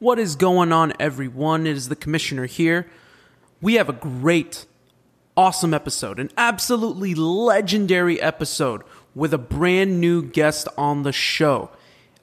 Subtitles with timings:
[0.00, 1.66] What is going on, everyone?
[1.66, 2.88] It is the commissioner here.
[3.60, 4.64] We have a great,
[5.36, 8.82] awesome episode, an absolutely legendary episode
[9.16, 11.70] with a brand new guest on the show.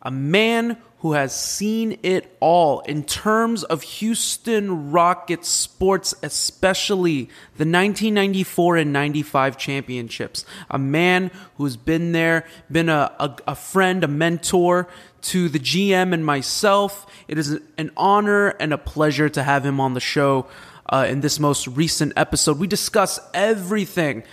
[0.02, 7.26] A man who has seen it all in terms of Houston Rockets sports, especially
[7.58, 10.46] the 1994 and 95 championships.
[10.70, 14.88] A man who's been there, been a, a, a friend, a mentor
[15.26, 17.08] to the GM and myself.
[17.28, 20.48] It is an honor and a pleasure to have him on the show.
[20.88, 24.24] Uh, in this most recent episode, we discuss everything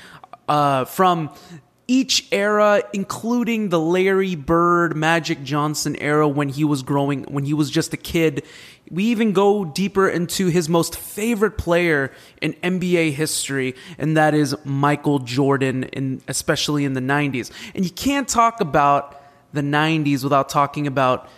[0.49, 1.31] uh, from
[1.89, 7.55] each era, including the Larry Bird, Magic Johnson era when he was growing, when he
[7.55, 8.45] was just a kid.
[8.91, 14.55] We even go deeper into his most favorite player in NBA history, and that is
[14.65, 17.51] Michael Jordan, in, especially in the 90s.
[17.75, 19.22] And you can't talk about
[19.53, 21.29] the 90s without talking about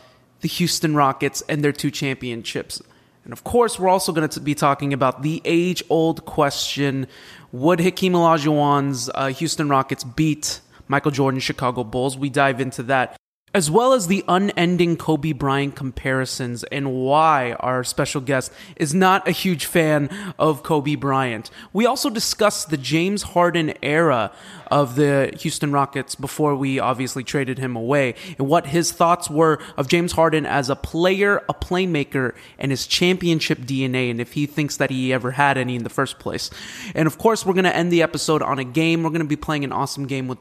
[0.40, 2.82] the Houston Rockets and their two championships.
[3.24, 7.06] And of course, we're also going to be talking about the age old question
[7.52, 12.18] would Hakeem Olajuwon's uh, Houston Rockets beat Michael Jordan's Chicago Bulls?
[12.18, 13.16] We dive into that
[13.54, 19.26] as well as the unending Kobe Bryant comparisons and why our special guest is not
[19.28, 20.10] a huge fan
[20.40, 21.50] of Kobe Bryant.
[21.72, 24.32] We also discuss the James Harden era
[24.72, 29.60] of the Houston Rockets before we obviously traded him away and what his thoughts were
[29.76, 34.46] of James Harden as a player, a playmaker, and his championship DNA, and if he
[34.46, 36.50] thinks that he ever had any in the first place.
[36.92, 39.04] And of course, we're going to end the episode on a game.
[39.04, 40.38] We're going to be playing an awesome game with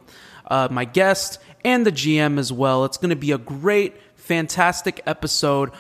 [0.48, 2.86] uh, my guest and the GM as well.
[2.86, 5.72] It's going to be a great, fantastic episode.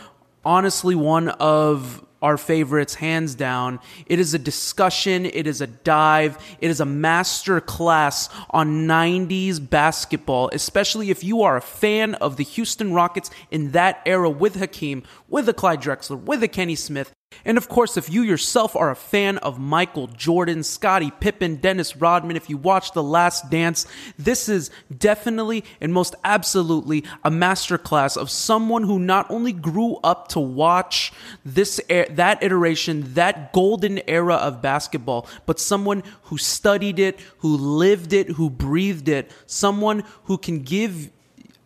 [0.45, 3.79] Honestly, one of our favorites, hands down.
[4.05, 9.59] It is a discussion, it is a dive, it is a master class on 90s
[9.69, 14.55] basketball, especially if you are a fan of the Houston Rockets in that era with
[14.55, 17.11] Hakeem, with a Clyde Drexler, with a Kenny Smith.
[17.45, 21.95] And of course, if you yourself are a fan of Michael Jordan, Scottie Pippen, Dennis
[21.95, 23.85] Rodman, if you watch The Last Dance,
[24.17, 30.27] this is definitely and most absolutely a masterclass of someone who not only grew up
[30.29, 31.11] to watch
[31.45, 38.13] this that iteration, that golden era of basketball, but someone who studied it, who lived
[38.13, 41.09] it, who breathed it, someone who can give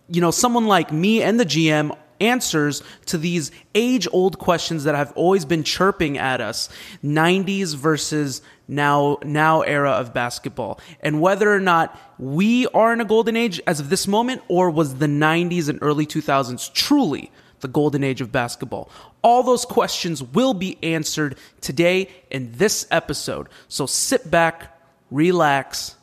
[0.09, 4.95] you know, someone like me and the GM answers to these age old questions that
[4.95, 6.69] have always been chirping at us.
[7.03, 10.79] 90s versus now now era of basketball.
[11.01, 14.69] And whether or not we are in a golden age as of this moment or
[14.69, 18.89] was the 90s and early 2000s truly the golden age of basketball.
[19.23, 23.47] All those questions will be answered today in this episode.
[23.67, 24.73] So sit back
[25.09, 25.95] relax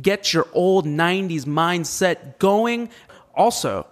[0.00, 2.90] get your old 90s mindset going.
[3.34, 3.86] Also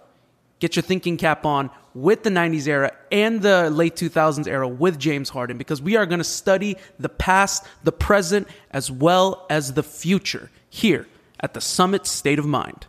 [0.59, 4.99] get your thinking cap on with the 90s era and the late 2000s era with
[4.99, 9.73] James Harden because we are going to study the past, the present, as well as
[9.73, 11.07] the future here
[11.39, 12.85] at the Summit State of Mind.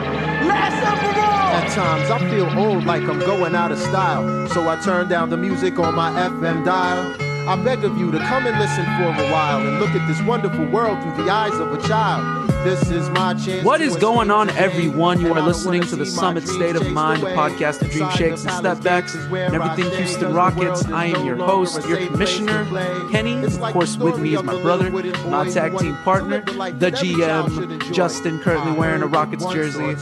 [0.00, 5.30] At times I feel old like I'm going out of style, so I turn down
[5.30, 7.23] the music on my FM dial.
[7.46, 10.22] I beg of you to come and listen for a while and look at this
[10.22, 12.48] wonderful world through the eyes of a child.
[12.64, 13.62] This is my chance.
[13.62, 15.20] What is going on, everyone?
[15.20, 18.50] You are listening to the Summit State of Mind, the podcast of dream shakes and
[18.50, 20.86] stepbacks and everything Houston Rockets.
[20.86, 22.64] I am your host, your commissioner,
[23.10, 23.44] Kenny.
[23.44, 28.72] Of course, with me is my brother, my tag team partner, the GM, Justin, currently
[28.72, 29.94] wearing a Rockets jersey.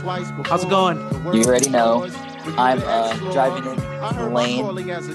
[0.45, 0.99] How's it going?
[1.35, 2.09] You already know.
[2.59, 4.65] I'm uh, driving in the lane,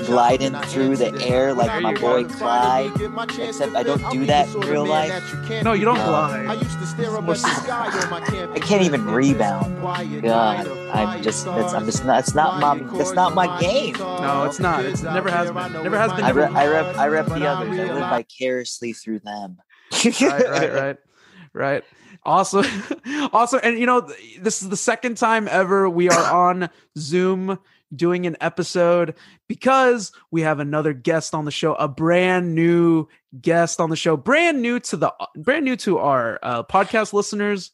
[0.05, 2.91] gliding through the air like my boy Clyde.
[3.39, 5.33] Except I don't do that in real life.
[5.63, 6.45] No, you don't glide.
[6.47, 9.81] I can't even rebound.
[10.21, 12.19] God, I'm just that's I'm just not.
[12.19, 12.77] It's not my.
[12.97, 13.95] That's not my game.
[13.97, 14.85] No, it's not.
[14.85, 15.73] It's it never has been.
[15.83, 16.25] Never has been.
[16.25, 16.97] I, re- I rep.
[16.97, 17.79] I rep the others.
[17.79, 19.57] I live vicariously through them.
[20.03, 20.97] right, right, right,
[21.53, 21.83] right.
[22.27, 22.65] Awesome.
[23.31, 23.61] awesome.
[23.63, 24.01] And you know,
[24.39, 27.57] this is the second time ever we are on Zoom
[27.95, 29.15] doing an episode
[29.47, 33.07] because we have another guest on the show, a brand new
[33.41, 37.71] guest on the show, brand new to the brand new to our uh, podcast listeners.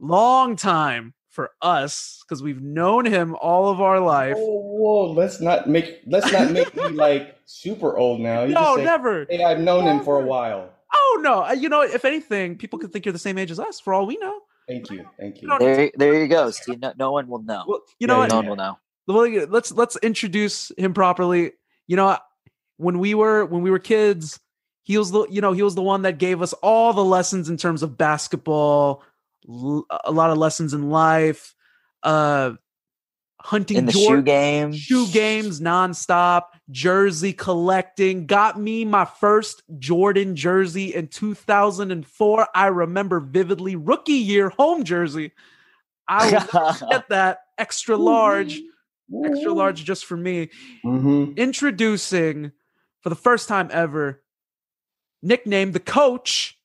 [0.00, 4.34] Long time for us because we've known him all of our life.
[4.36, 8.42] Whoa, whoa, let's not make let's not make me like super old now.
[8.42, 9.26] You no, say, never.
[9.30, 9.98] Hey, I've known never.
[9.98, 10.73] him for a while.
[10.92, 11.50] Oh no!
[11.52, 13.80] You know, if anything, people could think you're the same age as us.
[13.80, 14.40] For all we know.
[14.68, 15.54] Thank you, thank you.
[15.58, 16.50] There, there you go.
[16.50, 17.64] See, no, no one will know.
[17.66, 18.28] Well, you know Yeah, what?
[18.30, 18.78] no one will know.
[19.06, 21.52] Well, let's let's introduce him properly.
[21.86, 22.16] You know,
[22.78, 24.40] when we were when we were kids,
[24.82, 27.48] he was the you know he was the one that gave us all the lessons
[27.50, 29.02] in terms of basketball,
[29.48, 31.54] l- a lot of lessons in life.
[32.02, 32.52] Uh,
[33.40, 34.72] hunting In the Jor- shoe game.
[34.72, 38.26] shoe games nonstop, jersey collecting.
[38.26, 42.48] Got me my first Jordan jersey in 2004.
[42.54, 45.32] I remember vividly rookie year home jersey.
[46.08, 48.60] I will get that extra large,
[49.24, 50.50] extra large just for me.
[50.84, 51.32] Mm-hmm.
[51.36, 52.52] Introducing
[53.00, 54.22] for the first time ever,
[55.22, 56.58] nicknamed the coach,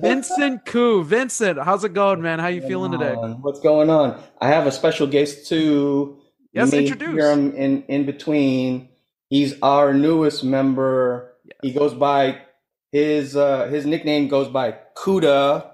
[0.00, 1.02] Vincent Koo.
[1.02, 2.38] Vincent, how's it going, man?
[2.38, 3.14] How you feeling today?
[3.14, 4.22] What's going on?
[4.40, 6.21] I have a special guest too.
[6.52, 7.14] Yes, You introduce.
[7.14, 8.88] Hear him in in between.
[9.28, 11.34] He's our newest member.
[11.62, 12.42] He goes by
[12.90, 15.72] his uh his nickname goes by Kuda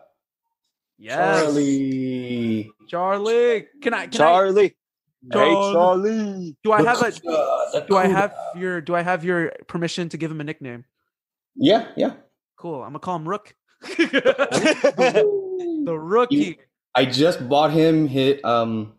[0.98, 2.70] Yes, Charlie.
[2.88, 3.66] Charlie.
[3.80, 4.06] Can I?
[4.06, 4.74] Can I Charlie.
[5.32, 5.50] Charlie.
[5.50, 6.56] Hey, Charlie.
[6.64, 7.04] do I have a?
[7.06, 10.44] Kuda, the Do I have your Do I have your permission to give him a
[10.44, 10.84] nickname?
[11.54, 12.14] Yeah, yeah.
[12.56, 12.82] Cool.
[12.82, 13.54] I'm gonna call him Rook.
[13.82, 15.24] the
[15.86, 16.58] rookie.
[16.94, 18.94] I just bought him hit um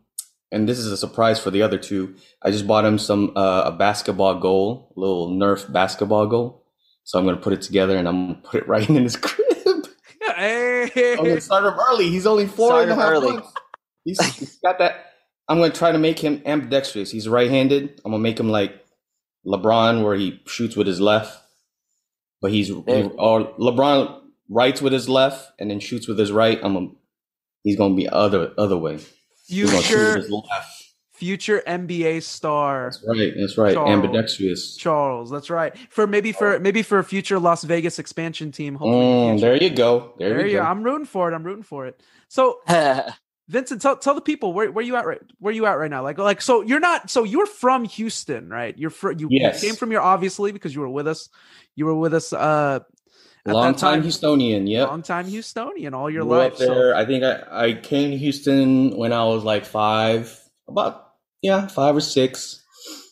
[0.51, 2.15] and this is a surprise for the other two.
[2.41, 6.65] I just bought him some uh, a basketball goal, a little Nerf basketball goal.
[7.03, 9.45] So I'm gonna put it together and I'm gonna put it right in his crib.
[10.35, 11.15] Hey.
[11.17, 12.09] I'm gonna start him early.
[12.09, 13.31] He's only four Start and a half early.
[13.33, 13.53] months.
[14.05, 15.05] He's, he's got that.
[15.47, 17.11] I'm gonna try to make him ambidextrous.
[17.11, 18.01] He's right-handed.
[18.05, 18.85] I'm gonna make him like
[19.45, 21.37] LeBron, where he shoots with his left,
[22.41, 26.59] but he's he, or LeBron writes with his left and then shoots with his right.
[26.63, 26.89] I'm gonna,
[27.63, 28.99] he's gonna be other other way.
[29.49, 33.33] He's gonna shoot with Future future NBA star That's right.
[33.37, 33.73] That's right.
[33.73, 33.89] Charles.
[33.89, 34.77] Ambidextrous.
[34.77, 35.29] Charles.
[35.29, 35.77] That's right.
[35.89, 38.75] For maybe for maybe for a future Las Vegas expansion team.
[38.75, 39.27] Hopefully.
[39.27, 40.13] in the Mm, there you go.
[40.17, 40.63] There, There you go.
[40.63, 41.35] I'm rooting for it.
[41.35, 42.01] I'm rooting for it.
[42.29, 42.59] So
[43.49, 46.03] Vincent, tell, tell the people where, where you at right where you at right now.
[46.03, 48.77] Like like so you're not so you're from Houston, right?
[48.77, 51.27] You're fr- you, you came from here obviously because you were with us.
[51.75, 52.79] You were with us uh
[53.53, 54.69] Long that time Houstonian.
[54.69, 54.85] yeah.
[54.85, 56.53] long time Houstonian all your Grew life.
[56.53, 56.95] up So.
[56.95, 60.37] I think I, I came to Houston when I was like five,
[60.67, 62.63] about yeah, five or six.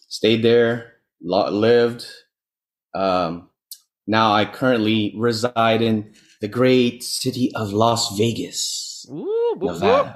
[0.10, 2.06] Stayed there, lived.
[2.94, 3.50] Um,
[4.08, 10.08] now I currently reside in the great city of Las Vegas, Ooh, whoop, whoop.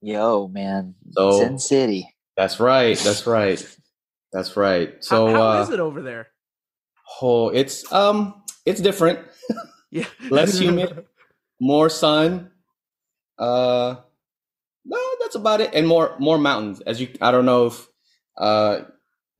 [0.00, 0.94] Yo, man.
[1.12, 2.14] So- Sin City.
[2.36, 2.96] That's right.
[2.98, 3.76] That's right.
[4.32, 5.02] That's right.
[5.02, 6.28] So how, how uh, is it over there?
[7.22, 9.20] oh, it's um, it's different.
[9.90, 10.06] Yeah.
[10.30, 11.06] less humid.
[11.60, 12.50] More sun.
[13.38, 13.96] Uh,
[14.84, 15.70] no, that's about it.
[15.74, 16.80] And more more mountains.
[16.82, 17.86] As you, I don't know if
[18.36, 18.80] uh,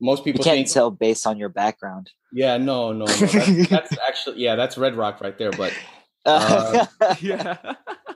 [0.01, 0.71] most You people can't think.
[0.71, 2.11] tell based on your background.
[2.31, 3.11] Yeah, no, no, no.
[3.13, 5.51] That's, that's actually yeah, that's Red Rock right there.
[5.51, 5.73] But
[6.25, 6.85] Uh,
[7.21, 7.57] yeah.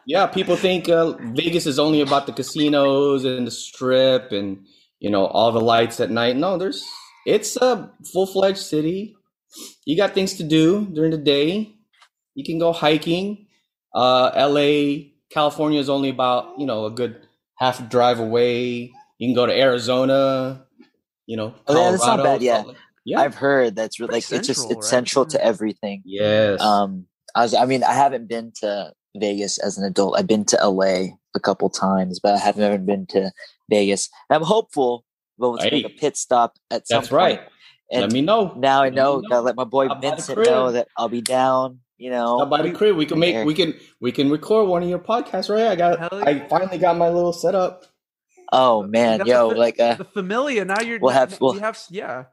[0.06, 4.66] yeah, people think uh, Vegas is only about the casinos and the strip and
[5.00, 6.36] you know all the lights at night.
[6.36, 6.84] No, there's
[7.26, 9.16] it's a full fledged city.
[9.86, 11.74] You got things to do during the day.
[12.36, 13.48] You can go hiking.
[13.94, 17.28] Uh, L.A., California is only about you know a good
[17.58, 18.92] half drive away.
[19.18, 20.66] You can go to Arizona.
[21.26, 22.64] You know, Oh, yeah, that's not bad, yeah.
[23.06, 23.20] Yeah.
[23.22, 24.84] I've heard that's re- Pretty like it's just it's right?
[24.84, 26.02] central to everything.
[26.06, 26.60] yes.
[26.62, 30.18] Um, I was, I mean, I haven't been to Vegas as an adult.
[30.18, 33.32] I've been to LA a couple times, but I haven't ever been to
[33.70, 34.10] Vegas.
[34.30, 35.04] And I'm hopeful
[35.38, 37.40] we'll make a pit stop at some That's right.
[37.40, 37.50] point.
[37.92, 38.54] Let me know.
[38.58, 39.30] now I Let know, know.
[39.30, 41.80] gotta let my boy Stop by Vincent know that I'll be down.
[41.98, 42.96] You know, Stop by the crib.
[42.98, 43.46] We can make There.
[43.46, 45.68] we can we can record one of your podcasts, right?
[45.68, 47.86] I got Hell I finally got my little setup.
[48.52, 50.66] oh man, yo, the, like uh, the familia.
[50.66, 52.26] Now you're We'll have- we we'll- have yeah.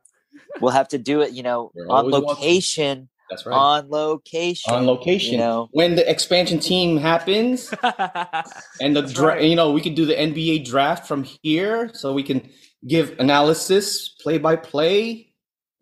[0.61, 1.33] we'll have to do it.
[1.33, 2.29] You know, You're on always welcome.
[2.31, 3.55] location, That's right.
[3.55, 4.73] on location.
[4.75, 5.33] On location.
[5.35, 7.73] You know, when the expansion team happens
[8.81, 9.43] and the That's dra- right.
[9.45, 12.49] you know, we can do the NBA draft from here so we can
[12.89, 15.33] give analysis, play by play,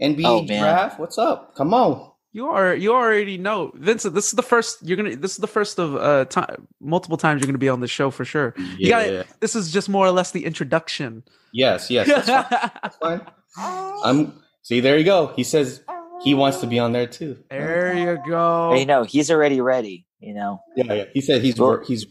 [0.03, 0.63] NBA Oh, man.
[0.63, 0.99] draft.
[1.01, 1.55] What's up?
[1.55, 2.11] Come on.
[2.39, 4.15] You are you already know, Vincent.
[4.15, 5.17] This is the first you're gonna.
[5.17, 8.13] This is the first of uh time multiple times you're gonna be on the show
[8.13, 8.55] for sure.
[8.79, 9.25] You got Yeah.
[9.41, 11.25] This is just more or less the introduction.
[11.53, 12.07] Yes, yes.
[12.07, 12.71] That's fine.
[12.83, 13.21] That's fine.
[14.05, 15.33] I'm see, there you go.
[15.35, 15.83] He says
[16.23, 17.43] he wants to be on there too.
[17.51, 18.73] there you go.
[18.75, 20.07] you know, he's already ready.
[20.21, 21.05] You know, Yeah, yeah.
[21.13, 22.07] He said he's Well- he's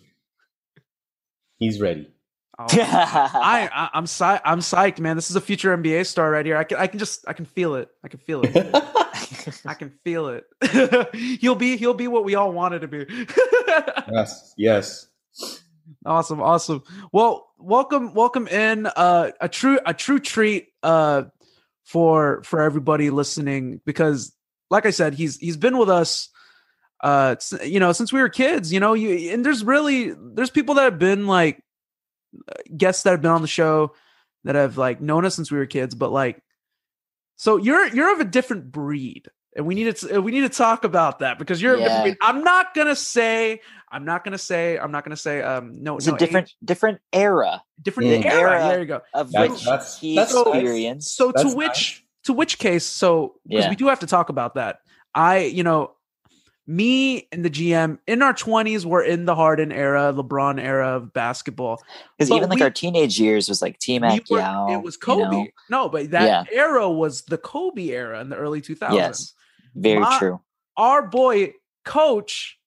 [1.58, 2.12] he's ready.
[2.60, 4.42] Oh, I, I I'm psyched.
[4.44, 5.16] I'm psyched, man.
[5.16, 6.58] This is a future NBA star right here.
[6.58, 7.90] I can I can just I can feel it.
[8.04, 8.52] I can feel it.
[9.66, 10.46] I can feel it.
[11.40, 13.06] he'll be he'll be what we all wanted to be.
[14.12, 15.08] yes, yes.
[16.04, 16.82] awesome, awesome.
[17.12, 21.24] Well, welcome welcome in uh a true a true treat uh
[21.84, 24.36] for for everybody listening because
[24.72, 26.30] like I said, he's he's been with us
[27.04, 30.74] uh you know since we were kids, you know, you and there's really there's people
[30.76, 31.62] that have been like
[32.76, 33.94] guests that have been on the show
[34.44, 36.42] that have like known us since we were kids, but like
[37.36, 39.28] so you're you're of a different breed.
[39.56, 41.78] and we need to we need to talk about that because you're.
[41.78, 42.14] Yeah.
[42.22, 43.62] I'm not gonna say.
[43.92, 44.78] I'm not gonna say.
[44.78, 45.42] I'm not gonna say.
[45.42, 48.26] Um, no, It's no, a different different era different Mm.
[48.26, 48.52] era.
[48.52, 48.68] Era.
[48.70, 49.02] There you go.
[49.14, 50.46] of That's- which that's- he that's nice.
[50.46, 51.16] experienced.
[51.16, 52.86] So That's to which to which case?
[52.86, 53.70] So because Yeah.
[53.70, 54.80] we do have to talk about that.
[55.16, 55.92] I, you know,
[56.70, 61.14] me and the GM in our 20s were in the Harden era, LeBron era of
[61.14, 61.82] basketball.
[62.18, 64.96] Because even like we- our teenage years was like T Mac We were- it was
[64.96, 65.22] you Kobe.
[65.32, 65.48] know?
[65.70, 66.44] No, but that Yeah.
[66.52, 68.96] era was the Kobe era in the early 2000s.
[68.96, 69.34] Yes,
[69.76, 70.42] very My- true.
[70.76, 71.54] Our boy
[71.86, 72.60] coach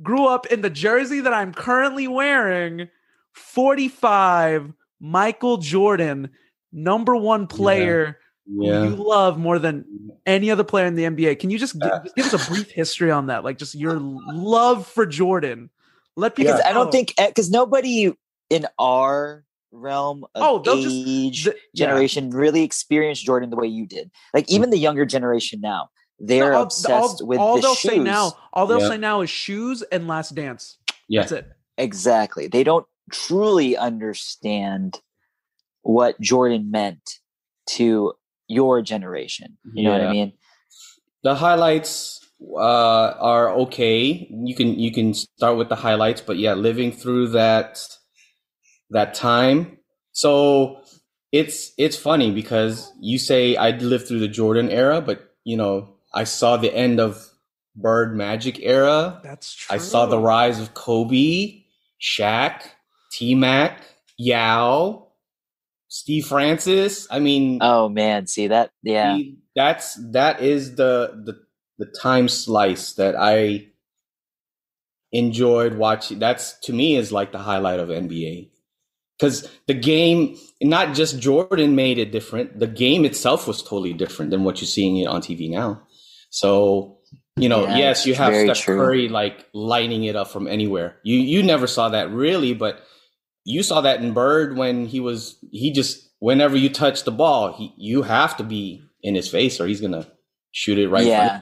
[0.00, 2.88] grew up in the jersey that I'm currently wearing,
[3.32, 6.30] 45 Michael Jordan,
[6.72, 8.84] number 1 player Yeah.
[8.84, 9.84] you love more than
[10.26, 11.38] any other player in the NBA.
[11.38, 13.44] Can you just gi- Uh, just give us a brief history on that?
[13.44, 15.70] Like just your love for Jordan.
[16.16, 18.12] Let people Because I don't think because nobody
[18.50, 21.86] in our realm of Oh, they'll just- age the- yeah.
[21.86, 24.10] generation really experienced Jordan the way you did.
[24.34, 27.74] Like even the younger generation now, they're No, all- obsessed all, with all the they'll
[27.74, 27.92] shoes.
[27.92, 28.32] say now.
[28.52, 28.88] All they'll Yeah.
[28.88, 30.76] say now is shoes and Last Dance.
[31.08, 31.20] Yeah.
[31.22, 31.46] That's it.
[31.78, 32.48] Exactly.
[32.48, 35.00] They don't truly understand
[35.82, 37.18] what Jordan meant
[37.70, 38.12] to
[38.48, 39.58] your generation.
[39.74, 40.32] You know what I mean?
[41.22, 42.20] the highlights
[42.54, 44.26] uh, are okay.
[44.30, 47.80] You can you can start with the highlights, but yeah, living through that
[48.90, 49.78] that time.
[50.12, 50.82] So
[51.30, 55.94] it's it's funny because you say I lived through the Jordan era, but you know
[56.12, 57.24] I saw the end of
[57.76, 59.20] Bird Magic era.
[59.22, 59.74] That's true.
[59.74, 61.62] I saw the rise of Kobe,
[62.00, 62.62] Shaq,
[63.12, 63.82] T Mac,
[64.18, 65.06] Yao,
[65.92, 67.06] Steve Francis.
[67.10, 68.70] I mean, Oh man, see that?
[68.82, 69.14] Yeah.
[69.14, 71.38] See, that's that is the the
[71.76, 73.66] the time slice that I
[75.12, 76.18] enjoyed watching.
[76.18, 78.48] That's to me is like the highlight of NBA
[79.18, 82.58] because the game, not just Jordan made it different.
[82.58, 85.82] The game itself was totally different than what you're seeing it on TV now.
[86.30, 87.00] So
[87.36, 88.78] you know, Yeah, yes, you have Steph true.
[88.78, 90.96] Curry like lighting it up from anywhere.
[91.02, 92.82] You you never saw that really, but
[93.44, 97.52] you saw that in Bird when he was he just whenever you touch the ball,
[97.52, 100.06] he you have to be in his face or he's gonna
[100.52, 101.02] shoot it right.
[101.02, 101.40] in front of yeah.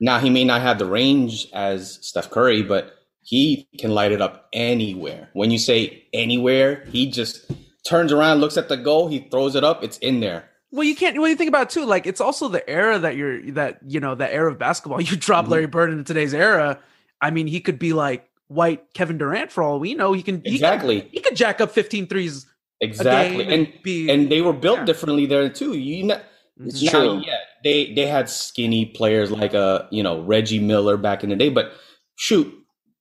[0.00, 4.22] Now he may not have the range as Steph Curry, but he can light it
[4.22, 5.28] up anywhere.
[5.34, 7.50] When you say anywhere, he just
[7.86, 10.48] turns around, looks at the goal, he throws it up, it's in there.
[10.72, 11.20] Well, you can't.
[11.20, 14.00] When you think about it too, like it's also the era that you're that you
[14.00, 15.00] know that era of basketball.
[15.10, 15.52] You drop Mm-hmm.
[15.52, 16.78] Larry Bird into today's era.
[17.20, 20.12] I mean, he could be like white Kevin Durant for all we know.
[20.12, 21.08] He can he could- Exactly.
[21.12, 22.46] He could, jack up 15 threes
[22.80, 23.44] Exactly.
[23.44, 24.84] a game And be and they were built Yeah.
[24.86, 25.74] differently there too.
[25.78, 26.20] You know,
[26.66, 26.92] It's Mhm.
[26.92, 27.22] Now, true.
[27.26, 31.36] yeah, they they had skinny players like uh you know Reggie Miller back in the
[31.36, 31.72] day, but
[32.16, 32.52] shoot,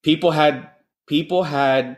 [0.04, 0.70] people had
[1.08, 1.98] people had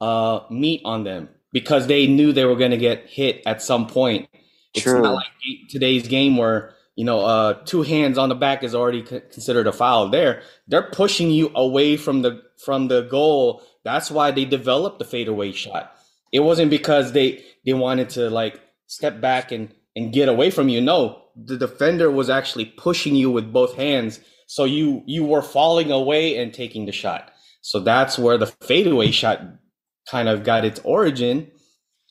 [0.00, 3.86] uh meat on them because they knew they were going to get hit at some
[3.86, 4.28] point.
[4.74, 5.00] It's True.
[5.02, 5.26] not like
[5.70, 9.66] today's game where you know uh two hands on the back is already c- considered
[9.66, 10.08] a foul.
[10.08, 13.62] There, they're pushing you away from the from the goal.
[13.84, 15.92] That's why they developed the fadeaway shot.
[16.32, 20.68] It wasn't because they they wanted to like step back and and get away from
[20.68, 20.80] you.
[20.80, 25.90] No, the defender was actually pushing you with both hands, so you you were falling
[25.90, 27.30] away and taking the shot.
[27.62, 29.40] So that's where the fadeaway shot
[30.10, 31.50] kind of got its origin.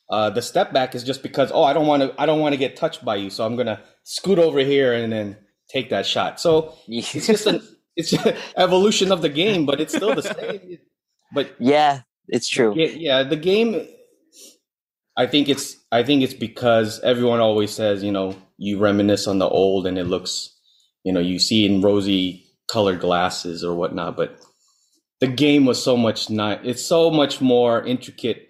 [0.10, 2.54] Uh, the step back is just because oh I don't want to I don't want
[2.54, 5.38] to get touched by you, so I'm gonna scoot over here and then
[5.70, 6.40] take that shot.
[6.40, 7.62] So it's just an
[7.96, 8.14] it's
[8.58, 10.80] evolution of the game, but it's still the same.
[11.34, 12.74] But yeah, it's true.
[12.75, 13.88] yeah, yeah, the game.
[15.18, 15.78] I think it's.
[15.92, 19.98] I think it's because everyone always says, you know, you reminisce on the old, and
[19.98, 20.54] it looks,
[21.04, 24.18] you know, you see in rosy colored glasses or whatnot.
[24.18, 24.38] But
[25.22, 26.66] the game was so much not.
[26.66, 28.50] It's so much more intricate.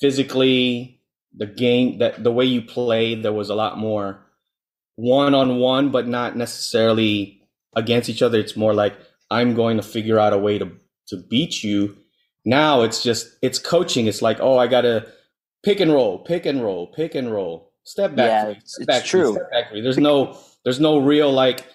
[0.00, 1.00] Physically,
[1.34, 4.26] the game that the way you played, there was a lot more
[4.96, 7.41] one on one, but not necessarily
[7.74, 8.38] against each other.
[8.38, 8.94] It's more like
[9.30, 10.70] I'm going to figure out a way to
[11.08, 11.96] to beat you.
[12.44, 14.06] Now it's just it's coaching.
[14.06, 15.06] It's like, oh, I gotta
[15.64, 18.80] pick and roll, pick and roll, pick and roll, step back, Yeah, three, it's- step
[18.82, 19.32] it's back, three, true.
[19.34, 19.70] step back.
[19.70, 19.80] three.
[19.80, 21.66] There's no there's no real like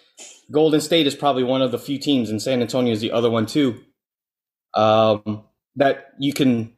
[0.52, 3.30] Golden State is probably one of the few teams, and San Antonio is the other
[3.30, 3.82] one too.
[4.74, 5.44] Um,
[5.76, 6.74] that you can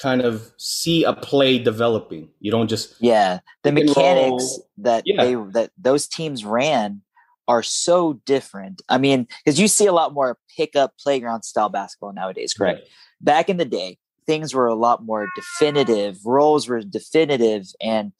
[0.00, 2.28] kind of see a play developing.
[2.40, 3.96] You don't just Yeah, the mechanics
[4.44, 4.68] roll.
[4.78, 5.24] that Yeah.
[5.24, 7.02] they that those teams ran
[7.48, 8.82] are so different.
[8.88, 12.88] I mean, because you see a lot more pickup playground style basketball nowadays, correct?
[13.20, 16.18] Back in the day, things were a lot more definitive.
[16.24, 18.12] Roles were definitive, and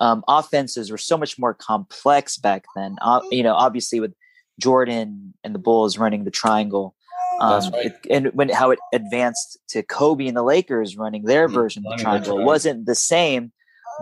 [0.00, 2.96] um, offenses were so much more complex back then.
[3.02, 4.14] Uh, you know, obviously with
[4.60, 6.94] Jordan and the Bulls running the triangle.
[7.40, 7.86] Um, right.
[7.86, 11.84] it, and when how it advanced to Kobe and the Lakers running their Mm, version
[11.86, 12.46] of the triangle triangle.
[12.46, 13.52] wasn't the same,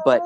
[0.05, 0.21] but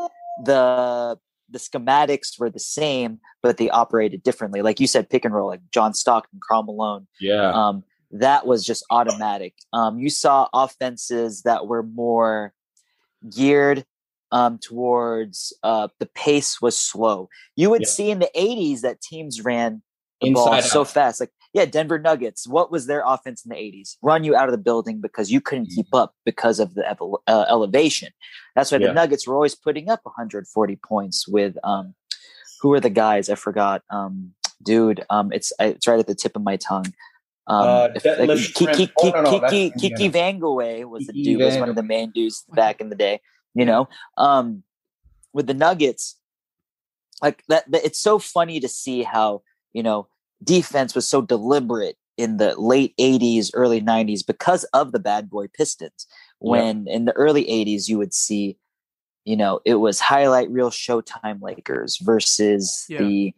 [0.45, 1.19] the
[1.55, 4.61] the schematics were the same, but they operated differently.
[4.61, 7.07] Like you said, pick and roll, like John Stockton, Karl Malone.
[7.21, 7.51] Yeah.
[7.53, 9.55] Um, that was just automatic.
[9.73, 12.53] Um, you saw offenses that were more
[13.35, 13.85] geared
[14.33, 17.29] um, towards uh, the pace was slow.
[17.57, 17.89] You would Yeah.
[17.89, 19.83] see in the 80s that teams ran
[20.21, 20.65] the Inside ball out.
[20.65, 21.21] so fast.
[21.21, 22.47] Like, yeah, Denver Nuggets.
[22.47, 23.97] What was their offense in the 80s?
[24.03, 26.85] Run you out of the building because you couldn't keep up because of the
[27.27, 28.11] uh, elevation.
[28.57, 28.89] That's why Yeah.
[28.89, 31.95] the Nuggets were always putting up 140 points with um,
[32.61, 33.31] who are the guys?
[33.31, 33.83] I forgot.
[33.89, 36.93] Um, dude, um, it's it's right at the tip of my tongue.
[37.47, 39.71] Um, Uh, if- like, Schrempf- Kiki, oh, no, no, Kiki.
[39.79, 42.97] Kiki Vandeweghe was the Kiki dude, was one of the main dudes back in the
[42.97, 43.21] day.
[43.55, 44.65] You know, um,
[45.33, 46.19] with the Nuggets,
[47.23, 49.43] like that, that, it's so funny to see how
[49.73, 50.09] you know
[50.45, 55.47] defense was so deliberate in the late 80s early 90s because of the bad boy
[55.49, 56.07] pistons
[56.41, 56.51] Yeah.
[56.51, 58.57] when in the early 80s you would see
[59.25, 62.99] you know it was highlight reel showtime lakers versus Yeah.
[62.99, 63.35] the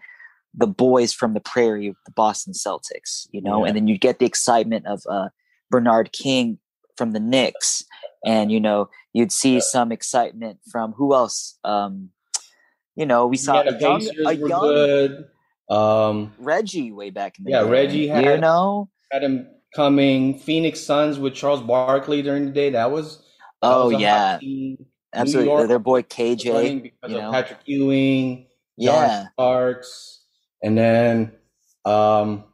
[0.59, 3.69] the boys from the prairie the boston celtics you know Yeah.
[3.69, 5.29] and then you'd get the excitement of uh
[5.71, 6.59] bernard king
[6.97, 7.85] from the knicks
[8.25, 9.61] and you know you'd see Yeah.
[9.61, 12.11] some excitement from who else um
[12.95, 15.29] you know we saw Yeah, a young, a young good.
[15.69, 20.39] Um, reggie way back in the Yeah, day Reggie you know had him coming.
[20.39, 22.71] Phoenix Suns with Charles Barkley during the day.
[22.71, 23.19] That was.
[23.19, 23.23] that
[23.63, 24.39] Oh, was yeah.
[25.13, 27.31] absolutely York their boy kj because you of know?
[27.33, 28.47] Patrick Ewing,
[28.81, 30.25] John yeah Starks,
[30.63, 31.33] and then
[31.85, 32.45] um,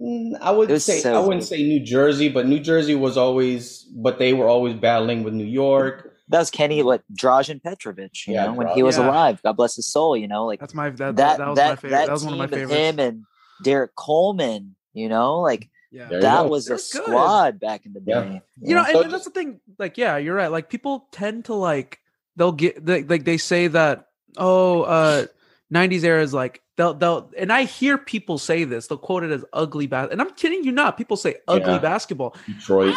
[0.00, 3.82] mm, I would say so I wouldn't say New Jersey, but New Jersey was always,
[3.84, 6.07] but they were always battling with New York.
[6.30, 9.06] That was kenny what drazen petrovic you Yeah, know when Dra- he was Yeah.
[9.08, 11.68] alive god bless his soul you know like That's my that, that that, was that
[11.70, 11.90] my favorite.
[11.96, 12.90] that, That was one of my team with favorites.
[12.90, 13.26] him and
[13.62, 16.08] derrick coleman you know like yeah.
[16.10, 16.48] That go.
[16.48, 17.02] was It a was good.
[17.04, 18.20] squad back in the Yeah.
[18.22, 18.88] day you know, know?
[18.88, 19.60] and, So and that's the thing.
[19.78, 20.50] Like, yeah, you're right.
[20.50, 21.98] Like, people tend to like
[22.36, 25.26] they'll get they, like they say that oh, uh,
[25.72, 28.86] '90s era is like they'll they'll and I hear people say this.
[28.86, 30.98] They'll quote it as ugly bas and I'm kidding you not.
[30.98, 31.78] People say ugly Yeah.
[31.78, 32.36] basketball.
[32.46, 32.94] Detroit.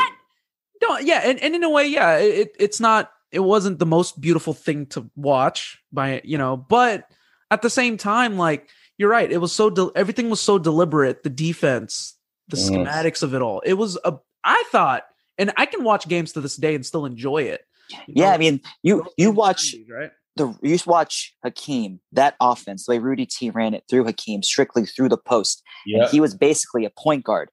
[0.81, 3.11] No, yeah, and, and in a way, yeah, it, it's not.
[3.31, 7.07] It wasn't the most beautiful thing to watch by you know, but
[7.49, 11.23] at the same time, like you're right, it was so del everything was so deliberate.
[11.23, 12.17] The defense,
[12.49, 12.69] the Mhm.
[12.85, 13.61] schematics of it all.
[13.61, 14.17] It was a.
[14.43, 15.03] I thought,
[15.37, 17.61] and I can watch games to this day and still enjoy it.
[18.07, 18.35] you yeah know?
[18.35, 20.11] i mean you you watch right?
[20.37, 24.41] the you just watch hakeem that offense the way rudy t ran it through hakeem
[24.41, 26.07] strictly through the post Yeah.
[26.07, 27.49] he was basically a point guard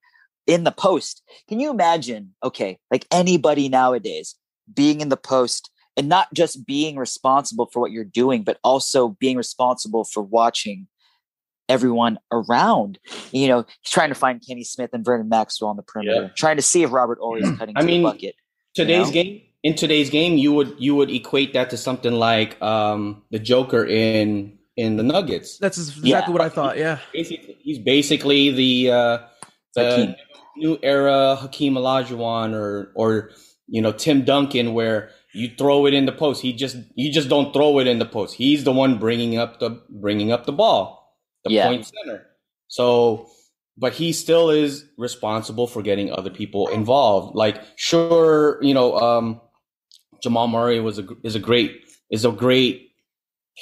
[0.47, 1.23] in the post.
[1.49, 2.35] Can you imagine?
[2.43, 4.37] Okay, like anybody nowadays
[4.75, 9.11] being in the post and not just being responsible for what you're doing, but also
[9.21, 10.87] being responsible for watching
[11.69, 12.99] everyone around.
[13.33, 16.29] You know, he's trying to find Kenny Smith and Vernon Maxwell on the perimeter, Yeah.
[16.37, 18.35] trying to see if Robert Horry is cutting I to mean, the bucket.
[18.75, 19.13] today's know?
[19.13, 23.39] game in today's game you would you would equate that to something like um the
[23.41, 26.31] joker in in the nuggets That's exactly Yeah.
[26.31, 26.79] what I thought.
[26.79, 29.19] Yeah, basically he's basically the uh
[29.75, 30.15] the Hakeem.
[30.57, 33.31] new era hakeem olajuwon or or
[33.69, 37.29] you know tim duncan where you throw it in the post he just you just
[37.29, 40.53] don't throw it in the post he's the one bringing up the bringing up the
[40.53, 41.69] ball the Yeah.
[41.69, 42.27] point center
[42.69, 43.29] so
[43.79, 47.37] but he still is responsible for getting other people involved.
[47.37, 49.41] Like, sure, you know, um,
[50.21, 52.91] Jamal Murray was a is a great is a great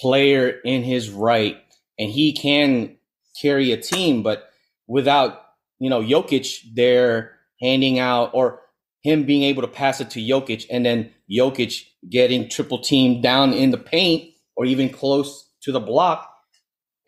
[0.00, 1.58] player in his right,
[1.98, 2.96] and he can
[3.40, 4.22] carry a team.
[4.22, 4.48] But
[4.86, 5.42] without
[5.78, 8.62] you know Jokic there handing out or
[9.06, 13.52] him being able to pass it to Jokic, and then Jokic getting triple teamed down
[13.52, 16.28] in the paint or even close to the block,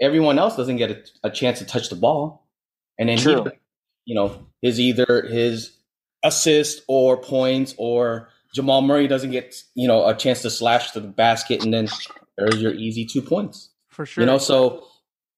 [0.00, 2.46] everyone else doesn't get a, a chance to touch the ball.
[2.98, 3.44] And then True.
[3.44, 3.50] he,
[4.06, 5.72] you know, his either his
[6.24, 11.00] assist or points or Jamal Murray doesn't get, you know, a chance to slash to
[11.00, 11.88] the basket and then
[12.36, 13.70] there's your easy two points.
[13.88, 14.22] for sure.
[14.22, 14.84] You know, so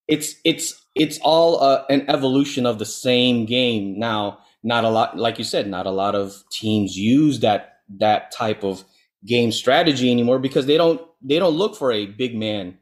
[0.07, 3.99] it's it's it's all uh, an evolution of the same game.
[3.99, 8.31] Now, not a lot like you said, not a lot of teams use that that
[8.31, 8.85] type of
[9.25, 12.79] game strategy anymore because they don't they don't look for a big man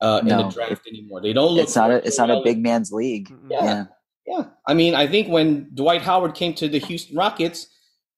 [0.00, 1.22] uh, in the draft anymore.
[1.22, 3.32] They don't look It's not a it's not a big man's league.
[3.48, 3.64] Yeah.
[3.64, 3.84] Yeah.
[4.26, 7.68] yeah, I mean, I think when Dwight Howard came to the Houston Rockets,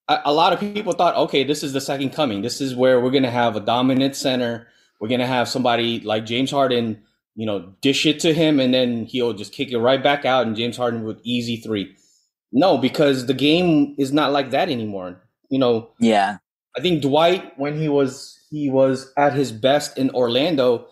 [0.09, 2.43] a, a lot of people thought, okay, this is the second coming.
[2.43, 4.69] This is where we're going to have a dominant center.
[5.01, 7.03] We're going to have somebody like James Harden,
[7.35, 10.47] you know, dish it to him, and then he'll just kick it right back out,
[10.47, 11.97] and James Harden with easy three.
[12.57, 15.21] No, because the game is not like that anymore.
[15.51, 16.39] You know, Yeah.
[16.77, 20.87] I think Dwight, when he was he was at his best in Orlando,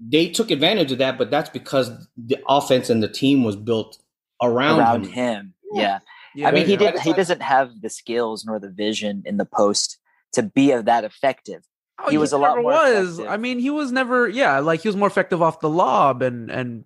[0.00, 3.98] they took advantage of that, but that's because the offense and the team was built
[4.42, 5.12] around, Around him.
[5.12, 5.54] him.
[5.72, 5.82] Yeah.
[5.82, 5.98] Yeah.
[6.34, 6.90] Yeah, I mean, he yeah.
[6.92, 7.00] did.
[7.00, 9.96] He doesn't have the skills nor the vision in the post
[10.32, 11.62] to be of that effective.
[11.98, 13.14] Oh, He was a lot more was.
[13.14, 13.32] effective.
[13.32, 14.28] I mean, he was never.
[14.28, 16.84] Yeah, like he was more effective off the lob and and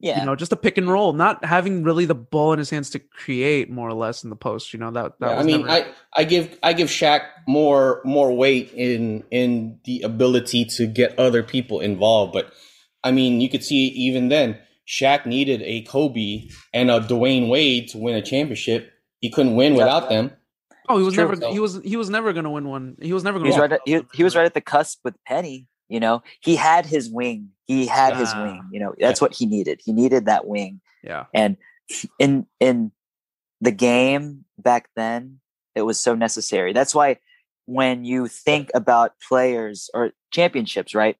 [0.00, 0.20] Yeah.
[0.20, 2.90] you know just a pick and roll, not having really the ball in his hands
[2.90, 4.72] to create more or less in the post.
[4.72, 5.18] You know that.
[5.18, 9.24] that Yeah, I mean, never- I, I give I give Shaq more more weight in
[9.30, 12.52] in the ability to get other people involved, but
[13.02, 17.88] I mean, you could see even then, Shaq needed a Kobe and a Dwyane Wade
[17.88, 18.92] to win a championship.
[19.20, 20.32] He couldn't win without them.
[20.88, 21.36] oh, he was true, never.
[21.36, 21.52] though.
[21.52, 21.80] He was.
[21.82, 22.96] He was never going to win one.
[23.00, 23.60] He was never he going was to.
[23.62, 25.66] right at, he, he was right at the cusp with Penny.
[25.88, 27.50] You know, he had his wing.
[27.66, 28.44] He had his Ah.
[28.44, 28.62] wing.
[28.72, 29.80] You know, that's what he needed.
[29.84, 30.80] He needed that wing.
[31.02, 31.24] Yeah.
[31.34, 31.56] And
[32.18, 32.92] in in
[33.60, 35.40] the game back then,
[35.74, 36.72] it was so necessary.
[36.72, 37.18] That's why
[37.66, 41.16] when you think about players or championships, right?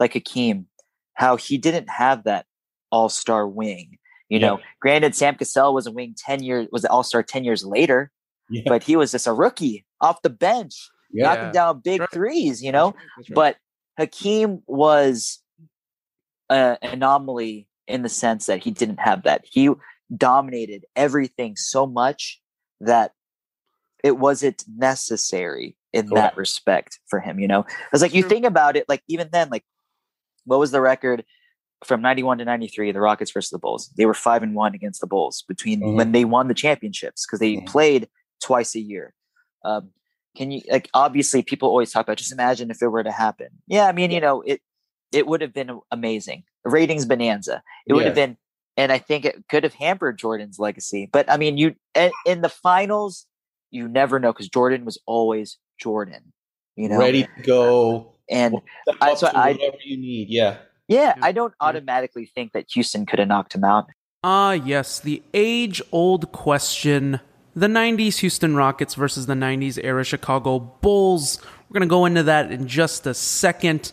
[0.00, 0.66] Like Hakeem,
[1.14, 2.46] how he didn't have that
[2.90, 3.98] all star wing.
[4.28, 7.44] You know, granted, Sam Cassell was a wing ten years was an all star ten
[7.44, 8.10] years later,
[8.48, 8.62] Yeah.
[8.66, 10.74] but he was just a rookie off the bench,
[11.12, 11.24] Yeah.
[11.34, 12.10] knocking down big Right.
[12.10, 12.62] threes.
[12.62, 13.34] You know, That's right.
[13.34, 13.56] but
[13.98, 15.42] Hakeem was
[16.50, 19.44] an anomaly in the sense that he didn't have that.
[19.44, 19.70] He
[20.14, 22.40] dominated everything so much
[22.80, 23.12] that
[24.02, 27.38] it wasn't necessary in that respect for him.
[27.38, 29.64] You know, it's like you think about it, like even then, like
[30.44, 31.24] what was the record
[31.84, 35.02] from 91 to 93 the rockets versus the bulls they were five and one against
[35.02, 35.96] the bulls between Mhm.
[35.96, 37.66] when they won the championships because they Mhm.
[37.66, 38.08] played
[38.40, 39.14] twice a year
[39.64, 39.90] um,
[40.36, 43.48] can you like obviously people always talk about just imagine if it were to happen
[43.66, 44.60] yeah i mean you know it
[45.12, 48.36] it would have been amazing ratings bonanza it would have been
[48.76, 52.40] and i think it could have hampered jordan's legacy but i mean you in, in
[52.40, 53.26] the finals
[53.70, 56.32] you never know because jordan was always jordan
[56.76, 58.12] you know ready to go.
[58.30, 58.56] and
[59.00, 60.28] I- so to I- whatever you need.
[60.30, 60.56] Yeah.
[60.88, 61.22] yeah Yeah.
[61.22, 61.68] i don't Yeah.
[61.68, 63.86] automatically think that houston could have knocked him out
[64.26, 67.20] Ah, yes, the age old question.
[67.56, 71.38] The 90s Houston Rockets versus the 90s era Chicago Bulls.
[71.68, 73.92] We're going to go into that in just a second.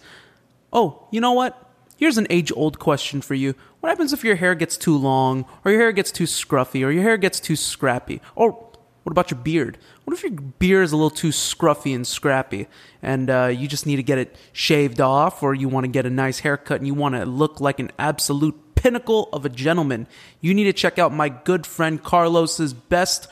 [0.73, 1.69] Oh, you know what?
[1.95, 3.53] Here's an age old question for you.
[3.79, 6.89] What happens if your hair gets too long, or your hair gets too scruffy, or
[6.89, 8.19] your hair gets too scrappy?
[8.35, 8.51] Or
[9.03, 9.77] what about your beard?
[10.05, 12.67] What if your beard is a little too scruffy and scrappy,
[13.03, 16.07] and uh, you just need to get it shaved off, or you want to get
[16.07, 20.07] a nice haircut and you want to look like an absolute pinnacle of a gentleman?
[20.39, 23.27] You need to check out my good friend Carlos's best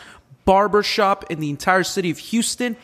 [0.49, 2.75] barber shop in the entire city of Houston.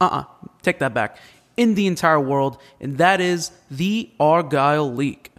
[0.00, 0.24] Uh uh
[0.62, 1.18] take that back.
[1.56, 5.30] In the entire world, and that is the Argyle League.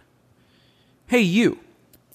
[1.08, 1.58] Hey, you.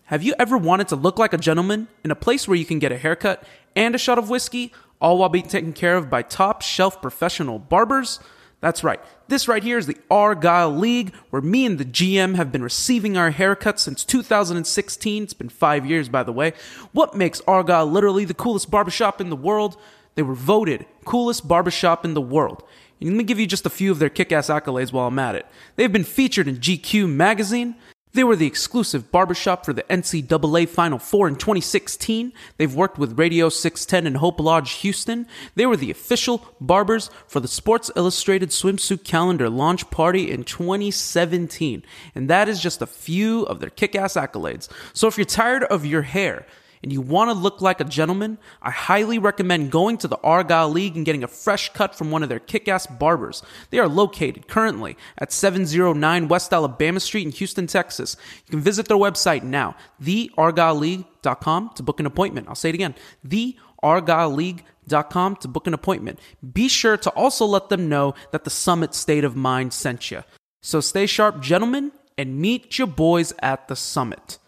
[0.06, 2.80] Have you ever wanted to look like a gentleman in a place where you can
[2.80, 3.44] get a haircut
[3.76, 7.60] and a shot of whiskey, all while being taken care of by top shelf professional
[7.60, 8.20] barbers?
[8.62, 9.00] That's right.
[9.30, 13.16] This right here is the Argyle League, where me and the GM have been receiving
[13.16, 15.24] our haircuts since 2016.
[15.24, 16.54] It's been five years, by the way.
[16.92, 19.78] What makes Argyle literally the coolest barbershop in the world?
[20.16, 22.64] They were voted coolest barbershop in the world.
[23.00, 25.20] And let me give you just a few of their kick ass accolades while I'm
[25.20, 25.46] at it.
[25.78, 27.76] They've been featured in GQ magazine.
[28.14, 32.34] They were the exclusive barbershop for the NCAA Final Four in 2016.
[32.58, 35.28] They've worked with Radio 610 and Hope Lodge Houston.
[35.54, 41.84] They were the official barbers for the Sports Illustrated swimsuit calendar launch party in 2017.
[42.16, 44.68] And that is just a few of their kick ass accolades.
[44.94, 46.48] So if you're tired of your hair,
[46.82, 50.70] and you want to look like a gentleman, I highly recommend going to the Argyle
[50.70, 53.44] League and getting a fresh cut from one of their kick ass barbers.
[53.70, 58.18] They are located currently at 709 West Alabama Street in Houston, Texas.
[58.46, 62.48] You can visit their website now, theargyleleague.com, to book an appointment.
[62.48, 62.96] I'll say it again,
[63.28, 66.20] theargyleleague.com to book an appointment.
[66.54, 70.24] Be sure to also let them know that the Summit State of Mind sent you.
[70.62, 74.40] So stay sharp, gentlemen, and meet your boys at the Summit.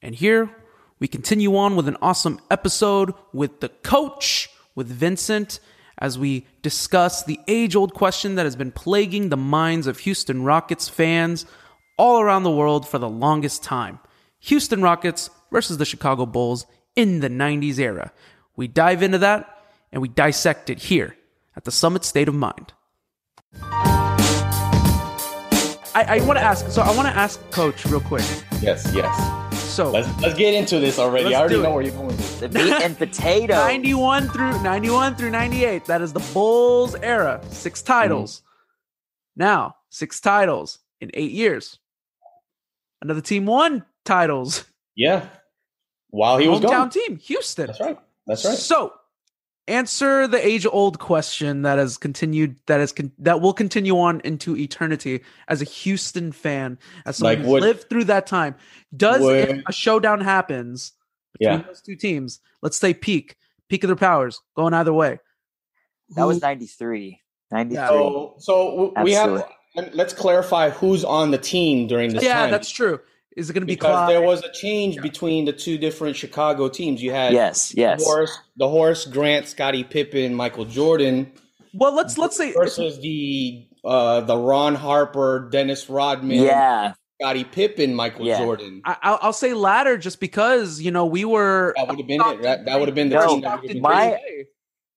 [0.00, 0.50] And here
[0.98, 5.60] we continue on with an awesome episode with the coach, with Vincent,
[5.98, 10.42] as we discuss the age old question that has been plaguing the minds of Houston
[10.42, 11.44] Rockets fans
[11.96, 13.98] all around the world for the longest time
[14.40, 18.12] Houston Rockets versus the Chicago Bulls in the 90s era.
[18.54, 21.16] We dive into that and we dissect it here
[21.56, 22.72] at the Summit State of Mind.
[25.94, 28.24] I, I want to ask, so I want to ask Coach real quick.
[28.60, 28.88] Yes.
[28.94, 29.47] Yes.
[29.78, 31.32] So, Let's let's get into this already.
[31.36, 31.74] I already know it.
[31.74, 32.08] where you're going.
[32.08, 32.40] With this.
[32.40, 37.80] the meat and potato 91 through 91 through 98 that is the bulls era six
[37.80, 38.42] titles
[39.36, 39.42] hmm.
[39.42, 41.78] now six titles in eight years
[43.02, 44.64] another team won titles
[44.96, 45.26] Yeah.
[46.10, 46.70] While he was gone.
[46.70, 46.90] hometown gone.
[46.90, 47.98] team houston That's right.
[48.26, 48.58] That's right.
[48.58, 48.94] so
[49.68, 54.20] answer the age old question that has continued that has con- that will continue on
[54.24, 58.54] into eternity as a houston fan as someone Like who's would- lived through that time
[58.96, 60.92] does if a showdown happens
[61.38, 61.66] between Yeah.
[61.66, 63.36] those two teams let's say peak
[63.68, 65.20] peak of their powers going either way
[66.16, 67.86] that was 93 93.
[67.86, 69.30] So, so we have.
[69.30, 69.54] Absolutely.
[69.76, 72.50] and Let's clarify who's on the team during this yeah, time.
[72.50, 73.00] that's true.
[73.38, 74.10] Is it going to be because Clyde?
[74.10, 77.02] there was a change between the two different Chicago teams.
[77.02, 78.04] You had Yes, yes.
[78.04, 81.32] Horace, the Horace Grant, Scottie Pippen, Michael Jordan
[81.74, 86.94] well, let's let's say versus the uh, the Ron Harper, Dennis Rodman, Yeah.
[87.20, 88.38] Scottie Pippen, Michael Yeah.
[88.38, 88.80] Jordan.
[88.84, 92.20] I, I'll, I'll say latter just because you know we were That would have been
[92.20, 92.42] it.
[92.42, 93.40] That, that would have been the No, team.
[93.42, 94.18] That been my-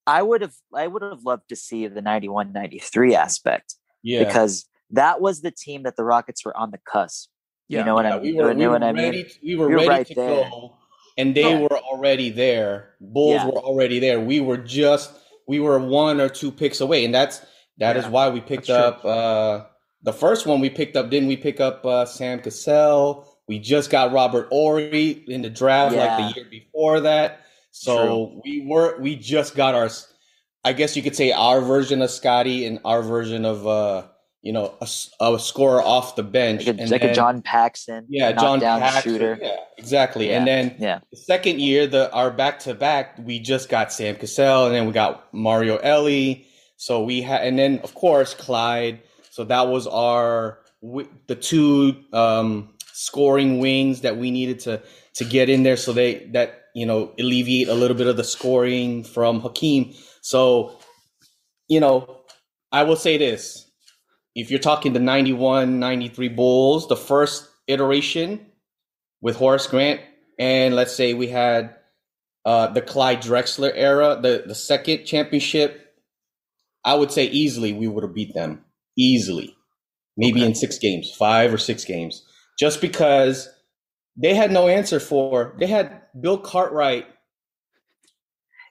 [0.08, 4.24] I would have I would have loved to see the 91 93 aspect yeah.
[4.24, 7.30] because that was the team that the Rockets were on the cusp.
[7.72, 7.80] Yeah.
[7.80, 8.36] You know what Yeah, I we mean?
[8.38, 9.06] were, you we know were I mean?
[9.06, 9.28] ready.
[9.44, 10.28] We were We ready right to there.
[10.50, 10.78] go,
[11.18, 12.96] and they were already there.
[13.00, 13.46] Bulls Yeah.
[13.48, 14.20] were already there.
[14.20, 15.12] We were just
[15.48, 17.42] we were one or two picks away, and that's
[17.78, 19.66] that is why we picked that's up uh,
[20.04, 20.60] the first one.
[20.60, 21.10] We picked up.
[21.10, 23.28] Didn't we pick up uh, Sam Cassell?
[23.48, 27.42] We just got Robert Horry in the draft like the year before that.
[27.72, 29.90] So we were we just got our.
[30.64, 34.08] I guess you could say our version of Scottie and our version of uh
[34.42, 38.32] you know a scorer off the bench Like a, and like a John Paxson, yeah,
[38.32, 39.38] John Paxson, shooter.
[39.40, 40.30] Yeah, exactly.
[40.30, 41.00] Yeah, And then yeah.
[41.12, 44.88] the second year, the our back to back, we just got Sam Cassell, and then
[44.88, 46.48] we got Mario Elie.
[46.78, 49.02] So we had, and then of course Clyde.
[49.30, 50.60] So that was our
[51.28, 54.82] the two um, scoring wings that we needed to
[55.16, 58.24] to get in there, so they that you know alleviate a little bit of the
[58.24, 59.94] scoring from Hakeem.
[60.22, 60.80] So
[61.68, 62.24] you know,
[62.72, 63.71] I will say this
[64.36, 68.46] if you're talking the 91 93 bulls the first iteration
[69.22, 70.02] with horace grant
[70.40, 71.76] and let's say we had
[72.46, 75.96] uh, the clyde drexler era the, the second championship
[76.86, 78.64] i would say easily we would have beat them
[78.98, 79.56] easily
[80.18, 82.26] maybe in six games five or six games
[82.60, 83.50] just because
[84.18, 87.06] they had no answer for they had bill cartwright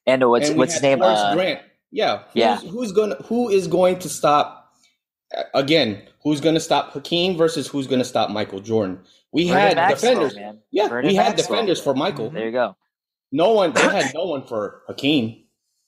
[0.06, 1.00] And what's and what's his name?
[1.00, 1.60] Horace Uh, Grant.
[1.92, 2.24] Yeah.
[2.32, 2.56] Who's, yeah.
[2.58, 4.59] Who's gonna who is going to stop
[5.54, 6.02] again?
[6.22, 9.00] Who's going to stop Hakeem versus who's going to stop Michael Jordan?
[9.32, 10.34] We had defenders.
[10.36, 10.58] man.
[10.70, 12.30] Yeah, we had defenders for Michael.
[12.30, 12.76] There you go.
[13.32, 13.72] No one.
[13.72, 15.44] They had no one for Hakeem.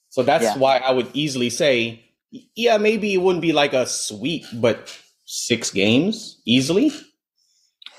[0.09, 0.57] So that's Yeah.
[0.57, 2.03] why I would easily say,
[2.55, 6.91] yeah, maybe it wouldn't be like a sweep, but six games easily.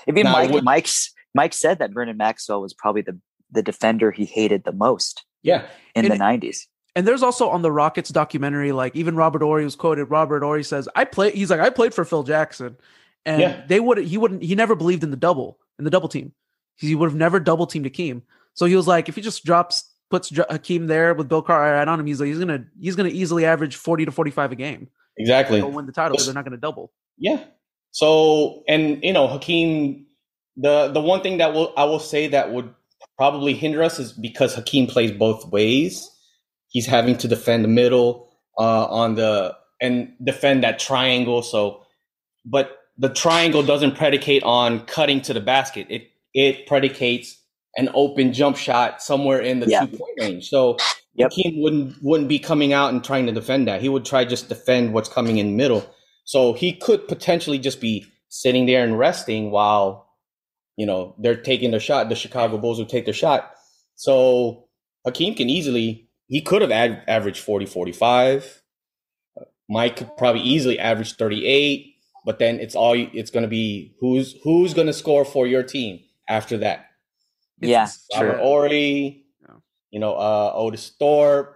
[0.07, 3.19] I mean, Now, Mike, would- Mike's Mike said that Vernon Maxwell was probably the
[3.51, 5.61] the defender he hated the most Yeah.
[5.95, 6.67] in And the nineties.
[6.95, 10.05] And there's also on the Rockets documentary, like even Robert Horry was quoted.
[10.05, 12.77] Robert Horry says, "I play." He's like, "I played for Phil Jackson,"
[13.25, 13.63] and Yeah.
[13.67, 13.97] they would.
[13.97, 14.41] He wouldn't.
[14.41, 16.31] He never believed in the double in the double team.
[16.77, 18.23] He would have never double teamed Hakeem.
[18.53, 21.99] So he was like, if he just drops puts Hakeem there with Bill Cartwright on
[21.99, 24.87] him, he's like, he's gonna he's gonna easily average forty to forty five a game.
[25.17, 25.59] Exactly.
[25.59, 26.93] They'll win the title because they're not gonna double.
[27.17, 27.43] Yeah.
[27.91, 30.05] So, and you know, Hakeem,
[30.57, 32.73] the the one thing that will I will say that would
[33.17, 36.09] probably hinder us is because Hakeem plays both ways.
[36.75, 41.41] He's having to defend the middle uh, on the and defend that triangle.
[41.43, 41.83] So,
[42.45, 45.87] but the triangle doesn't predicate on cutting to the basket.
[45.89, 47.41] It it predicates
[47.77, 49.85] an open jump shot somewhere in the Yeah.
[49.87, 50.49] two point range.
[50.49, 50.77] So
[51.15, 51.31] Yep.
[51.31, 53.81] Hakeem wouldn't wouldn't be coming out and trying to defend that.
[53.81, 55.85] He would try just defend what's coming in the middle.
[56.25, 60.09] So he could potentially just be sitting there and resting while,
[60.77, 62.09] you know, they're taking their shot.
[62.09, 63.51] The Chicago Bulls would take their shot.
[63.95, 64.67] So
[65.05, 68.61] Hakeem can easily, he could have ad- averaged 40, 45.
[69.69, 71.93] Mike could probably easily average 38.
[72.25, 75.61] But then it's all, it's going to be who's, who's going to score for your
[75.63, 76.87] team after that.
[77.59, 78.27] Yeah, It's- True.
[78.29, 79.55] Robert Horry, Yeah.
[79.91, 81.55] you know, uh, Otis Thorpe.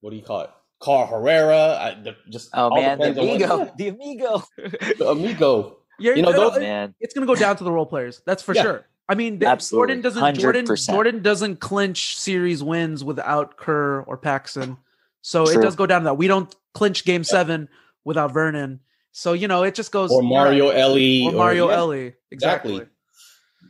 [0.00, 0.50] What do you call it?
[0.80, 1.78] Carl Herrera.
[1.80, 4.42] I, the, just Oh man, the depends what- amigo, the amigo.
[4.98, 5.78] the amigo.
[5.98, 8.22] Yeah, You know, those- Man, it's gonna go down to the role players.
[8.26, 8.62] That's for Yeah.
[8.62, 8.86] sure.
[9.08, 9.78] I mean, Absolutely.
[9.78, 10.34] Jordan doesn't.
[10.40, 10.86] Jordan 100%.
[10.90, 14.78] Jordan doesn't clinch series wins without Kerr or Paxson.
[15.20, 16.14] So it does go down to that.
[16.14, 17.68] We don't clinch Game Seven
[18.04, 18.80] without Vernon.
[19.12, 22.14] So you know, it just goes or Mario Elie or Mario yeah, Elie.
[22.30, 22.76] Exactly.
[22.76, 22.92] Exactly.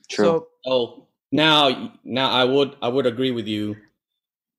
[0.08, 0.24] true.
[0.24, 3.76] So So now, now I would I would agree with you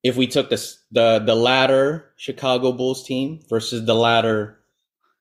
[0.04, 4.60] if we took this the the latter Chicago Bulls team versus the latter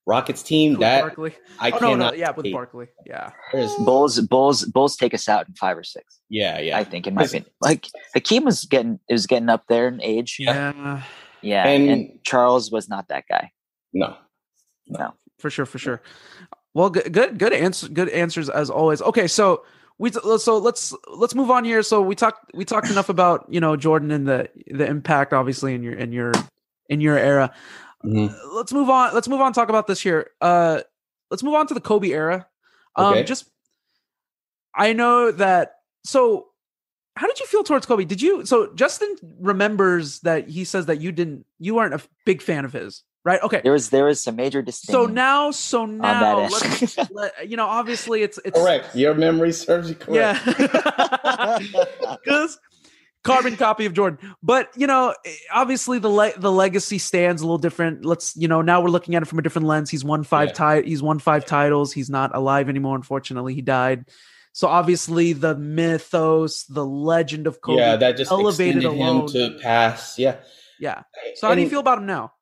[0.06, 0.72] Rockets team.
[0.72, 1.34] with That Barkley.
[1.58, 2.12] I Oh, no, cannot.
[2.14, 2.52] no, yeah, with hate.
[2.52, 2.88] Barkley.
[3.06, 3.30] Yeah.
[3.52, 6.20] There's- Bulls, Bulls, Bulls take us out in five or six.
[6.28, 6.76] yeah, yeah.
[6.78, 10.36] I think, in my opinion, like Hakeem was getting is getting up there in age.
[10.38, 11.02] Yeah.
[11.40, 13.50] Yeah, And- and, Charles was not that guy.
[13.92, 14.16] no.
[14.86, 16.02] No, For sure, for sure.
[16.74, 19.00] Well, good, good, good answer, good answers as always.
[19.00, 19.64] Okay, so
[19.98, 21.82] we so let's let's move on here.
[21.82, 25.74] So we talked we talked enough about you know Jordan and the the impact obviously
[25.74, 26.32] in your in your
[26.90, 27.54] in your era.
[28.04, 28.34] Mhm.
[28.52, 29.14] Let's move on.
[29.14, 29.46] Let's move on.
[29.46, 30.30] and Talk about this here.
[30.40, 30.80] Uh,
[31.30, 32.46] let's move on to the Kobe era.
[32.96, 33.24] Um, Okay.
[33.24, 33.50] just
[34.74, 35.76] I know that.
[36.04, 36.48] So,
[37.16, 38.04] how did you feel towards Kobe?
[38.04, 38.44] Did you?
[38.44, 42.72] So Justin remembers that he says that you didn't, you weren't a big fan of
[42.72, 43.42] his right?
[43.42, 43.60] Okay.
[43.62, 45.06] There was there was some major distinction.
[45.08, 48.94] So now, so now, let's, let, you know, obviously it's it's Correct.
[48.94, 50.40] Your memory serves you correct.
[50.46, 51.58] Yeah,
[52.24, 52.58] because
[53.24, 54.34] carbon copy of Jordan.
[54.42, 55.14] But you know,
[55.52, 58.04] obviously the le- the legacy stands a little different.
[58.04, 59.90] Let's you know now we're looking at it from a different lens.
[59.90, 60.80] He's won five Yeah.
[60.82, 61.92] ti- He's won five titles.
[61.92, 62.94] He's not alive anymore.
[62.96, 64.04] Unfortunately, he died.
[64.52, 67.80] So obviously the mythos, the legend of Kobe.
[67.80, 70.16] yeah, that just elevated him to pass.
[70.16, 70.36] Yeah.
[70.78, 71.02] yeah.
[71.34, 72.32] So how do you feel about him now?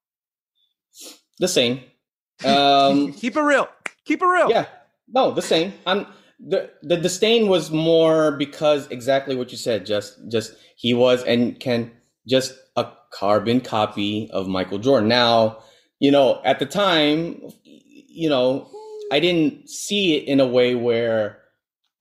[1.38, 1.80] The same.
[2.44, 3.68] Um, Keep it real.
[4.04, 4.50] Keep it real.
[4.50, 4.66] yeah.
[5.06, 5.74] No, the same.
[5.86, 6.06] I'm
[6.46, 9.86] the the disdain was more because exactly what you said.
[9.86, 11.90] Just just he was and can
[12.26, 15.08] just a carbon copy of Michael Jordan.
[15.08, 15.58] Now,
[16.00, 18.68] you know, at the time, you know,
[19.12, 21.38] I didn't see it in a way where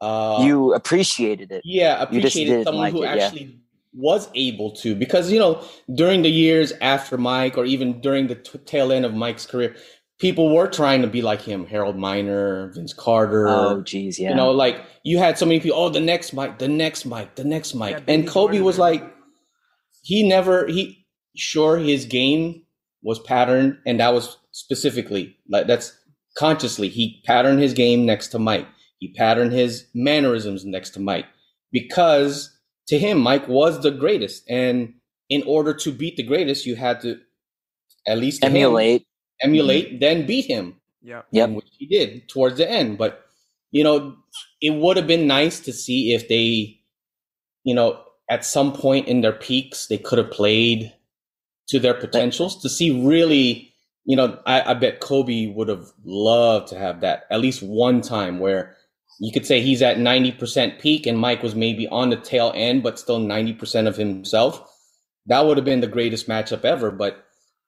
[0.01, 1.61] uh you appreciated it.
[1.63, 3.25] yeah appreciated someone like who it, yeah.
[3.25, 3.55] actually
[3.93, 8.35] was able to because you know during the years after mike or even during the
[8.35, 9.75] t- tail end of mike's career
[10.21, 11.65] people were trying to be like him.
[11.65, 13.49] Harold miner vince carter.
[13.49, 14.29] Oh, geez, yeah.
[14.29, 17.35] you know like you had so many people oh the next mike the next mike
[17.35, 18.03] the next mike.
[18.07, 18.91] Yeah, and kobe Jordan, was man.
[18.91, 19.13] like
[20.03, 21.05] he never he
[21.35, 22.63] sure his game
[23.01, 25.97] was patterned and that was specifically like that's
[26.37, 28.67] consciously he patterned his game next to mike.
[28.99, 31.25] He patterned his mannerisms next to mike.
[31.71, 32.55] Because
[32.87, 34.93] to him mike was the greatest and
[35.29, 37.17] in order to beat the greatest you had to
[38.07, 39.07] at least emulate him,
[39.43, 39.85] emulate.
[39.85, 41.19] emulate then beat him Yeah.
[41.19, 42.97] Um, yeah, which he did towards the end.
[42.97, 43.25] But
[43.71, 44.17] you know,
[44.61, 46.79] it would have been nice to see if they,
[47.63, 50.93] you know, at some point in their peaks, they could have played
[51.69, 53.67] to their potentials to see really.
[54.03, 58.01] You know, I, I bet Kobe would have loved to have that at least one
[58.01, 58.75] time where
[59.19, 62.81] you could say he's at 90% peak and Mike was maybe on the tail end,
[62.81, 64.67] but still 90% of himself.
[65.27, 66.89] That would have been the greatest matchup ever.
[66.89, 67.23] But,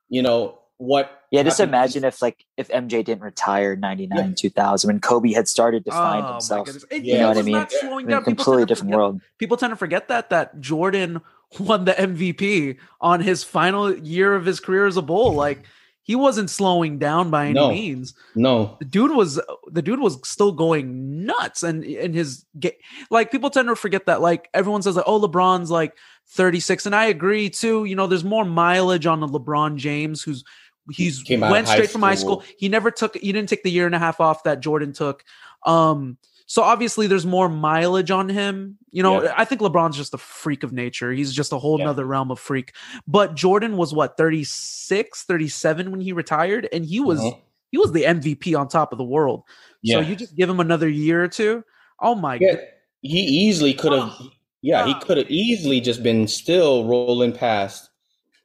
[0.10, 4.88] you know, what Yeah, just imagine if like if MJ didn't retire in 99, 2000
[4.88, 6.70] when Kobe had started to find Oh, himself.
[6.92, 7.66] It, You it know what I mean?
[7.70, 8.24] slowing in a down.
[8.24, 9.22] Completely different forget- world.
[9.40, 11.22] people tend to forget that that Jordan
[11.60, 15.34] won the MVP on his final year of his career as a bull.
[15.34, 15.64] Like
[16.04, 17.70] he wasn't slowing down by any No.
[17.70, 18.14] means.
[18.36, 19.40] No, The dude was
[19.72, 22.78] the dude was still going nuts and in his ga-
[23.10, 26.94] like people tend to forget that like everyone says like oh LeBron's like 36 and
[26.96, 27.86] I agree too.
[27.86, 30.44] You know, there's more mileage on the LeBron James who's
[30.92, 32.42] he's Came went straight from high school.
[32.42, 32.56] school.
[32.58, 35.24] He never took he didn't take the year and a half off that Jordan took.
[35.66, 38.78] Um so obviously there's more mileage on him.
[38.92, 39.34] You know, Yeah.
[39.38, 41.12] I think LeBron's just a freak of nature.
[41.12, 41.86] He's just a whole Yeah.
[41.86, 42.74] nother realm of freak.
[43.08, 47.38] But Jordan was what 36, 37 when he retired and he was Uh-huh.
[47.72, 49.44] he was the MVP on top of the world.
[49.86, 51.64] So you just give him another year or two.
[52.02, 52.64] Oh my Yeah, god.
[53.02, 54.12] he easily could have.
[54.20, 54.30] Oh.
[54.62, 57.90] Yeah, he could have easily just been still rolling past.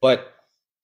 [0.01, 0.33] But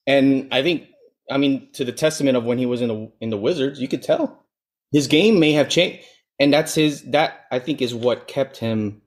[0.06, 0.88] and I think
[1.30, 3.88] I mean to the testament of when he was in the in the Wizards, you
[3.88, 4.44] could tell
[4.92, 6.04] his game may have changed,
[6.38, 7.02] and that's his.
[7.10, 9.02] That I think is what kept him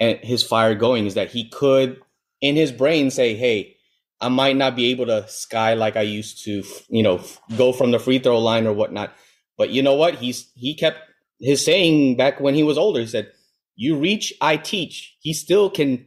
[0.00, 2.00] and his fire going is that he could
[2.40, 3.76] in his brain say, "Hey,
[4.20, 7.20] I might not be able to sky like I used to, you know,
[7.56, 9.12] go from the free throw line or whatnot."
[9.56, 10.16] But you know what?
[10.16, 11.00] He's he kept
[11.40, 13.00] his saying back when he was older.
[13.00, 13.32] He said,
[13.76, 16.06] "You reach, I teach." He still can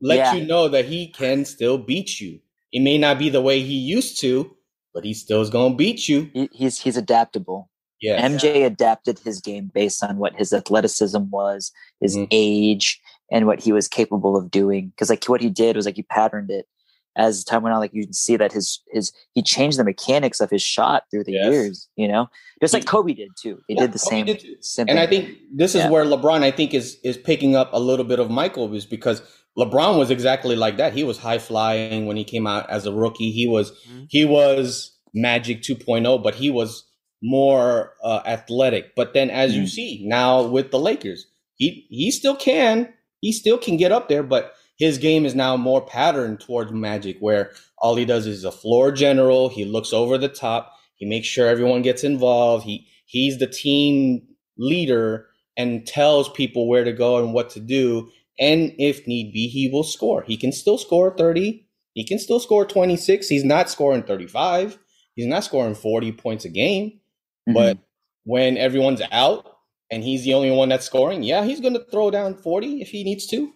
[0.00, 0.34] let Yeah.
[0.34, 2.40] you know that he can still beat you.
[2.72, 4.55] It may not be the way he used to,
[4.96, 6.30] but he still is going to beat you.
[6.32, 7.68] He, he's he's adaptable.
[8.00, 8.26] Yeah.
[8.26, 12.28] MJ adapted his game based on what his athleticism was, his Mhm.
[12.30, 12.98] age,
[13.30, 14.88] and what he was capable of doing.
[14.88, 16.66] Because like what he did was like he patterned it.
[17.14, 20.40] As time went on, like you can see that his his he changed the mechanics
[20.40, 21.52] of his shot through the Yes.
[21.52, 21.88] years.
[21.96, 22.28] You know,
[22.62, 23.60] just like Kobe did too.
[23.68, 24.24] He Yeah, did the same.
[24.26, 25.90] did same and I think this is Yeah.
[25.90, 29.20] where LeBron, I think, is is picking up a little bit of Michael is because
[29.58, 30.92] LeBron was exactly like that.
[30.92, 33.30] He was high flying when he came out as a rookie.
[33.30, 34.06] He was Mhm.
[34.10, 36.84] he was Magic 2.0, but he was
[37.22, 38.94] more uh, athletic.
[38.94, 39.68] But then, as you Mhm.
[39.70, 42.92] see now with the Lakers, he he still can
[43.22, 47.16] he still can get up there, but his game is now more patterned towards Magic,
[47.20, 49.48] where all he does is a floor general.
[49.48, 50.72] He looks over the top.
[50.96, 52.64] He makes sure everyone gets involved.
[52.66, 54.22] He he's the team
[54.58, 58.10] leader and tells people where to go and what to do.
[58.38, 60.22] And if need be, he will score.
[60.22, 61.66] He can still score 30.
[61.94, 63.28] He can still score 26.
[63.28, 64.78] He's not scoring 35.
[65.14, 67.00] He's not scoring 40 points a game.
[67.48, 67.54] Mhm.
[67.54, 67.78] But
[68.24, 69.46] when everyone's out
[69.90, 72.88] and he's the only one that's scoring, yeah, he's going to throw down 40 if
[72.90, 73.52] he needs to.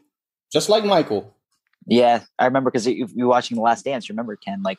[0.52, 1.34] Just like Michael.
[1.86, 4.08] yeah, I remember because you, you were watching The Last Dance.
[4.08, 4.62] Remember Ken?
[4.62, 4.78] Like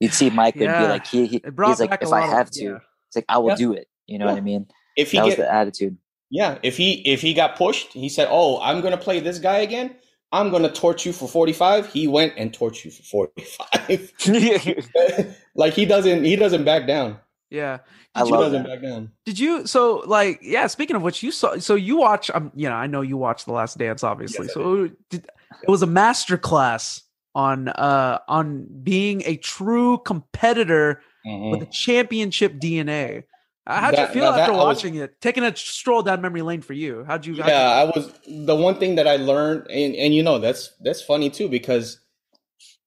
[0.00, 0.82] you'd see Mike would Yeah.
[0.82, 2.78] be like he, he he's like if I lot of- have to, yeah.
[3.08, 3.56] it's like I will Yeah.
[3.56, 3.88] do it.
[4.06, 4.32] You know Yeah.
[4.32, 4.66] what I mean?
[4.96, 5.96] If he That was the attitude.
[6.34, 9.38] Yeah, if he if he got pushed, he said, "Oh, I'm going to play this
[9.38, 9.94] guy again.
[10.32, 11.92] I'm gonna torch you for 45.
[11.92, 14.12] He went and torched you for 45.
[15.54, 17.18] like he doesn't he doesn't back down.
[17.50, 17.78] Yeah.
[18.16, 18.68] I He love doesn't that.
[18.68, 19.12] back down.
[19.26, 22.68] Did you so like yeah, speaking of which you saw so you watch um you
[22.68, 24.46] know, I know you watched The Last Dance obviously.
[24.46, 25.24] Yes, so did,
[25.62, 27.02] it was a master class
[27.36, 31.52] on uh on being a true competitor Mhm.
[31.52, 33.22] with a championship DNA.
[33.66, 35.20] How'd That- you feel after I was- watching it?
[35.20, 37.04] Taking a stroll down memory lane for you.
[37.06, 40.14] How'd you how'd you- Yeah, I was the one thing that I learned, and, and
[40.14, 41.98] you know that's that's funny too because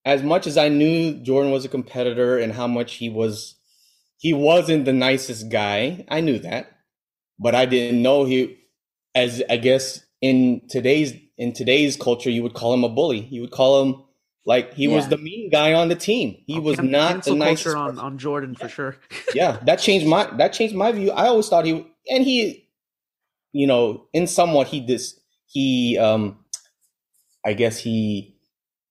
[0.06, 3.56] as much as I knew Jordan was a competitor and how much he was,
[4.18, 6.06] he wasn't the nicest guy.
[6.10, 6.72] I knew that,
[7.40, 8.58] but I didn't know he,
[9.16, 13.22] as I guess in today's in today's culture, you would call him a bully.
[13.32, 14.04] You would call him
[14.48, 16.42] like he was the mean guy on the team.
[16.48, 18.96] He Oh, was can- not the culture on, on Jordan for sure.
[19.36, 21.12] yeah, that changed my that changed my view.
[21.12, 22.68] I always thought he and he,
[23.52, 26.38] you know, in somewhat he dis he um,
[27.46, 28.38] I guess he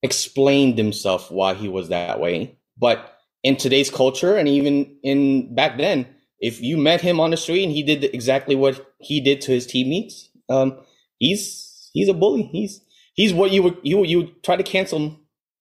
[0.03, 2.57] explained himself why he was that way.
[2.79, 6.07] But in today's culture, and even in back then,
[6.39, 9.53] if you met him on the street and he did exactly what he did to
[9.53, 10.79] his teammates, um,
[11.19, 12.43] he's he's a bully.
[12.43, 12.83] He's
[13.15, 15.17] he's what you would you you would try to cancel him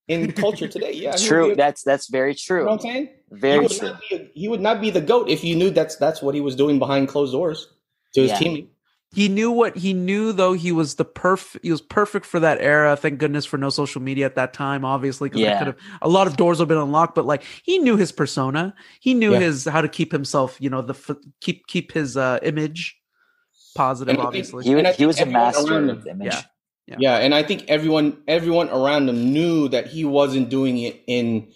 [0.08, 0.94] in culture today.
[1.06, 1.52] Yeah, True.
[1.52, 2.90] a- That's that's very you know what I'm true.
[2.92, 3.10] saying?
[3.34, 3.88] he Very would true.
[3.90, 6.36] not be a, he would not be the goat if you knew that's that's what
[6.36, 7.68] he was doing behind closed doors
[8.14, 8.38] to his Yeah.
[8.40, 8.68] teammate.
[9.14, 12.58] he knew what he knew though he was the perf he was perfect for that
[12.62, 15.58] era thank goodness for no social media at that time obviously because Yeah.
[15.58, 18.12] could have a lot of doors would have been unlocked but like he knew his
[18.12, 19.40] persona he knew Yeah.
[19.40, 22.98] his how to keep himself you know the f- keep keep his uh image
[23.76, 26.34] positive And obviously He, And was- he was a master of image.
[26.34, 26.42] Yeah.
[26.88, 26.98] Yeah.
[27.00, 31.48] Yeah, and I think everyone everyone around him knew that he wasn't doing it in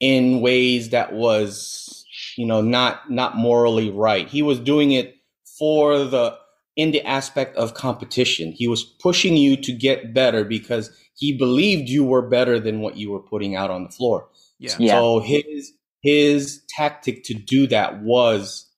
[0.00, 2.04] in ways that was
[2.36, 4.28] you know not not morally right.
[4.28, 5.16] He was doing it
[5.58, 6.36] for the
[6.76, 8.52] in the aspect of competition.
[8.52, 12.96] He was pushing you to get better because he believed you were better than what
[12.96, 14.28] you were putting out on the floor.
[14.58, 14.92] yeah Yeah.
[14.94, 15.72] So his
[16.02, 18.68] his tactic to do that was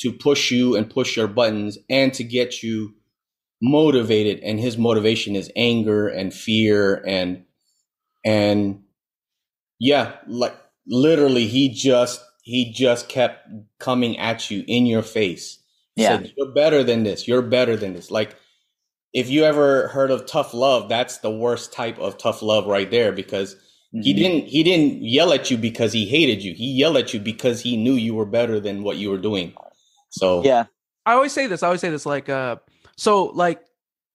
[0.00, 2.92] to push you and push your buttons and to get you
[3.70, 7.44] motivated and his motivation is anger and fear and
[8.24, 8.82] and
[9.80, 10.56] yeah like
[10.86, 13.48] literally he just he just kept
[13.80, 15.58] coming at you in your face
[15.96, 16.18] Yeah.
[16.18, 18.36] said you're better than this you're better than this like
[19.12, 22.90] if you ever heard of tough love that's the worst type of tough love right
[22.90, 23.56] there because
[23.92, 24.16] he Mhm.
[24.16, 27.62] didn't he didn't yell at you because he hated you he yelled at you because
[27.62, 29.54] he knew you were better than what you were doing
[30.10, 30.66] so Yeah.
[31.08, 31.62] I always say this.
[31.62, 32.04] I always say this.
[32.04, 32.56] Like, uh,
[32.96, 33.62] so like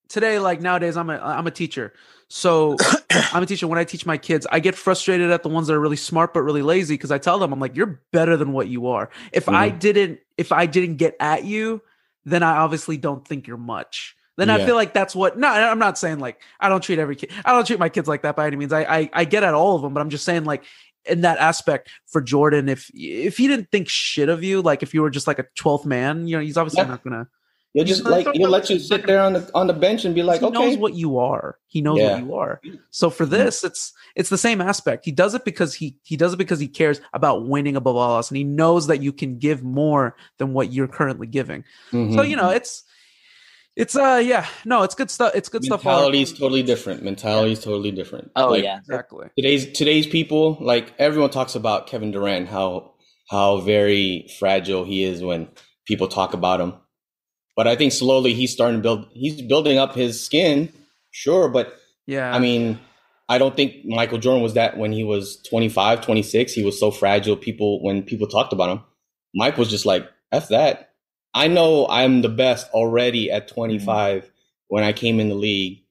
[0.09, 1.93] today, like nowadays, I'm a I'm a teacher.
[2.27, 2.77] So
[3.11, 3.67] I'm a teacher.
[3.67, 6.33] When I teach my kids, I get frustrated at the ones that are really smart
[6.33, 9.09] but really lazy because I tell them, I'm like, you're better than what you are.
[9.31, 9.79] If I mm-hmm.
[9.79, 11.81] didn't, if I didn't get at you,
[12.25, 14.15] then I obviously don't think you're much.
[14.37, 15.37] Then I feel like that's what.
[15.37, 17.31] No, I'm not saying like I don't treat every kid.
[17.45, 18.73] I don't treat my kids like that by any means.
[18.73, 20.63] I I, I get at all of them, but I'm just saying like
[21.05, 24.93] in that aspect for Jordan, if if he didn't think shit of you, like if
[24.95, 26.87] you were just like a 12th man, you know, he's obviously Yeah.
[26.87, 27.27] not gonna.
[27.73, 30.23] You'll just like he'll let you sit there on the on the bench and be
[30.23, 30.51] like, okay.
[30.51, 31.57] he okay, knows what you are.
[31.67, 32.15] He knows Yeah.
[32.15, 32.61] what you are.
[32.89, 35.05] So for this, it's it's the same aspect.
[35.05, 38.15] He does it because he he does it because he cares about winning above all
[38.17, 41.63] else, and he knows that you can give more than what you're currently giving.
[41.93, 42.13] Mhm.
[42.15, 42.83] So you know, it's
[43.77, 45.31] it's uh yeah, no, it's good stuff.
[45.33, 45.85] It's good stuff.
[45.85, 47.03] all mentality is totally different.
[47.03, 48.31] Mentality is totally different.
[48.35, 48.79] Oh Like, yeah.
[48.79, 49.27] exactly.
[49.37, 52.91] today's today's people like everyone talks about Kevin Durant how
[53.29, 55.47] how very fragile he is when
[55.87, 56.73] people talk about him.
[57.55, 60.71] But I think slowly he's starting to build he's building up his skin,
[61.11, 61.77] sure, but
[62.07, 62.79] Yeah, I mean
[63.29, 66.91] I don't think Michael Jordan was that when he was 25, 26, he was so
[66.91, 68.83] fragile people when people talked about him.
[69.33, 70.89] Mike was just like F that.
[71.33, 74.29] I know I'm the best already at 25
[74.67, 75.83] when I came in the league.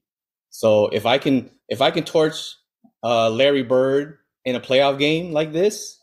[0.49, 2.55] So if I can if I can torch
[3.03, 5.99] uh, Larry Bird in a playoff game like this,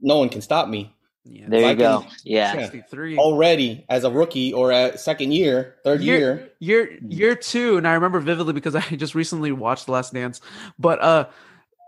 [0.00, 0.93] no one can stop me.
[1.24, 1.46] Yeah.
[1.48, 2.06] There If I you go.
[2.24, 2.54] Yeah.
[2.54, 2.60] Yeah.
[2.70, 3.16] 63.
[3.18, 6.50] Already as a rookie or a second year, third year.
[6.60, 10.40] year year two and i remember vividly because i just recently watched the last dance
[10.78, 11.26] but uh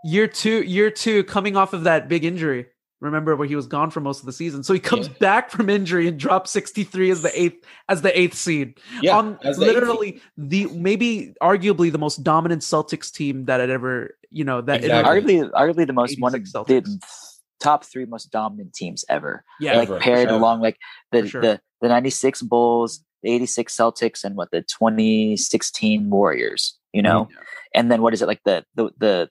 [0.03, 2.65] year two year two coming off of that big injury
[2.99, 5.13] remember where he was gone for most of the season so he comes Yeah.
[5.19, 9.37] back from injury and drops 63 as the eighth as the eighth seed Yeah, on
[9.43, 14.43] as eighth literally the maybe arguably the most dominant celtics team that had ever you
[14.43, 15.21] know that Exactly.
[15.21, 17.26] Arguably, arguably the most one of 86 the Celtics.
[17.59, 19.43] Top three most dominant teams ever.
[19.59, 20.37] yeah like Ever, paired ever.
[20.37, 20.77] along like
[21.11, 21.41] the, sure.
[21.41, 27.35] the the 96 bulls the 86 celtics and what the 2016 warriors you know Mm-hmm.
[27.75, 29.29] and then what is it like the the the,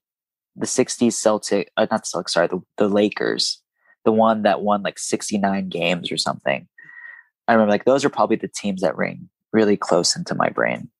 [0.57, 3.63] the 60s celtic uh, not the celtics sorry the, the lakers
[4.05, 6.67] the one that won like 69 games or something
[7.49, 10.91] i remember like those are probably the teams that ring really close into my brain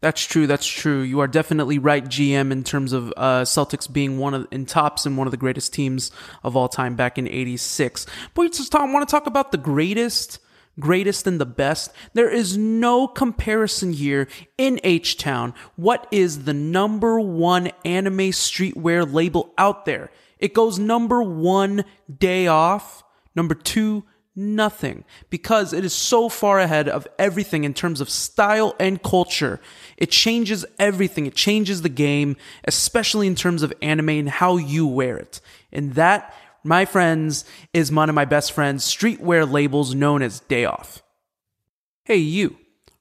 [0.00, 0.46] That's true.
[0.46, 1.00] That's true.
[1.00, 5.06] You are definitely right, GM, in terms of uh, Celtics being one of in tops
[5.06, 6.10] and one of the greatest teams
[6.44, 8.06] of all time back in '86.
[8.34, 10.38] But talk, want to talk about the greatest,
[10.78, 11.92] greatest and the best.
[12.12, 14.28] There is no comparison here
[14.58, 15.54] in H Town.
[15.76, 20.10] What is the number one anime streetwear label out there?
[20.38, 21.84] It goes number one,
[22.18, 23.02] day off.
[23.34, 24.04] Number two,
[24.36, 29.60] nothing because it is so far ahead of everything in terms of style and culture.
[29.96, 31.26] It changes everything.
[31.26, 35.40] It changes the game, especially in terms of anime and how you wear it.
[35.72, 40.66] And that, my friends, is one of my best friends' streetwear labels known as Day
[40.66, 41.02] Off.
[42.04, 42.58] Hey, you.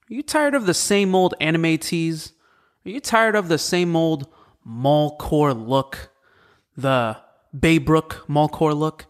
[0.10, 2.32] Are you tired of the same old anime tees?
[2.86, 4.28] Are you tired of the same old
[4.68, 6.12] mallcore look?
[6.78, 7.18] The
[7.56, 9.08] Baybrook mallcore look?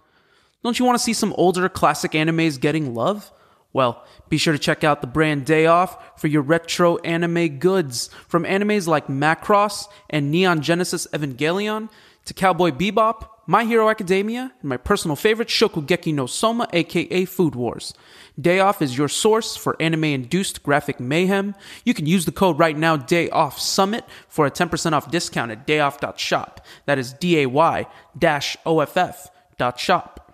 [0.66, 3.32] Don't you want to see some older classic animes getting love?
[3.72, 8.10] Well, be sure to check out the brand Day Off for your retro anime goods.
[8.28, 11.92] From animes like Macross and Neon Genesis Evangelion
[12.26, 17.54] to Cowboy Bebop, My Hero Academia, and my personal favorite Shokugeki no Soma aka Food
[17.54, 17.94] Wars.
[18.42, 21.54] Day Off is your source for anime induced graphic mayhem.
[21.84, 25.52] You can use the code right now Day Off Summit for a 10% off discount
[25.52, 26.66] at dayoff.shop.
[26.88, 27.86] That is D A Y
[28.18, 30.25] dash O F F dot shop.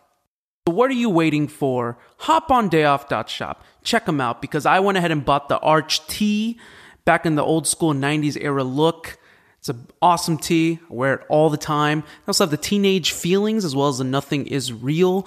[0.67, 1.97] So what are you waiting for?
[2.17, 3.65] Hop on dayoff.shop.
[3.83, 6.59] Check them out because I went ahead and bought the Arch tee
[7.03, 9.17] back in the old school 90s era look.
[9.57, 10.77] It's an awesome tee.
[10.87, 12.03] I wear it all the time.
[12.05, 15.25] I also have the Teenage Feelings as well as the Nothing Is Real.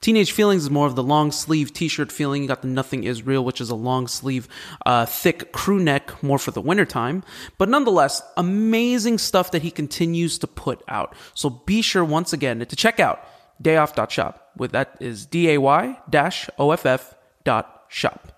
[0.00, 2.40] Teenage Feelings is more of the long sleeve t-shirt feeling.
[2.40, 4.48] You got the Nothing Is Real, which is a long sleeve,
[4.86, 7.22] uh, thick crew neck, more for the wintertime.
[7.58, 11.14] But nonetheless, amazing stuff that he continues to put out.
[11.34, 13.22] So be sure once again to check out
[13.62, 14.52] dayoff.shop.
[14.56, 18.32] With that is D-A-Y dash O-F-F dot shop.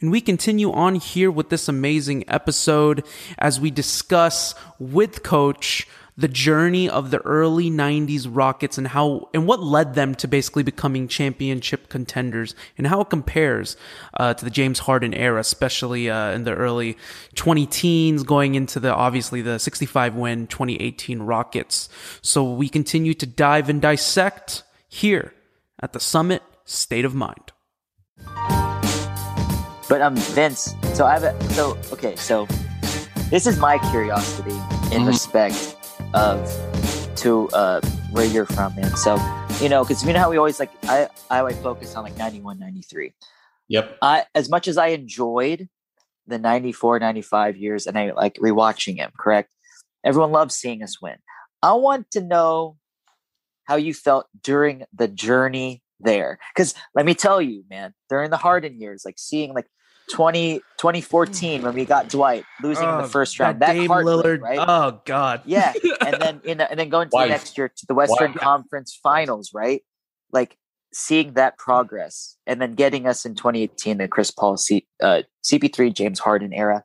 [0.00, 3.04] And we continue on here with this amazing episode
[3.38, 9.46] as we discuss with Coach the journey of the early 90s Rockets and how and
[9.46, 13.76] what led them to basically becoming championship contenders and how it compares
[14.20, 16.96] uh, to the James Harden era, especially uh, in the early
[17.34, 21.88] 20 teens going into the obviously the 65 win 2018 Rockets.
[22.22, 25.34] So we continue to dive and dissect here
[25.80, 27.50] at the Summit State of Mind.
[29.88, 30.74] But um, Vince.
[30.94, 32.16] So I have a so okay.
[32.16, 32.46] So
[33.30, 34.52] this is my curiosity
[34.94, 35.08] in Mhm.
[35.08, 35.73] respect
[36.14, 37.80] of to uh
[38.12, 38.96] where you're from, man.
[38.96, 39.16] So
[39.60, 42.16] you know, because you know how we always like I I always focus on like
[42.16, 43.12] 91, 93.
[43.68, 43.98] Yep.
[44.02, 45.68] I as much as I enjoyed
[46.26, 49.10] the 94, 95 years, and I like rewatching him.
[49.18, 49.50] Correct.
[50.04, 51.16] Everyone loves seeing us win.
[51.62, 52.76] I want to know
[53.64, 56.38] how you felt during the journey there.
[56.54, 59.66] Because let me tell you, man, during the Harden years, like seeing like
[60.12, 63.90] 20, 2014 when we got Dwight losing in the Oh, first round, that that Dame
[63.90, 64.40] Lillard.
[64.40, 64.58] right?
[64.60, 65.42] Oh God.
[65.46, 65.72] yeah,
[66.06, 67.24] and then in the, and then going to Why?
[67.26, 68.38] the next year to the Western Why?
[68.42, 69.82] Conference Finals, right?
[70.32, 70.56] Like
[70.92, 75.92] seeing that progress, and then getting us in 2018 the Chris Paul, C, uh, CP3,
[75.92, 76.84] James Harden era.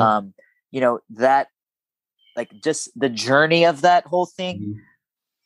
[0.00, 0.34] Um,
[0.70, 1.48] you know that,
[2.36, 4.58] like just the journey of that whole thing.
[4.60, 4.74] Mhm.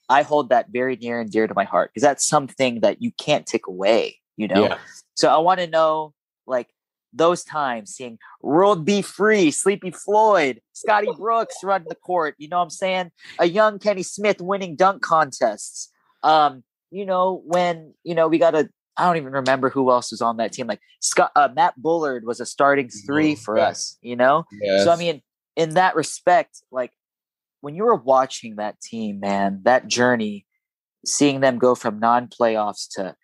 [0.08, 3.12] I hold that very near and dear to my heart because that's something that you
[3.12, 4.18] can't take away.
[4.36, 4.78] You know, Yeah.
[5.14, 6.12] so I want to know,
[6.46, 6.68] like,
[7.12, 9.02] those times seeing World B.
[9.02, 12.34] Free, Sleepy Floyd, Scotty Brooks run the court.
[12.38, 13.10] You know what I'm saying?
[13.38, 15.90] A young Kenny Smith winning dunk contests.
[16.22, 20.10] Um, you know, when, you know, we got a, I don't even remember who else
[20.10, 20.66] was on that team.
[20.66, 23.68] Like Scott, uh, Matt Bullard was a starting three Oh, for yeah.
[23.68, 24.44] us, you know?
[24.60, 24.84] Yes.
[24.84, 25.22] So, I mean,
[25.56, 26.92] in that respect, like
[27.60, 30.46] when you were watching that team, man, that journey,
[31.06, 33.16] seeing them go from non playoffs to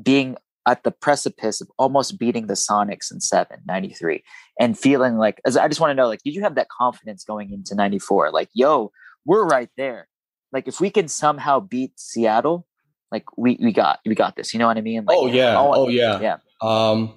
[0.00, 0.36] being
[0.66, 4.22] at the precipice of almost beating the Sonics in 7, 93,
[4.58, 7.24] and feeling like, as I just want to know, like, did you have that confidence
[7.24, 8.32] going into 94?
[8.32, 8.90] Like, yo,
[9.24, 10.08] we're right there.
[10.52, 12.66] Like, if we can somehow beat Seattle,
[13.12, 14.52] like we, we got we got this.
[14.52, 15.04] You know what I mean?
[15.04, 15.60] Like, oh yeah.
[15.60, 16.20] Want- oh yeah.
[16.20, 16.36] yeah.
[16.60, 17.14] Um,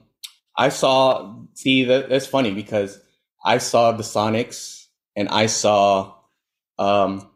[0.55, 1.35] I saw.
[1.55, 2.99] See, that that's funny because
[3.43, 4.85] I saw the Sonics
[5.15, 6.15] and I saw.
[6.77, 7.29] Um,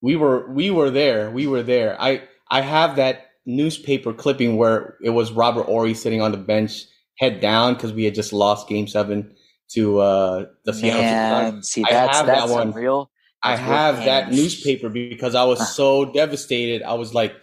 [0.00, 1.30] we were we were there.
[1.30, 2.00] We were there.
[2.00, 6.84] I I have that newspaper clipping where it was Robert Horry sitting on the bench,
[7.18, 9.34] head down, because we had just lost Game Seven
[9.72, 11.02] to uh, the Seattle.
[11.02, 12.72] Man, see, I that's have that one.
[12.72, 13.10] real.
[13.42, 15.64] I That's real have that newspaper because I was Huh.
[15.66, 16.82] so devastated.
[16.82, 17.34] I was like,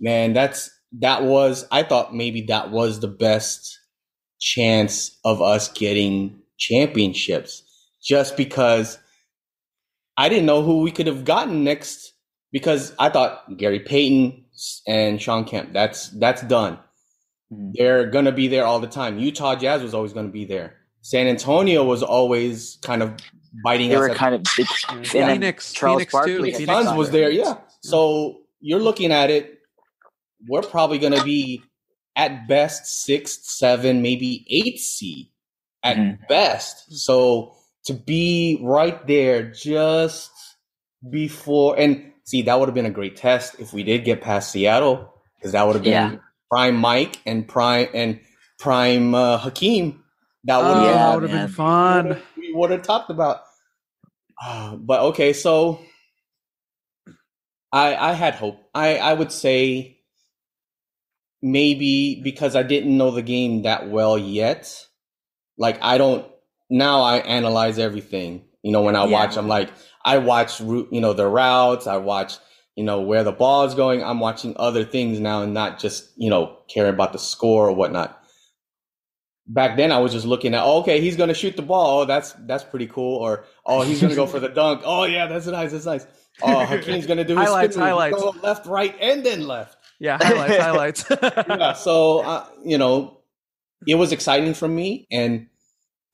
[0.00, 3.78] man, that's that was I thought maybe that was the best
[4.40, 7.62] chance of us getting championships
[8.02, 8.98] just because
[10.16, 12.12] I didn't know who we could have gotten next
[12.52, 14.44] because I thought Gary Payton
[14.86, 16.78] and Shawn Kemp that's that's done.
[17.52, 17.72] Mhm.
[17.74, 19.18] They're gonna be there all the time.
[19.18, 20.76] Utah Jazz was always gonna be there.
[21.02, 23.14] San Antonio was always kind of
[23.64, 24.00] biting They us.
[24.00, 24.66] were at- kind of big.
[25.06, 26.40] Phoenix, Charles Phoenix Barkley too.
[26.42, 27.58] was Phoenix Suns was there, yeah.
[27.82, 29.54] So you're looking at it.
[30.48, 31.62] We're probably going to be
[32.16, 35.28] at best sixth, seven, maybe eight seed
[35.82, 36.28] at Mhm.
[36.28, 36.92] best.
[36.92, 37.54] So
[37.86, 40.30] to be right there just
[41.10, 44.52] before, and see, that would have been a great test if we did get past
[44.52, 46.16] Seattle, because that would have been Yeah.
[46.50, 48.20] prime Mike and prime and
[48.58, 50.04] prime uh, Hakeem.
[50.44, 51.46] That would Oh, have Yeah, that would have man.
[51.46, 52.22] been fun.
[52.36, 53.40] we would have talked about.
[54.42, 55.80] Uh, but okay, so
[57.72, 58.58] I I had hope.
[58.74, 59.98] I I would say
[61.42, 64.86] maybe because I didn't know the game that well yet.
[65.58, 66.26] Like I don't
[66.70, 68.44] now I analyze everything.
[68.62, 69.10] You know, when I Yeah.
[69.12, 69.70] watch, I'm like
[70.04, 71.86] I watch you know, the routes.
[71.86, 72.34] I watch,
[72.76, 74.02] you know, where the ball is going.
[74.02, 77.72] I'm watching other things now and not just you know caring about the score or
[77.72, 78.18] whatnot
[79.48, 82.00] back then I was just looking at, oh, okay, he's gonna shoot the ball.
[82.00, 83.16] Oh, that's that's pretty cool.
[83.16, 84.82] Or oh, he's gonna go for the dunk.
[84.84, 85.72] Oh yeah, that's nice.
[85.72, 86.06] That's nice.
[86.42, 88.22] Oh, Hakeem's gonna do his Highlights, spin highlights.
[88.22, 89.76] go left, right, and then left.
[89.98, 91.04] Yeah, highlights, highlights.
[91.48, 91.72] Yeah.
[91.72, 93.18] So uh, you know,
[93.86, 95.48] it was exciting for me, and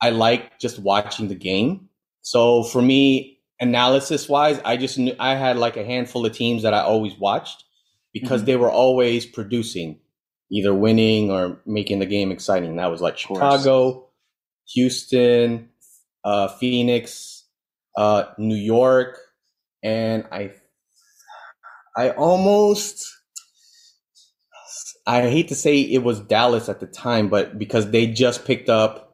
[0.01, 1.89] I like just watching the game.
[2.21, 6.63] So for me, analysis wise, I just knew I had like a handful of teams
[6.63, 7.63] that I always watched
[8.13, 8.45] because Mhm.
[8.45, 9.99] they were always producing,
[10.51, 12.75] either winning or making the game exciting.
[12.75, 13.17] That was like.
[13.17, 14.09] Chicago,
[14.73, 15.69] Houston,
[16.23, 17.45] uh, Phoenix,
[17.97, 19.19] uh, New York,
[19.83, 20.51] and I,
[21.97, 23.05] I almost,
[25.07, 28.69] I hate to say it was Dallas at the time, but because they just picked
[28.69, 29.04] up,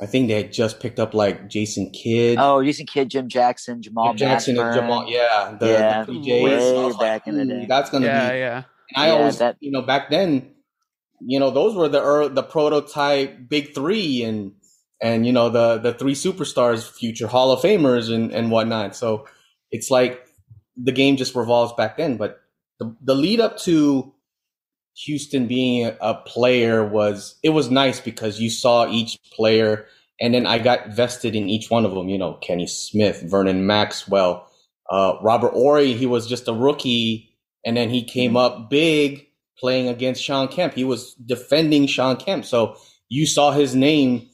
[0.00, 3.80] I think they had just picked up like Jason Kidd, Oh, Jason Kidd, Jim Jackson,
[3.80, 5.08] Jamal Jim Jackson, and Jamal.
[5.08, 6.42] Yeah, the, Yeah, the PJs.
[6.42, 8.62] way So like, back in the day." That's gonna yeah, be yeah.
[8.94, 10.50] and I Yeah, always, that- you know, back then,
[11.20, 14.52] you know, those were the ear the prototype big three, and
[15.00, 18.96] and you know the the three superstars, future Hall of Famers, and and whatnot.
[18.96, 19.26] So
[19.70, 20.26] it's like
[20.76, 22.16] the game just revolves back then.
[22.16, 22.40] But
[22.80, 24.12] the the lead up to
[24.96, 29.86] Houston being a, player was it was nice because you saw each player,
[30.20, 32.08] and then I got vested in each one of them.
[32.08, 34.48] You know, Kenny Smith, Vernon Maxwell,
[34.90, 35.94] uh, Robert Horry.
[35.94, 37.34] He was just a rookie
[37.64, 39.26] and then he came up big
[39.58, 40.74] playing against Shawn Kemp.
[40.74, 42.76] He was defending Shawn Kemp, so
[43.08, 44.28] you saw his name,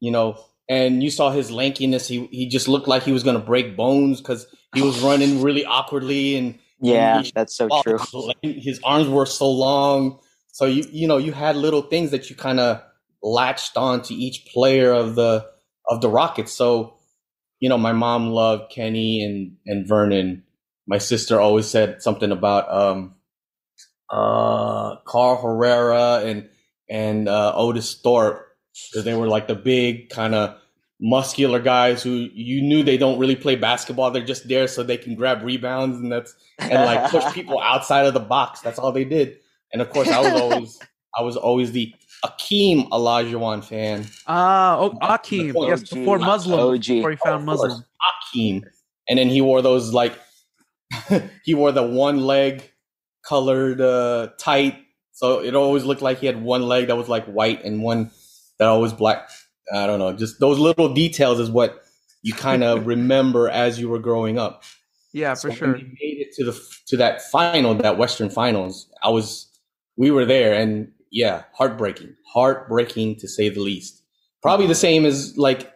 [0.00, 0.38] you know,
[0.68, 2.06] and you saw his lankiness.
[2.06, 5.42] He he just looked like he was going to break bones because he was running
[5.42, 7.98] really awkwardly, and Yeah, that's so true.
[8.42, 10.20] His arms were so long,
[10.52, 12.82] so you you know you had little things that you kind of
[13.22, 15.46] latched on to each player of the
[15.88, 16.52] of the Rockets.
[16.52, 16.98] So
[17.60, 20.44] you know, my mom loved Kenny and and Vernon.
[20.88, 23.16] My sister always said something about um
[24.10, 26.50] uh Carl Herrera and
[26.90, 28.46] and uh, Otis Thorpe
[28.90, 30.58] because they were like the big kind of
[31.02, 34.12] muscular guys who you knew they don't really play basketball.
[34.12, 38.06] They're just there so they can grab rebounds and that's and like push people outside
[38.06, 38.60] of the box.
[38.60, 39.38] That's all they did.
[39.72, 40.78] And of course, I was always
[41.18, 41.92] I was always the
[42.24, 44.06] Akeem Olajuwon fan.
[44.28, 45.54] Ah, oh, Akeem.
[45.56, 45.68] OG.
[45.68, 46.60] Yes, before Muslim.
[46.60, 46.86] OG.
[46.86, 47.84] Before he found Of course, Muslim.
[48.34, 48.62] Akeem.
[49.08, 50.16] And then he wore those like
[51.42, 52.70] he wore the one leg
[53.26, 54.78] colored uh tight.
[55.10, 58.12] So it always looked like he had one leg that was like white and one
[58.58, 59.28] that always black.
[59.72, 60.12] I don't know.
[60.12, 61.80] Just those little details is what
[62.22, 64.62] you kind of remember as you were growing up.
[65.12, 65.72] Yeah, So for when sure.
[65.74, 68.88] we made it to the to that final, that Western Finals.
[69.02, 69.48] I was,
[69.96, 74.02] we were there, and yeah, heartbreaking, heartbreaking to say the least.
[74.42, 75.70] Probably the same as like,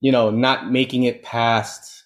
[0.00, 2.04] you know, not making it past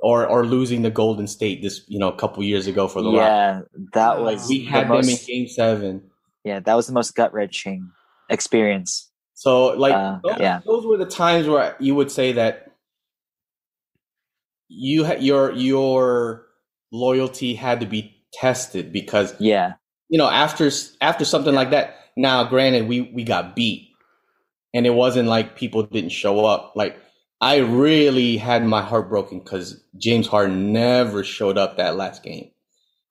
[0.00, 3.10] or or losing the Golden State this you know a couple years ago for the
[3.10, 3.68] Rockets.
[3.74, 6.02] yeah, that was We the had them in Game Seven.
[6.44, 7.90] yeah, that was the most gut wrenching
[8.30, 9.10] experience.
[9.34, 10.60] So like Uh, those, yeah.
[10.64, 12.70] those were the times where you would say that
[14.68, 16.46] you had your your
[16.92, 19.74] loyalty had to be tested because Yeah,
[20.08, 20.70] you know after
[21.00, 23.88] after something like that now granted we we got beat.
[24.74, 26.72] And it wasn't like people didn't show up.
[26.74, 26.96] Like
[27.42, 32.50] I really had my heart broken because James Harden never showed up that last game.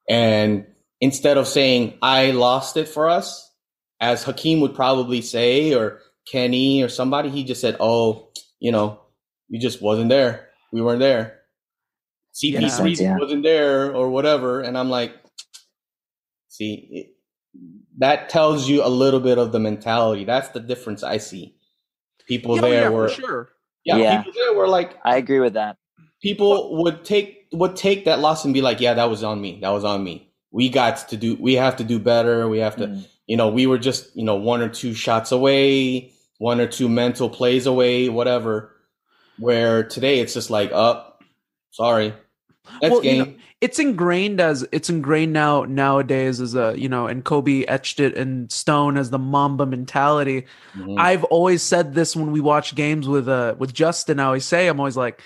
[0.09, 0.65] And
[0.99, 3.51] instead of saying I lost it for us
[3.99, 5.99] as Hakeem would probably say or
[6.31, 8.29] Kenny or somebody he just said oh
[8.59, 8.99] you know
[9.49, 11.39] you just wasn't there we weren't there
[12.33, 13.17] CP3 Yeah.
[13.17, 15.13] wasn't there or whatever and I'm like
[16.47, 17.07] see it,
[17.97, 21.55] that tells you a little bit of the mentality that's the difference I see
[22.27, 23.49] people yeah, there yeah, were for sure.
[23.83, 24.17] yeah, Yeah.
[24.23, 25.77] people there were like I agree with that.
[26.21, 29.59] people would take would take that loss and be like, yeah, that was on me.
[29.61, 30.31] That was on me.
[30.51, 31.35] We got to do.
[31.35, 32.47] We have to do better.
[32.47, 32.87] We have to.
[32.87, 33.05] Mm.
[33.27, 36.13] You know, we were just you know one or two shots away.
[36.41, 38.75] One or two mental plays away, whatever.
[39.37, 41.25] Where today it's just like, up, oh,
[41.69, 42.13] sorry,
[42.81, 43.15] next Well, game.
[43.19, 47.63] you know, it's ingrained as it's ingrained now nowadays as a you know and kobe
[47.65, 50.99] etched it in stone as the mamba mentality Mhm.
[50.99, 54.67] i've always said this when we watch games with uh with justin i always say
[54.67, 55.21] i'm always like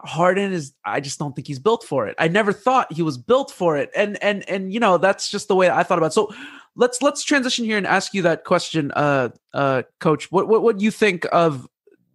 [0.00, 3.18] harden is i just don't think he's built for it i never thought he was
[3.18, 6.06] built for it and and and you know that's just the way i thought about
[6.12, 6.14] it.
[6.14, 6.32] so
[6.76, 10.78] let's let's transition here and ask you that question uh uh coach what what, what
[10.78, 11.68] do you think of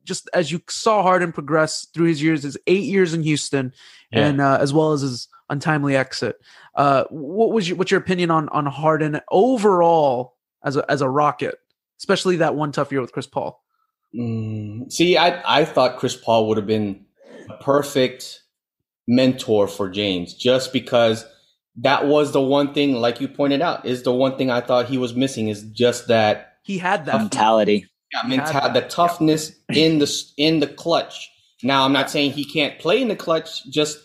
[0.03, 3.71] just as you saw harden progress through his years his eight years in houston
[4.11, 4.27] Yeah.
[4.27, 6.37] and uh, as well as his untimely exit.
[6.75, 11.09] Uh, what was your what's your opinion on on Harden overall as a as a
[11.09, 11.55] Rocket,
[11.97, 13.61] especially that one tough year with Chris Paul?
[14.15, 17.05] Mm, see, I I thought Chris Paul would have been
[17.49, 18.43] a perfect
[19.07, 21.25] mentor for James, just because
[21.77, 24.87] that was the one thing, like you pointed out, is the one thing I thought
[24.87, 27.17] he was missing is just that He had that.
[27.21, 27.85] mentality.
[28.13, 31.29] yeah, He had mental, that, the toughness in the in the clutch.
[31.63, 33.99] Now, I'm not saying he can't play in the clutch, just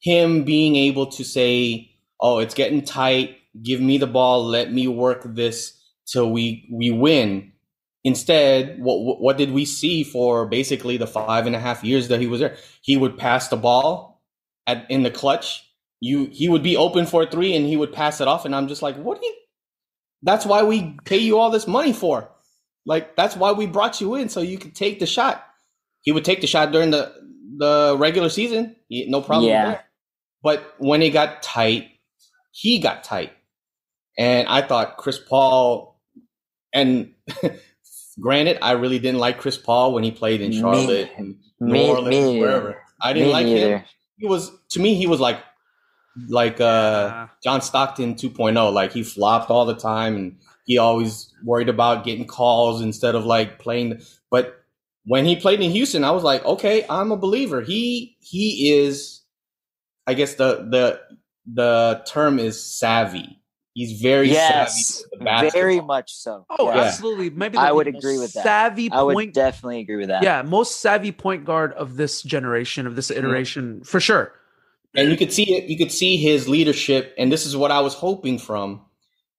[0.00, 1.90] him being able to say,
[2.20, 3.36] "Oh, it's getting tight.
[3.62, 4.44] Give me the ball.
[4.44, 5.72] Let me work this
[6.06, 7.52] till we we win."
[8.04, 12.20] Instead, what what did we see for basically the five and a half years that
[12.20, 12.56] he was there?
[12.82, 14.22] He would pass the ball
[14.66, 15.65] at in the clutch.
[16.00, 18.54] You he would be open for a three and he would pass it off, and
[18.54, 19.20] I'm just like, "What?
[19.20, 19.34] Do you,
[20.22, 22.30] that's why we pay you all this money for."
[22.84, 25.44] Like that's why we brought you in so you could take the shot.
[26.02, 27.12] He would take the shot during the
[27.58, 29.48] the regular season, He- no problem.
[29.48, 29.64] Yeah.
[29.66, 29.84] there.
[30.42, 31.88] But when it got tight,
[32.52, 33.32] he got tight,
[34.18, 35.98] and I thought Chris Paul.
[36.74, 37.14] And
[38.20, 41.72] granted, I really didn't like Chris Paul when he played in Me- Charlotte and New
[41.72, 42.82] me- Orleans, me wherever.
[43.00, 43.82] I didn't Me like him.
[44.18, 45.38] He was to me, he was like
[46.28, 48.72] like uh Uh, John Stockton 2.0.
[48.72, 53.24] Like he flopped all the time and he always worried about getting calls instead of
[53.24, 54.00] like playing.
[54.30, 54.54] But
[55.04, 57.60] when he played in Houston, I was like, okay, I'm a believer.
[57.60, 59.22] He he is,
[60.06, 61.00] I guess the the
[61.46, 63.38] the term is savvy.
[63.74, 65.44] He's very Yes, savvy.
[65.44, 66.46] with very much so.
[66.48, 66.80] oh, Yeah.
[66.84, 67.28] absolutely.
[67.28, 68.42] Maybe I would agree with that.
[68.42, 69.34] Savvy I would point.
[69.34, 70.22] definitely agree with that.
[70.22, 74.32] yeah, most savvy point guard of this generation of this iteration for sure.
[74.96, 75.68] And you could see it.
[75.68, 78.82] You could see his leadership, and this is what I was hoping from.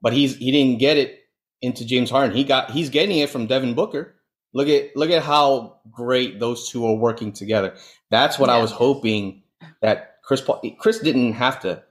[0.02, 1.20] But he's he didn't get it
[1.62, 2.36] into James Harden.
[2.36, 4.16] He got he's getting it from Devin Booker.
[4.54, 7.76] Look at look at how great those two are working together.
[8.10, 9.44] That's what I was hoping
[9.82, 10.62] that Chris Paul.
[10.80, 11.84] Chris didn't have to.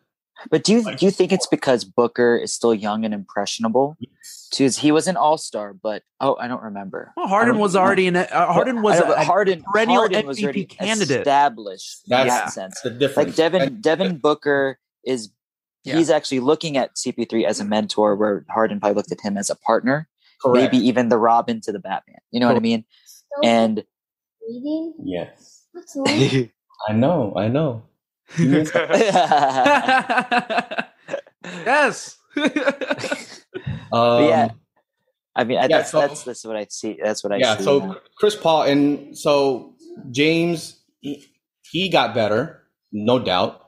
[0.51, 3.97] But do you do you think it's because Booker is still young and impressionable?
[4.51, 7.13] Too, he was an All Star, but oh, I don't remember.
[7.17, 8.17] Well, Harden was already in.
[8.17, 9.63] A, uh, Harden was I a, Harden.
[9.63, 11.19] perennial Harden was MVP already candidate.
[11.21, 12.81] established That's that sense.
[12.83, 13.29] the difference.
[13.29, 15.31] Like Devin, Devin Booker is.
[15.85, 15.97] Yeah.
[15.99, 19.51] He's actually looking at CP3 as a mentor, where Harden probably looked at him as
[19.51, 20.09] a partner,
[20.43, 20.73] Correct.
[20.73, 22.19] maybe even the Robin to the Batman.
[22.33, 22.85] You know what I mean?
[23.45, 23.85] And
[24.49, 24.95] reading?
[25.05, 25.97] Yes, What's?
[26.89, 27.33] I know.
[27.37, 27.85] I know.
[28.39, 28.93] You missed that.
[31.45, 32.19] yes.
[33.93, 34.51] Um, yeah.
[35.35, 36.99] I mean, I yeah, that's, so- that's that's what I see.
[37.03, 37.57] That's what I yeah.
[37.57, 37.65] see.
[37.65, 37.97] So now.
[38.19, 39.75] Chris Paul and so
[40.11, 41.25] James, he,
[41.71, 42.63] he got better,
[42.93, 43.63] no doubt.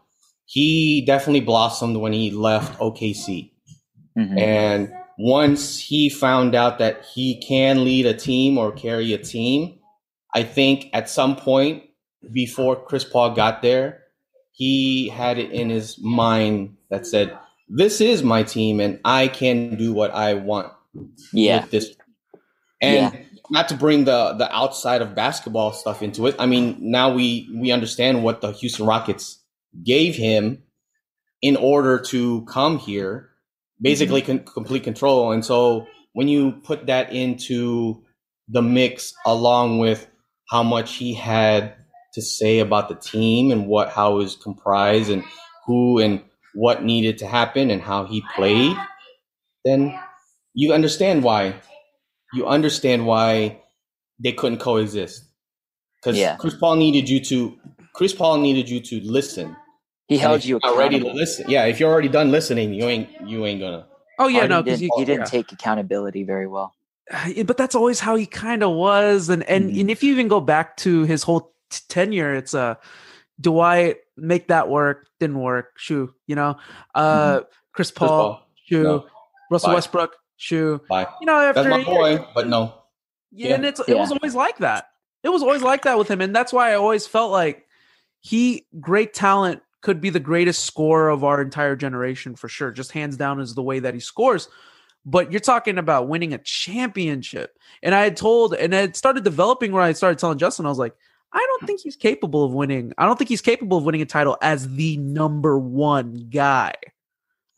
[0.47, 3.53] He definitely blossomed when he left OKC.
[4.19, 4.39] Mhm.
[4.41, 9.79] And once he found out that he can lead a team or carry a team,
[10.35, 11.85] I think at some point
[12.33, 14.03] before Chris Paul got there,
[14.59, 17.39] he had it in his mind that said,
[17.69, 20.73] This is my team and I can do what I want
[21.33, 21.95] yeah, with this.
[22.83, 26.35] And not to bring the the outside of basketball stuff into it.
[26.41, 29.39] I mean, now we we understand what the Houston Rockets
[29.85, 30.65] gave him
[31.41, 33.31] in order to come here,
[33.81, 34.39] basically mm-hmm.
[34.39, 35.31] con- complete control.
[35.31, 38.03] And so when you put that into
[38.49, 40.09] the mix along with
[40.51, 41.75] how much he had
[42.15, 45.23] to say about the team and what how it was comprised and
[45.67, 46.23] who and
[46.55, 48.77] what needed to happen and how he played,
[49.65, 49.99] then
[50.55, 51.55] you understand why
[52.33, 53.59] you understand why
[54.23, 55.25] they couldn't coexist.
[56.03, 56.37] Because Yeah.
[56.37, 57.59] Chris Paul needed you to
[57.95, 59.57] Chris Paul needed you to listen.
[60.09, 61.47] he And held you you're not ready to listen.
[61.49, 63.87] Yeah, if you're already done listening, you ain't you ain't gonna.
[64.19, 65.25] oh yeah, Harden no, because didn't, you, didn't yeah.
[65.27, 66.75] take accountability very well.
[67.47, 69.81] But that's always how he kind of was and and, Mhm.
[69.81, 72.75] and if you even go back to his whole t- tenure it's uh
[73.41, 75.07] do i make that work?
[75.21, 75.73] Didn't work.
[75.77, 76.57] Shoo you know?
[76.95, 78.83] Uh chris Chris paul, Paul, shoo.
[78.83, 79.07] No.
[79.51, 79.75] russell Bye.
[79.75, 80.81] westbrook shoo.
[80.89, 81.07] Bye.
[81.21, 82.75] you know after That's my a year- boy, but no.
[83.31, 84.89] yeah, and it's it was always like that.
[85.23, 87.66] It was always like that with him and that's why i always felt like
[88.21, 92.91] he great talent could be the greatest scorer of our entire generation for sure just
[92.93, 94.49] hands down is the way that he scores.
[95.07, 97.57] But you're talking about winning a championship.
[97.83, 100.79] And I had told, and it started developing where I started telling Justin, I was
[100.79, 100.95] like,
[101.33, 102.93] I don't think he's capable of winning.
[102.99, 106.72] I don't think he's capable of winning a title as the number one guy.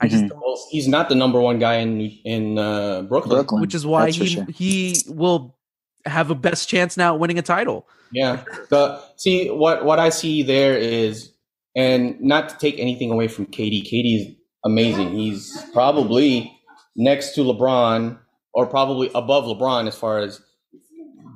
[0.01, 0.29] I just Mhm.
[0.31, 3.37] don't Well, he's not the number one guy in in uh, Brooklyn.
[3.37, 4.47] Brooklyn, which is why that's he sure.
[4.53, 5.57] he will
[6.07, 7.87] have a best chance now at winning a title.
[8.13, 8.43] Yeah.
[8.71, 11.31] The see what what I see there is,
[11.77, 13.83] and not to take anything away from KD.
[13.83, 15.13] KD's amazing.
[15.13, 16.51] He's probably
[16.97, 18.19] next to LeBron,
[18.55, 20.41] or probably above LeBron as far as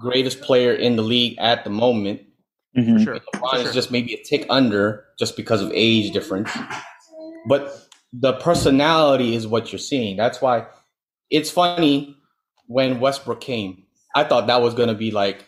[0.04, 2.20] greatest player in the league at the moment.
[2.76, 2.98] Mhm.
[2.98, 3.18] For sure.
[3.34, 6.50] LeBron For is just maybe a tick under just because of age difference.
[7.48, 7.62] But
[8.12, 10.16] the personality is what you're seeing.
[10.16, 10.66] That's why
[11.30, 12.16] it's funny
[12.66, 13.84] when Westbrook came.
[14.14, 15.38] I thought that was going to be like,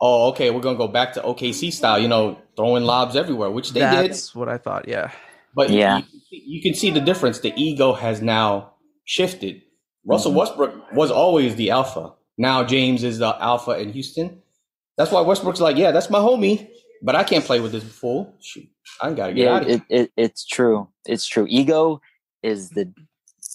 [0.00, 3.50] oh, okay, we're going to go back to OKC style, you know, throwing lobs everywhere,
[3.50, 4.10] which they did.
[4.10, 4.88] That's what I thought.
[4.88, 5.10] Yeah.
[5.54, 5.98] But Yeah.
[6.30, 7.40] you, you can see the difference.
[7.40, 8.74] The ego has now
[9.04, 9.62] shifted.
[10.06, 10.36] Russell Mhm.
[10.36, 12.14] Westbrook was always the alpha.
[12.40, 14.40] Now James is the alpha in Houston.
[14.96, 16.68] That's why Westbrook's like, yeah, that's my homie,
[17.02, 18.34] but I can't play with this fool.
[18.40, 18.66] Shoot,
[19.00, 19.82] I gotta get yeah, out of here.
[19.90, 20.88] it, it, it's true.
[21.04, 21.46] It's true.
[21.50, 22.00] Ego
[22.42, 22.92] is the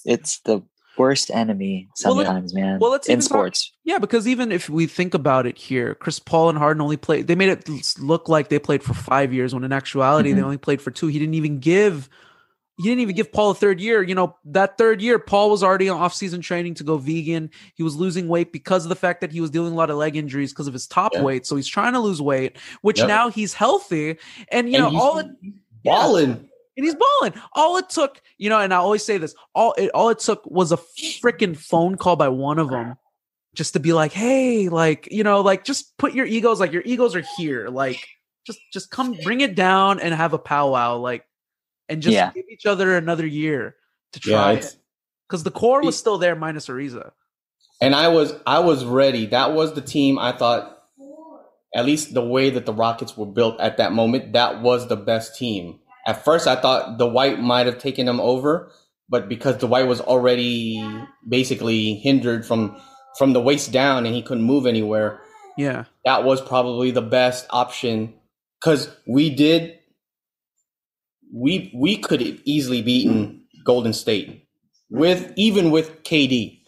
[0.05, 0.61] it's the
[0.99, 2.77] worst enemy Well, let- sometimes, man.
[2.79, 3.71] well, let's in even talk- sports.
[3.85, 7.25] Yeah, because even if we think about it here, Chris Paul and Harden only played.
[7.27, 7.67] They made it
[7.99, 10.45] look like they played for five years, when in actuality they Mhm.
[10.45, 11.07] only played for two.
[11.07, 12.07] He didn't even give.
[12.77, 14.03] He didn't even give Paul a third year.
[14.03, 17.49] You know, that third year, Paul was already on off-season training to go vegan.
[17.75, 19.95] He was losing weight because of the fact that he was dealing a lot of
[19.97, 21.23] leg injuries because of his top Yeah.
[21.23, 21.45] weight.
[21.45, 23.07] So he's trying to lose weight, which Yep.
[23.07, 24.17] now he's healthy.
[24.51, 25.27] And you And know, all it
[25.83, 26.31] balling.
[26.75, 27.33] and he's balling.
[27.53, 30.45] All it took, you know, and I always say this: all it all it took
[30.45, 32.97] was a freaking phone call by one of them,
[33.53, 36.83] just to be like, "Hey, like, you know, like, just put your egos, like, your
[36.85, 38.05] egos are here, like,
[38.45, 41.25] just, just come, bring it down, and have a powwow, like,
[41.89, 42.31] and just Yeah.
[42.33, 43.75] give each other another year
[44.13, 44.79] to try it's- it,
[45.27, 47.11] because the core was still there minus Ariza.
[47.81, 49.25] And I was I was ready.
[49.27, 50.71] That was the team I thought
[51.75, 54.95] at least the way that the Rockets were built at that moment, that was the
[54.95, 55.79] best team.
[56.07, 58.71] At first I thought the White might have taken them over,
[59.09, 60.81] but because the White was already
[61.27, 62.77] basically hindered from
[63.17, 65.21] from the waist down and he couldn't move anywhere,
[65.57, 68.13] Yeah, that was probably the best option
[68.61, 69.77] cuz we did
[71.33, 74.47] we we could have easily beaten Golden State
[74.89, 76.61] with even with KD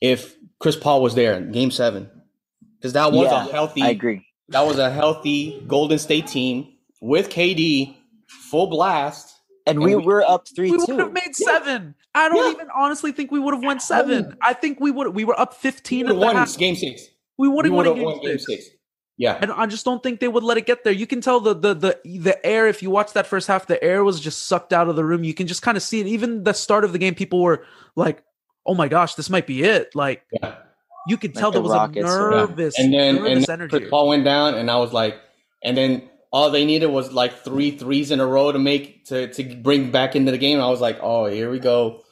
[0.00, 2.08] if Chris Paul was there in game 7
[2.82, 4.24] cuz that was Yeah, a healthy I agree.
[4.48, 6.68] that was a healthy Golden State team
[7.00, 7.96] with KD
[8.28, 9.34] full blast
[9.66, 10.94] And And we we- were up three we two.
[10.96, 11.94] would have made seven.
[12.14, 12.50] I don't Yeah.
[12.52, 14.36] even honestly think we would have won seven.
[14.42, 15.14] I think we would.
[15.14, 16.56] We were up fifteen would at have the won half.
[16.56, 17.02] game 6
[17.38, 18.64] We would we have won have won game game six.
[19.20, 20.92] 6 yeah And I just don't think they would let it get there.
[20.92, 22.66] You can tell the the the the air.
[22.68, 25.24] If you watch that first half, the air was just sucked out of the room.
[25.24, 26.06] You can just kind of see it.
[26.06, 27.64] Even the start of the game, people were
[27.96, 28.22] like,
[28.66, 30.54] "Oh my gosh, this might be it!" Like yeah
[31.08, 33.50] you could Like tell there was Rockets a were- nervous, and then nervous and then
[33.60, 33.78] energy.
[33.78, 35.16] Chris Paul went down, and I was like,
[35.64, 39.32] and then all they needed was like three threes in a row to make to
[39.32, 40.60] to bring back into the game.
[40.60, 42.02] I was like, oh, here we go,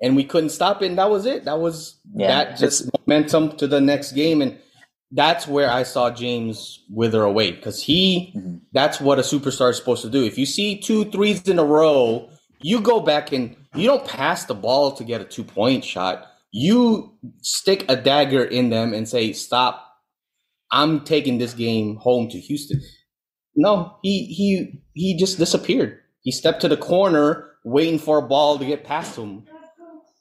[0.00, 0.86] and we couldn't stop it.
[0.86, 1.44] And that was it.
[1.44, 4.58] That was Yeah, that just momentum to the next game, and
[5.12, 8.60] that's where I saw James wither away because he Mhm.
[8.72, 10.24] that's what a superstar is supposed to do.
[10.24, 12.28] If you see two threes in a row,
[12.60, 16.26] you go back and you don't pass the ball to get a two point shot.
[16.52, 19.82] You stick a dagger in them and say, "Stop!
[20.72, 22.80] I'm taking this game home to Houston."
[23.54, 25.98] No, he he he just disappeared.
[26.22, 29.44] He stepped to the corner, waiting for a ball to get past him.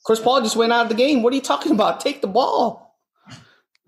[0.05, 1.23] Chris Paul just went out of the game.
[1.23, 1.99] What are you talking about?
[1.99, 2.84] Take the ball.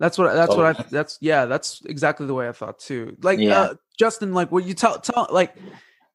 [0.00, 3.16] That's what that's So- what I that's yeah, that's exactly the way I thought too.
[3.22, 3.58] Like Yeah.
[3.60, 5.56] uh, Justin, like what you tell tell like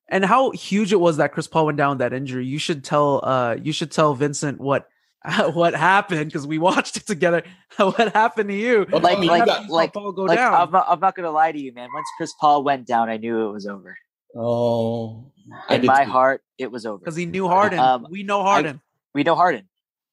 [0.10, 2.46] and how huge it was that Chris Paul went down with that injury.
[2.46, 4.88] You should tell uh you should tell Vincent what
[5.54, 7.44] what happened because we watched it together.
[7.78, 8.86] what happened to you?
[8.92, 10.54] Well, Like- I like- you got- You saw like- Paul go Like down.
[10.54, 11.90] I'm not, I'm not gonna lie to you, man.
[11.94, 13.98] Once Chris Paul went down, I knew it was over.
[14.36, 15.32] oh,
[15.70, 16.12] In my too.
[16.12, 16.98] heart, it was over.
[17.00, 17.80] because he knew Harden.
[17.80, 18.82] Um, we know Harden.
[19.14, 19.68] we know Harden.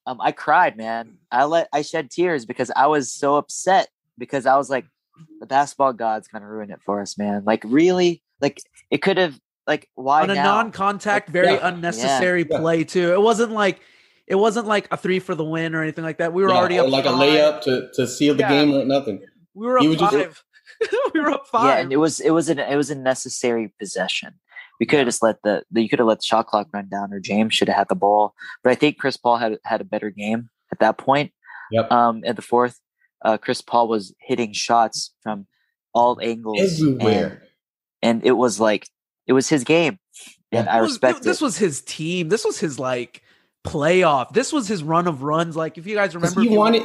[0.06, 1.18] Um, I cried, man.
[1.30, 3.88] I let I shed tears because I was so upset
[4.18, 4.86] because I was like,
[5.40, 7.42] the basketball gods kind of ruined it for us, man.
[7.44, 10.44] Like really, like it could have, like why on a now?
[10.44, 11.68] non-contact, Like, very yeah.
[11.68, 12.58] unnecessary Yeah.
[12.58, 13.12] play too.
[13.12, 13.80] It wasn't like
[14.26, 16.32] it wasn't like a three for the win or anything like that.
[16.32, 18.48] We were Yeah, already up like a layup to, to seal the Yeah.
[18.48, 19.20] game or nothing.
[19.54, 20.44] We were up was just- five.
[21.14, 21.64] we were up five.
[21.76, 24.34] yeah, and it was it was an it was a necessary possession.
[24.80, 26.88] We could have just let the, the you could have let the shot clock run
[26.88, 28.34] down, or James should have had the ball.
[28.64, 31.32] But I think Chris Paul had had a better game at that point.
[31.70, 31.92] Yep.
[31.92, 32.80] Um, at the fourth,
[33.24, 35.46] uh, Chris Paul was hitting shots from
[35.94, 37.42] all angles Everywhere.
[38.02, 38.88] and, and it was like
[39.26, 39.98] it was his game,
[40.50, 40.74] and Yeah.
[40.74, 41.44] I It respect This it.
[41.44, 42.28] was his team.
[42.30, 43.22] This was his like
[43.66, 44.32] playoff.
[44.32, 45.56] This was his run of runs.
[45.56, 46.82] Like if you guys remember, he wanted,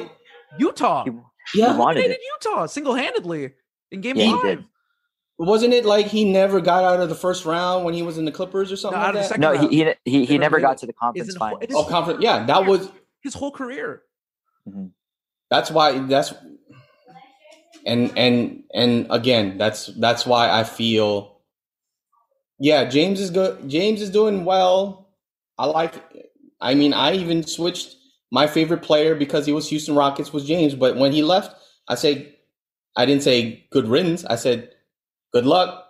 [0.60, 1.06] Utah.
[1.06, 1.12] He,
[1.54, 2.20] He yeah, wanted dominated it.
[2.44, 3.54] Utah single handedly
[3.92, 4.66] in game Yeah, he five.
[5.40, 5.48] Did.
[5.48, 8.26] wasn't it like he never got out of the first round when he was in
[8.26, 9.28] the Clippers or something No, out like of that?
[9.30, 9.72] second no, round.
[9.72, 10.78] he he he, he Never never got it.
[10.80, 11.66] to the conference Isn't it- finals.
[11.74, 12.22] Oh, conference.
[12.22, 12.90] Yeah, that was.
[13.22, 14.04] His whole career.
[14.68, 14.88] Mm-hmm.
[15.50, 16.00] That's why.
[16.00, 16.34] That's.
[17.86, 21.40] And and and again, that's that's why I feel.
[22.60, 23.70] Yeah, James is good.
[23.70, 25.10] James is doing well.
[25.58, 25.94] I like.
[26.62, 27.96] I mean, I even switched
[28.32, 30.74] my favorite player because he was Houston Rockets was James.
[30.74, 31.56] But when he left,
[31.88, 32.36] I say,
[32.96, 34.26] I didn't say good riddance.
[34.26, 34.72] I said,
[35.36, 35.84] good luck.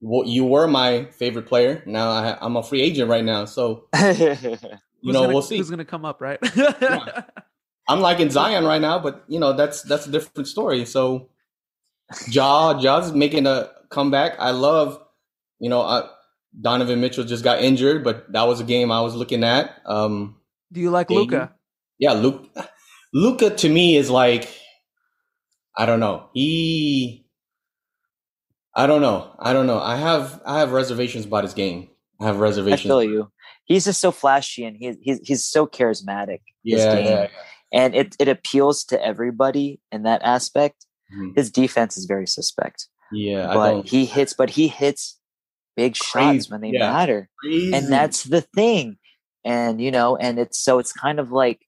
[0.00, 1.82] Well, you were my favorite player.
[1.86, 5.56] Now I, I'm a free agent right now, so you Who's know gonna, we'll see.
[5.56, 6.38] who's gonna come up, right?
[7.88, 10.84] I'm liking Zion right now, but you know that's that's a different story.
[10.84, 11.30] So,
[12.28, 14.32] Ja Ja's making a comeback.
[14.40, 15.00] I love,
[15.60, 16.08] you know, uh,
[16.60, 19.80] Donovan Mitchell just got injured, but that was a game I was looking at.
[19.86, 20.36] Um,
[20.72, 21.52] Do you like Luka?
[21.98, 22.44] yeah, Luke,
[23.14, 24.48] Luka to me is like,
[25.78, 26.28] I don't know.
[26.34, 27.25] He,
[28.78, 29.34] I don't know.
[29.38, 29.80] I don't know.
[29.80, 31.88] I have I have reservations about his game.
[32.20, 32.82] I have reservations.
[32.82, 33.30] I feel you.
[33.64, 36.40] He's just so flashy and he's he's he's so charismatic.
[36.62, 37.06] his Yeah, game.
[37.06, 37.26] yeah.
[37.72, 40.84] And it it appeals to everybody in that aspect.
[41.12, 41.34] Mhm.
[41.36, 42.86] His defense is very suspect.
[43.12, 45.18] Yeah, I but he hits but he hits
[45.74, 46.90] big Crazy, shots when they yeah.
[46.92, 47.28] matter.
[47.42, 47.72] Crazy.
[47.74, 48.98] And that's the thing.
[49.44, 51.60] And you know, and it's so it's kind of like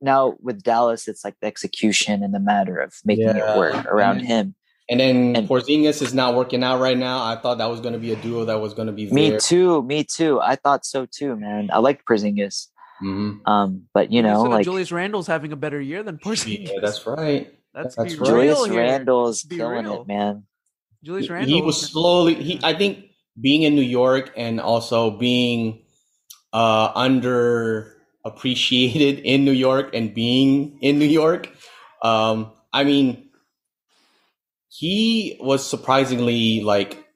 [0.00, 3.84] now with Dallas, it's like the execution and the matter of making Yeah, it work
[3.86, 4.54] around him.
[4.90, 7.24] And then And- Porzingis is not working out right now.
[7.24, 9.30] I thought that was going to be a duo that was going to be Me
[9.30, 9.38] there.
[9.38, 10.40] too, me too.
[10.40, 11.70] I thought so too, man.
[11.72, 12.68] I like Porzingis.
[13.02, 13.40] Mhm.
[13.48, 16.68] Um, but you know, said like Julius Randle's having a better year than Porzingis.
[16.68, 17.52] Yeah, that's right.
[17.74, 18.26] Let's that's be right.
[18.28, 18.76] Julius here.
[18.76, 20.02] Randle's killing real.
[20.02, 20.44] it, man.
[21.02, 21.54] Julius He- Randle.
[21.56, 22.34] He was slowly.
[22.34, 23.06] He, I think,
[23.40, 25.82] being in New York and also being
[26.52, 31.48] uh, under appreciated in New York and being in New York.
[32.02, 33.23] Um, I mean,
[34.76, 37.06] he was surprisingly like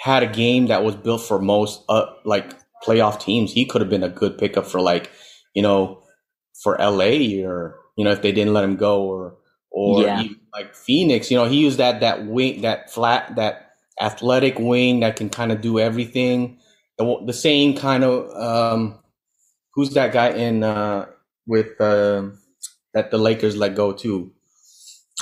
[0.00, 2.54] had a game that was built for most uh, like
[2.84, 3.52] playoff teams.
[3.52, 5.10] He could have been a good pickup for like
[5.54, 6.02] you know
[6.62, 9.36] for LA or you know if they didn't let him go or
[9.70, 10.22] or Yeah.
[10.22, 11.30] even, like Phoenix.
[11.30, 15.52] You know he used that that wing that flat that athletic wing that can kind
[15.52, 16.58] of do everything.
[16.98, 18.98] The, the same kind of um,
[19.74, 21.06] who's that guy in uh,
[21.46, 22.40] with um
[22.94, 24.32] that the Lakers let go too.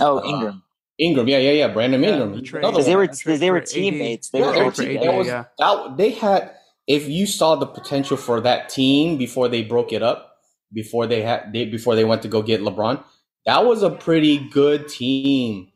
[0.00, 0.63] Oh, Uh, Ingram.
[0.98, 1.68] Ingram, yeah, yeah, yeah.
[1.68, 2.30] Brandon Yeah, Ingram.
[2.32, 2.60] the He's trade.
[2.60, 4.30] another Because they were Yeah, they were teammates.
[4.30, 5.44] They Yeah, were they trade were for both team- AD, that was yeah.
[5.58, 6.50] that they had.
[6.86, 10.36] If you saw the potential for that team before they broke it up,
[10.72, 13.02] before they had they before they went to go get LeBron,
[13.46, 15.68] that was a pretty good team.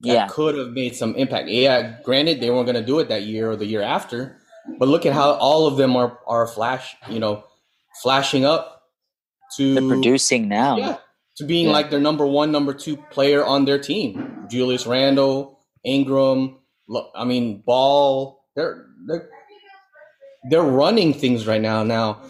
[0.00, 0.26] That Yeah.
[0.28, 1.48] could have made some impact.
[1.48, 4.38] Yeah, granted they weren't going to do it that year or the year after,
[4.78, 7.44] but look at how all of them are are flash, you know,
[8.02, 8.82] flashing up
[9.56, 10.76] to They're producing now.
[10.76, 10.96] yeah,
[11.36, 11.72] to being Yeah.
[11.72, 14.46] like their number one, number two player on their team.
[14.48, 16.58] Julius Randle, Ingram.
[17.14, 18.44] I mean, Ball.
[18.56, 19.28] They're they're
[20.50, 21.82] they're running things right now.
[21.82, 22.20] Now,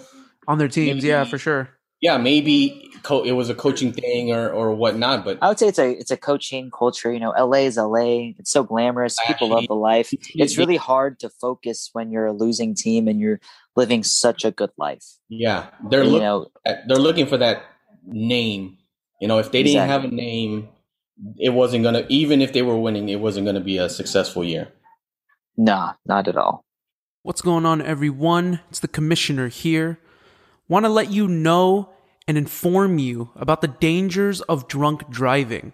[0.49, 1.05] on their teams.
[1.05, 1.69] Yeah, for sure.
[2.01, 5.69] yeah, maybe co- it was a coaching thing or or whatnot, but I would say
[5.69, 7.13] it's a it's a coaching culture.
[7.13, 8.33] You know, LA is LA.
[8.39, 9.19] It's so glamorous.
[9.27, 10.11] People love the life.
[10.35, 13.41] It's really hard to focus when you're a losing team and you're
[13.77, 15.05] living such a good life.
[15.29, 15.67] yeah.
[15.91, 16.47] They're you looking know,
[16.87, 17.65] they're looking for that
[18.07, 18.79] name.
[19.21, 20.69] You know, if they didn't have a name,
[21.39, 22.05] it wasn't gonna.
[22.09, 24.69] Even if they were winning, it wasn't gonna be a successful year.
[25.57, 26.65] nah, not at all.
[27.23, 28.61] What's going on, everyone?
[28.69, 29.99] It's the commissioner here.
[30.69, 31.91] Want to let you know
[32.27, 35.73] and inform you about the dangers of drunk driving.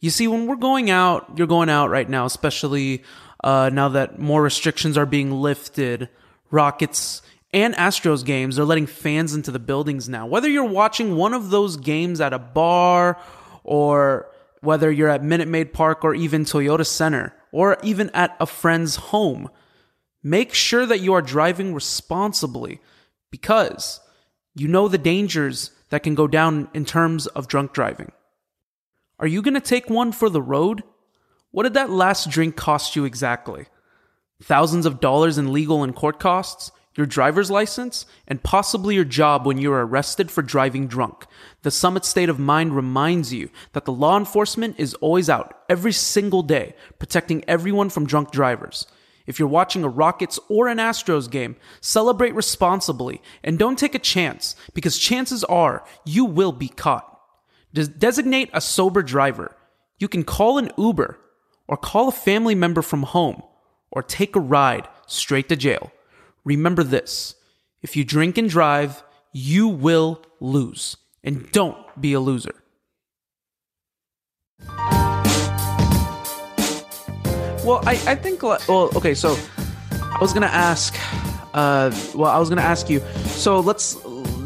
[0.00, 3.02] You see, when we're going out, you're going out right now, especially
[3.42, 6.08] uh, now that more restrictions are being lifted.
[6.50, 7.20] Rockets
[7.62, 10.26] and Astros games, they're letting fans into the buildings now.
[10.26, 13.18] Whether you're watching one of those games at a bar
[13.64, 14.30] or
[14.60, 18.96] whether you're at Minute Maid Park or even Toyota Center or even at a friend's
[18.96, 19.50] home,
[20.22, 22.80] Make sure that you are driving responsibly
[23.30, 24.00] because
[24.54, 28.12] you know the dangers that can go down in terms of drunk driving.
[29.20, 30.82] Are you going to take one for the road?
[31.50, 33.66] What did that last drink cost you exactly?
[34.42, 36.72] Thousands of dollars in legal and court costs?
[36.98, 38.06] Your driver's license?
[38.26, 41.26] And possibly your job when you're arrested for driving drunk.
[41.62, 45.92] The Summit State of Mind reminds you that the law enforcement is always out every
[45.92, 48.84] single day protecting everyone from drunk drivers.
[49.28, 54.00] If you're watching a Rockets or an Astros game, celebrate responsibly and don't take a
[54.00, 57.20] chance because chances are you will be caught.
[57.72, 59.54] Des- designate a sober driver.
[60.00, 61.16] You can call an Uber
[61.68, 63.40] or call a family member from home
[63.92, 65.92] or take a ride straight to jail.
[66.48, 67.34] Remember this
[67.82, 70.96] If you drink and drive, you will lose.
[71.22, 72.54] And don't be a loser.
[77.66, 79.36] Well, I, I think, well, okay, so
[79.92, 80.96] I was going to ask,
[81.52, 83.96] uh, well, I was going to ask you, so let's,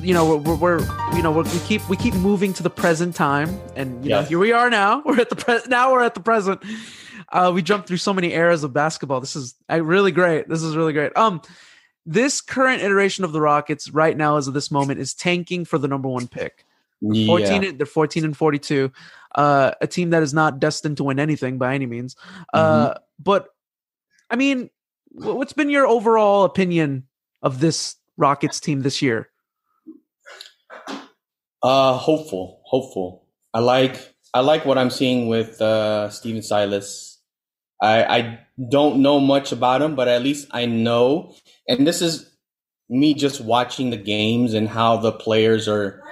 [0.01, 0.81] you know, we're, we're
[1.15, 4.23] you know, we're, we keep, we keep moving to the present time and, you know,
[4.23, 6.61] here we are now, we're at the present, now we're at the present.
[7.29, 9.21] Uh, we jumped through so many eras of basketball.
[9.21, 10.49] This is uh, really great.
[10.49, 11.17] This is really great.
[11.17, 11.41] Um,
[12.05, 15.79] this current iteration of the Rockets right now, as of this moment, is tanking for
[15.79, 16.65] the number one pick.
[17.01, 17.69] 14 Yeah.
[17.69, 18.93] and- they're 14 and 42
[19.35, 22.15] uh a team that is not destined to win anything by any means
[22.53, 23.49] uh but
[24.31, 24.71] i mean
[25.11, 27.05] what's been your overall opinion
[27.43, 29.31] of this rockets team this year
[31.63, 33.25] Uh, hopeful, hopeful.
[33.55, 37.12] I like I like what I'm seeing with uh, Stephen Silas.
[37.83, 41.35] I I don't know much about him, but at least I know,
[41.69, 42.31] and this is
[42.89, 46.03] me just watching the games and how the players are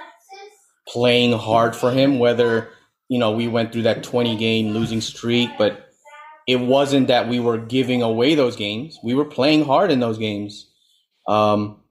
[0.87, 2.19] playing hard for him.
[2.19, 2.69] Whether
[3.09, 5.87] you know we went through that 20 game losing streak, but
[6.47, 8.99] it wasn't that we were giving away those games.
[9.03, 10.69] We were playing hard in those games.
[11.27, 11.81] Um,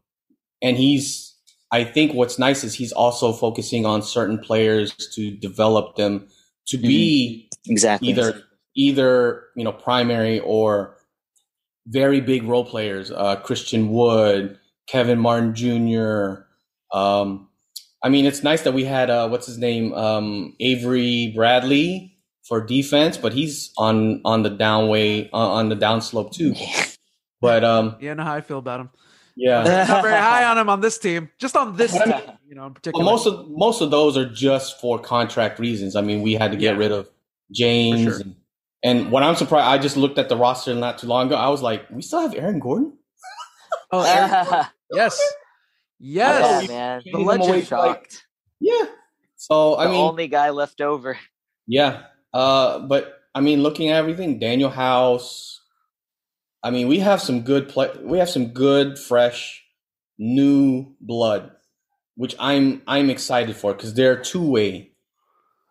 [0.62, 1.34] and he's
[1.72, 6.28] I think what's nice is he's also focusing on certain players to develop them
[6.66, 8.08] to be Exactly.
[8.08, 8.42] either
[8.76, 10.96] either you know primary or
[11.86, 13.10] very big role players.
[13.10, 16.42] Uh, Christian Wood, Kenyon Martin Jr.
[16.96, 17.48] Um,
[18.02, 22.16] I mean, it's nice that we had uh, what's his name, um, Avery Bradley
[22.46, 26.54] for defense, but he's on on the downway uh, on the downslope too.
[27.42, 28.90] But um, yeah I know how i feel about him
[29.34, 32.12] yeah, not very high on him on this team just on this team
[32.46, 35.96] you know in Well, particular most of most of those are just for contract reasons.
[35.96, 36.78] I mean, we had to get Yeah.
[36.80, 37.08] rid of
[37.50, 38.20] James, sure.
[38.20, 38.36] and,
[38.82, 41.36] and what I'm surprised, I just looked at the roster not too long ago.
[41.36, 42.96] I was like, we still have Aaron Gordon.
[43.92, 45.20] oh Aaron- yes
[45.98, 47.02] yes yeah, man.
[47.04, 47.48] the legend.
[47.50, 48.26] away for, like- Shocked.
[48.60, 48.86] Yeah.
[49.36, 51.18] So I the mean, only guy left over.
[51.66, 52.02] yeah.
[52.32, 55.60] Uh, but I mean, looking at everything, Danuel House.
[56.62, 57.90] I mean, we have some good play.
[58.02, 59.64] We have some good, fresh,
[60.18, 61.50] new blood,
[62.16, 64.92] which I'm I'm excited for because they're two way.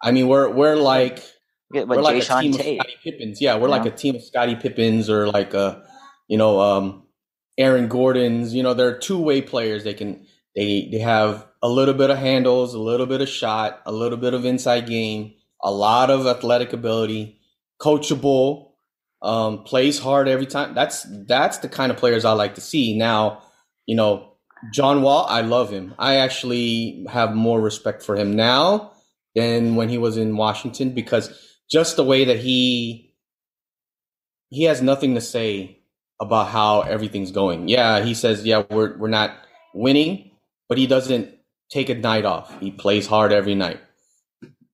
[0.01, 1.23] I mean, we're we're like
[1.71, 2.79] Get we're like a Jay team of Tate.
[2.79, 3.41] Scottie Pippins.
[3.41, 5.83] Yeah, we're like a team of Scottie Pippins or like a,
[6.27, 7.03] you know, um,
[7.57, 8.53] Aaron Gordon's.
[8.53, 9.83] You know, they're two way players.
[9.83, 13.81] They can they they have a little bit of handles, a little bit of shot,
[13.85, 17.39] a little bit of inside game, a lot of athletic ability,
[17.79, 18.71] coachable,
[19.21, 20.73] um, plays hard every time.
[20.73, 22.97] That's that's the kind of players I like to see.
[22.97, 23.43] Now,
[23.85, 24.33] you know,
[24.73, 25.93] John Wall, I love him.
[25.99, 28.93] I actually have more respect for him now
[29.35, 33.13] than when he was in Washington because just the way that he
[34.49, 35.79] he has nothing to say
[36.19, 37.67] about how everything's going.
[37.67, 39.31] Yeah, he says, yeah, we're we're not
[39.73, 40.31] winning,
[40.67, 41.29] but he doesn't
[41.69, 42.59] take a night off.
[42.59, 43.79] He plays hard every night.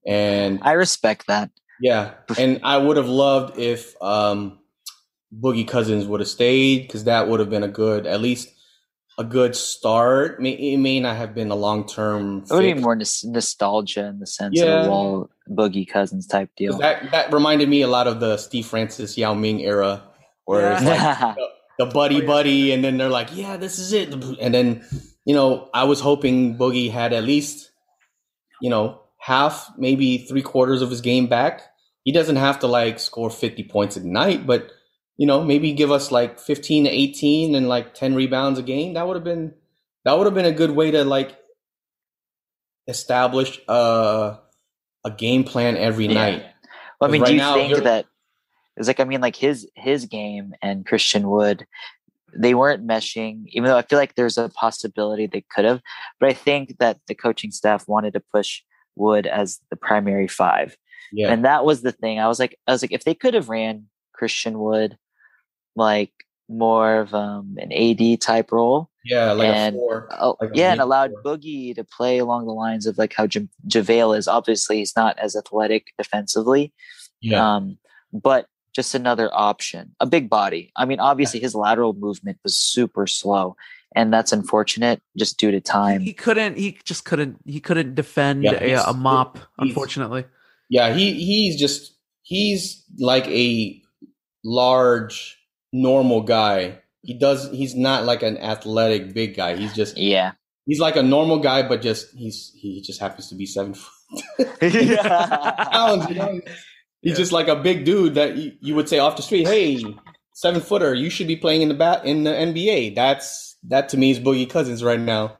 [0.08, 1.50] And I respect that.
[1.82, 4.60] yeah, and I would have loved if um,
[5.34, 8.50] Boogie Cousins would have stayed because that would have been a good, at least
[9.18, 10.38] a good start.
[10.46, 12.44] It may not have been a long term.
[12.50, 14.82] It would be more nos- nostalgia in the sense Yeah.
[14.82, 16.78] of a Wall Boogie Cousins type deal.
[16.78, 20.04] That that reminded me a lot of the Steve Francis Yao Ming era,
[20.46, 21.36] where it's like
[21.78, 24.86] the buddy buddy, and then they're like, yeah, this is it, and then
[25.26, 27.72] you know, I was hoping Boogie had at least,
[28.62, 31.62] you know, half, maybe three quarters of his game back.
[32.04, 34.72] He doesn't have to like score fifty points a night, but
[35.18, 38.94] you know, maybe give us like fifteen to eighteen and like ten rebounds a game.
[38.94, 39.56] That would have been
[40.04, 41.36] that would have been a good way to like
[42.88, 44.38] establish a
[45.06, 46.14] a game plan every Yeah.
[46.14, 46.46] night.
[47.00, 48.08] Well, I mean, do you now, think that
[48.76, 51.66] it's like I mean, like his his game and Christian Wood,
[52.36, 53.44] they weren't meshing.
[53.48, 55.82] Even though I feel like there's a possibility they could have,
[56.20, 58.62] but I think that the coaching staff wanted to push
[58.96, 60.76] Wood as the primary five,
[61.14, 61.32] Yeah.
[61.32, 62.20] and that was the thing.
[62.20, 64.98] I was like, I was like, if they could have ran Christian Wood
[65.76, 66.12] like
[66.50, 70.10] more of um, an AD type role, Yeah, like and a four.
[70.20, 71.38] Oh, like a yeah, and allowed four.
[71.38, 74.28] Boogie to play along the lines of like how Ja- JaVale is.
[74.28, 76.74] Obviously, he's not as athletic defensively,
[77.22, 77.56] Yeah.
[77.56, 77.78] um,
[78.12, 79.96] but just another option.
[80.02, 80.72] A big body.
[80.76, 83.56] I mean, obviously, his lateral movement was super slow,
[83.96, 86.02] and that's unfortunate just due to time.
[86.02, 90.26] he couldn't he just couldn't he couldn't defend Yeah, a, a mop unfortunately
[90.70, 93.82] Yeah, he he's just he's like a
[94.44, 95.38] large
[95.72, 96.80] normal guy.
[97.06, 99.56] He does he's not like an athletic big guy.
[99.56, 100.32] He's just Yeah.
[100.66, 103.92] he's like a normal guy, but just he's he just happens to be seven foot
[104.62, 105.66] yeah.
[105.72, 106.10] pounds.
[106.10, 106.42] You know?
[107.02, 109.84] He's just like a big dude that you, you would say off the street, hey,
[110.34, 112.96] seven footer, you should be playing in the bat in the NBA.
[112.96, 115.38] That's that to me is Boogie Cousins right now.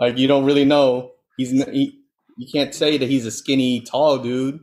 [0.00, 1.12] Like you don't really know.
[1.36, 2.00] He's he,
[2.36, 4.58] you can't say that he's a skinny, tall dude.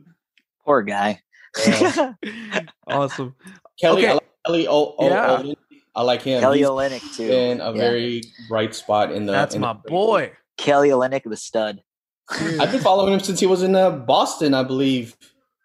[0.66, 1.22] Poor guy.
[1.66, 2.12] Yeah.
[2.86, 3.34] awesome.
[3.80, 4.18] Kelly, Okay.
[4.44, 5.26] Kelly o- o- Yeah.
[5.38, 5.54] Olynyk.
[5.94, 6.40] I like him.
[6.40, 7.24] Kelly He's Olynyk too.
[7.30, 7.72] In a Yeah.
[7.72, 9.32] very bright spot in the.
[9.32, 10.32] That's in my the- boy.
[10.56, 11.82] Kelly Olynyk, the stud.
[12.30, 15.16] I've been following him since he was in uh, Boston, I believe.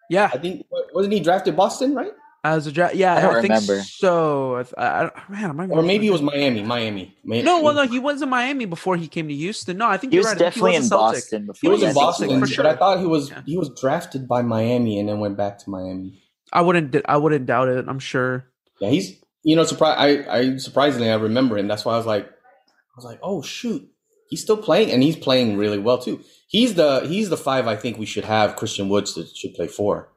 [0.08, 2.12] Yeah, I think wasn't he drafted Boston, right?
[2.46, 3.80] as a draft, yeah, I don't think remember.
[3.82, 4.56] so.
[4.56, 6.62] I, th- I, I don't- man, I'm Or maybe it was Miami.
[6.62, 7.16] Miami.
[7.24, 9.78] May- No, well, no, he was in Miami before he came to Houston.
[9.78, 10.38] No, I think He you're was right.
[10.38, 11.14] Definitely he in was a Celtic.
[11.22, 12.66] Boston He was in I Boston, so, for but.
[12.66, 13.40] I thought he was Yeah.
[13.46, 16.22] he was drafted by Miami and then went back to Miami.
[16.52, 16.94] I wouldn't.
[17.08, 17.86] I wouldn't doubt it.
[17.88, 18.44] I'm sure.
[18.78, 19.96] Yeah, he's you know surprise.
[19.98, 21.68] I I surprisingly I remember him.
[21.68, 23.88] That's why I was like I was like oh shoot
[24.34, 26.20] he's still playing and he's playing really well too.
[26.48, 29.68] He's the he's the five I think we should have Christian Woods that should play
[29.68, 30.12] four.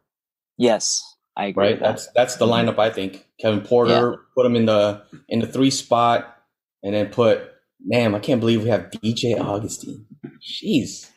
[0.58, 1.04] Yes,
[1.36, 1.66] I agree.
[1.66, 1.86] Right, that.
[1.86, 2.70] that's that's the mm-hmm.
[2.70, 3.28] lineup I think.
[3.40, 6.36] Kevin Porter put him in the in the three spot
[6.84, 7.52] and then put
[7.92, 10.08] damn I can't believe we have DJ Augustin.
[10.42, 11.10] Jeez,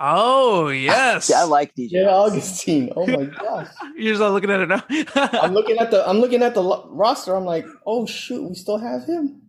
[0.00, 1.28] Oh yes.
[1.30, 1.92] Yeah, I like DJ.
[1.92, 2.92] DJ Augustin.
[2.96, 3.68] Oh my gosh.
[3.96, 4.82] You're just not looking at it now.
[5.42, 7.34] I'm looking at the I'm looking at the roster.
[7.34, 9.42] I'm like, oh shoot, we still have him.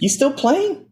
[0.00, 0.86] He's still playing.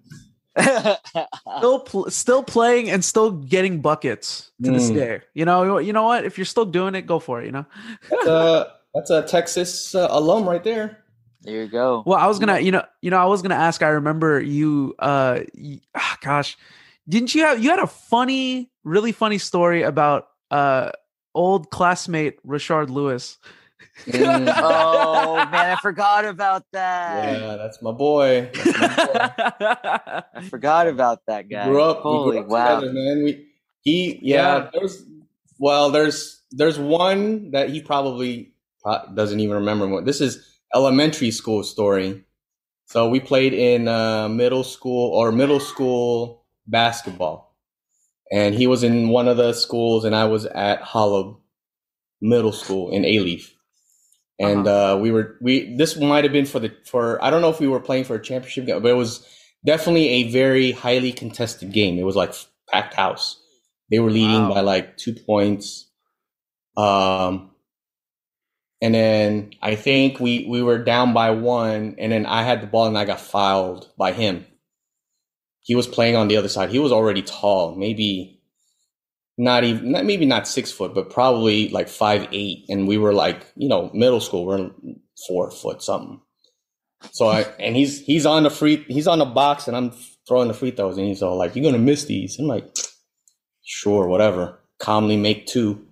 [1.59, 4.95] still, pl- still playing and still getting buckets to this Mm.
[4.95, 5.21] day.
[5.35, 5.79] You know.
[5.79, 6.25] You know what?
[6.25, 7.47] If you're still doing it, go for it.
[7.47, 7.67] You know.
[8.11, 11.05] That's a that's a Texas uh, alum right there.
[11.43, 12.03] there you go.
[12.07, 13.83] Well, I was gonna, you know, you know, I was gonna ask.
[13.83, 14.95] I remember you.
[14.99, 16.57] Uh, y- ah, gosh,
[17.09, 17.63] didn't you have?
[17.63, 20.91] You had a funny, really funny story about uh
[21.35, 23.39] old classmate Rashard Lewis.
[24.07, 24.53] Mm.
[24.57, 27.41] oh man, I forgot about that.
[27.41, 28.51] Yeah, that's my boy.
[28.53, 30.23] That's my boy.
[30.35, 31.67] I forgot about that guy.
[31.67, 32.81] We grew up, Holy we grew up wow.
[32.81, 33.25] together, man.
[33.25, 33.47] We
[33.81, 34.71] he yeah, Yeah.
[34.73, 35.03] There's
[35.59, 38.53] well, there's there's one that he probably
[39.15, 39.89] doesn't even remember.
[39.89, 42.23] What this is elementary school story.
[42.87, 47.55] So we played in uh, middle school or middle school basketball,
[48.33, 51.39] and he was in one of the schools, and I was at Holub
[52.21, 53.51] Middle School in Alief.
[54.39, 57.49] And uh, we were we this might have been for the for I don't know
[57.51, 59.27] if we were playing for a championship game, but it was
[59.65, 61.99] definitely a very highly contested game.
[61.99, 62.35] It was like
[62.71, 63.41] packed house.
[63.91, 64.55] They were leading Wow.
[64.55, 65.89] by like two points.
[66.77, 67.53] Um,
[68.83, 72.67] and then I think we we were down by one, and then I had the
[72.67, 74.45] ball and I got fouled by him.
[75.67, 76.71] He was playing on the other side.
[76.71, 78.41] He was already tall, maybe
[79.37, 82.67] not even not, maybe not six foot, but probably like five eight.
[82.69, 84.47] And we were like, you know, middle school.
[84.47, 84.71] We're
[85.27, 86.21] four foot something.
[87.11, 89.93] So I and he's he's on the free he's on the box and I'm
[90.29, 92.73] throwing the free throws and he's all like, "You're gonna miss these." I'm like,
[93.65, 95.85] "Sure, whatever." Calmly make two,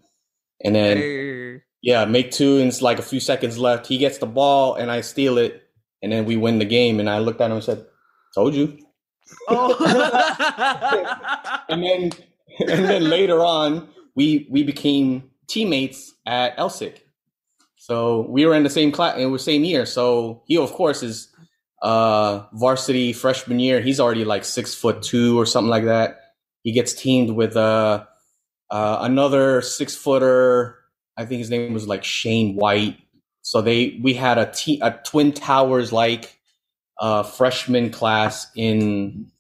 [0.63, 1.63] and then Hey.
[1.83, 3.89] yeah, make two, and it's like a few seconds left.
[3.89, 5.63] He gets the ball, and I steal it,
[6.01, 7.01] and then we win the game.
[7.01, 7.85] And I looked at him and said,
[8.37, 8.79] "Told you."
[9.49, 9.77] Oh.
[11.69, 12.13] And then,
[12.61, 16.99] and then later on, we we became teammates at Elsik.
[17.77, 19.87] So we were in the same class, and we're same year.
[19.87, 21.29] So he, of course, is
[21.83, 23.81] uh varsity freshman year.
[23.81, 26.21] He's already like six foot two or something like that.
[26.63, 28.05] He gets teamed with uh,
[28.71, 30.79] uh another six footer.
[31.17, 32.99] I think his name was like Shane White.
[33.43, 36.39] So they we had a te- a twin towers like
[37.05, 39.31] uh freshman class in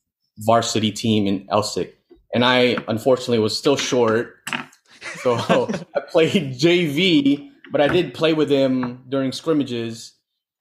[0.41, 1.93] varsity team in Elsik.
[2.35, 4.37] And I unfortunately was still short.
[5.23, 5.35] So
[5.97, 10.13] I played JV, but I did play with him during scrimmages.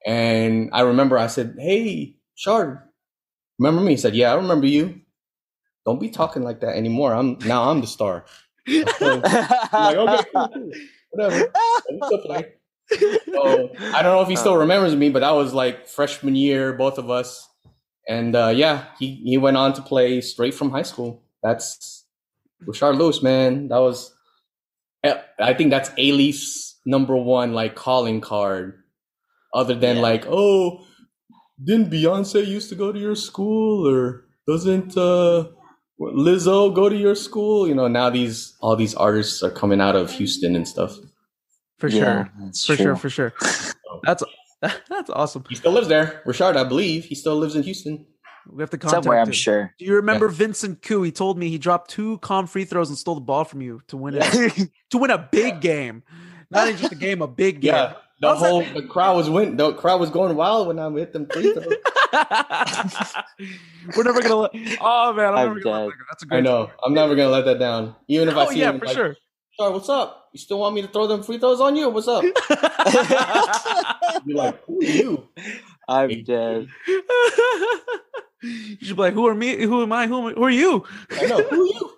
[0.06, 2.78] And I remember I said, Hey, Shard,
[3.58, 3.92] remember me?
[3.92, 5.02] He said, Yeah, I remember you.
[5.84, 7.12] Don't be talking like that anymore.
[7.12, 8.24] I'm now I'm the star.
[8.66, 10.70] I'm like, okay, cool, cool.
[11.10, 11.52] Whatever.
[12.90, 13.38] We still play.
[13.44, 16.72] So I don't know if he still remembers me, but that was like freshman year,
[16.72, 17.48] both of us.
[18.08, 21.22] And uh, yeah, he, he went on to play straight from high school.
[21.42, 22.06] That's
[22.66, 23.68] Rashard Lewis, man.
[23.68, 24.14] That was,
[25.02, 26.34] eh, I think that's A
[26.86, 28.82] number one like calling card.
[29.54, 30.02] Other than Yeah.
[30.02, 30.84] like, oh,
[31.62, 35.46] didn't Beyonce used to go to your school, or doesn't uh,
[36.00, 37.68] Lizzo go to your school?
[37.68, 40.96] You know, now these all these artists are coming out of Houston and stuff.
[41.78, 42.30] For Yeah, sure.
[42.52, 42.76] For true.
[42.76, 42.96] sure.
[42.96, 43.32] For sure.
[44.04, 44.22] That's
[44.88, 45.44] that's awesome.
[45.50, 46.56] He still lives there, Rashard.
[46.56, 48.06] I believe he still lives in Houston.
[48.50, 49.74] We have to contact Somewhere, I'm sure.
[49.78, 51.02] Do you remember Vincent Koo?
[51.02, 53.82] He told me he dropped two calm free throws and stole the ball from you
[53.88, 56.02] to win it to win a big game.
[56.50, 57.74] Not even just a game, a big game.
[57.74, 59.56] Yeah, the How's that- whole the crowd was win.
[59.56, 61.74] The crowd was going wild when I hit them free throws.
[63.96, 64.50] We're never gonna let.
[64.80, 66.04] Oh man, I'm, I'm never gonna let that go.
[66.10, 66.38] That's a great.
[66.38, 66.70] I know.
[66.84, 67.94] I'm never gonna let that down.
[68.08, 69.16] Even if I Oh see yeah, him, for like, sure.
[69.56, 70.28] Sorry, what's up?
[70.32, 71.88] You still want me to throw them free throws on you?
[71.88, 72.22] What's up?
[74.26, 75.28] Be like, who are you?
[75.88, 76.66] I'm dead.
[76.86, 77.02] you
[78.82, 79.62] should be like, who are me?
[79.62, 80.06] Who am I?
[80.08, 80.32] Who, am I?
[80.32, 80.84] who are you?
[81.10, 81.42] I know.
[81.42, 81.90] Who are you?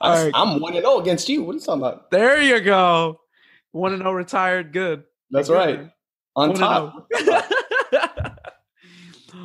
[0.12, 0.32] I, right.
[0.34, 1.42] I'm one and zero against you.
[1.42, 2.10] What are you talking about?
[2.10, 3.20] There you go.
[3.72, 5.04] Want to know retired good.
[5.30, 5.54] That's Good.
[5.56, 5.90] right.
[6.36, 7.08] On Wanna top.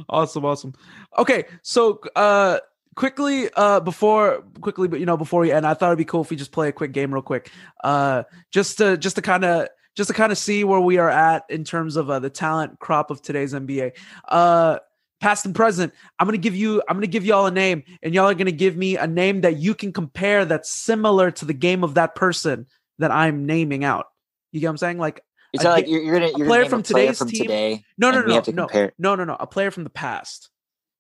[0.10, 0.74] awesome, awesome.
[1.18, 2.60] Okay, so uh
[2.96, 6.22] quickly uh before quickly but you know before we end i thought it'd be cool
[6.22, 7.52] if we just play a quick game real quick.
[7.84, 11.10] Uh just to just to kind of just to kind of see where we are
[11.10, 13.92] at in terms of uh, the talent crop of today's nba
[14.30, 14.78] uh
[15.22, 18.30] past and present i'm gonna give you i'm gonna give y'all a name and y'all
[18.30, 21.84] are gonna give me a name that you can compare that's similar to the game
[21.84, 22.68] of that person
[23.00, 24.08] that i'm naming out.
[24.52, 24.98] You get what i'm saying?
[25.00, 27.30] Like It's A like you're, you're gonna you're player gonna from a player today's from
[27.30, 27.42] team?
[27.44, 27.84] today.
[27.98, 28.68] no no no to no.
[29.00, 29.36] no no no.
[29.40, 30.50] A player from the past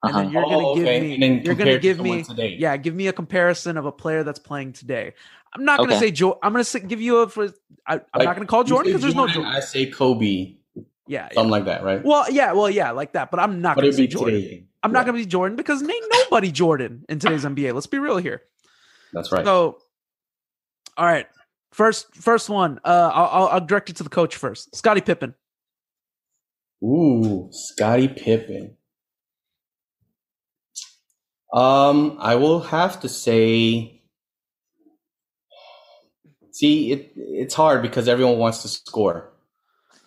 [0.04, 0.20] and Uh-huh.
[0.24, 1.18] then you're gonna Oh, give okay.
[1.18, 2.58] me you're gonna give someone me today.
[2.60, 5.14] yeah give me a comparison of a player that's playing today
[5.54, 6.00] i'm not gonna Okay.
[6.00, 7.54] say joe i'm gonna say, give you a for
[7.88, 10.56] I, i'm Like, not gonna call jordan because there's no Jordan, jordan I say Kobe,
[11.08, 12.04] yeah, yeah something like that, right?
[12.06, 14.66] well yeah well yeah like that but i'm not But gonna be jordan today.
[14.84, 18.18] i'm not gonna be jordan because ain't nobody jordan in today's nba let's be real
[18.18, 18.42] here
[19.14, 19.46] That's right.
[19.46, 19.78] so
[20.98, 21.28] all right
[21.72, 25.34] first first one uh i'll, I'll, I'll direct it to the coach first scottie pippen
[26.84, 28.76] Ooh, Scottie Pippen.
[31.54, 34.02] Um, I will have to say.
[36.52, 39.32] See, it it's hard because everyone wants to score.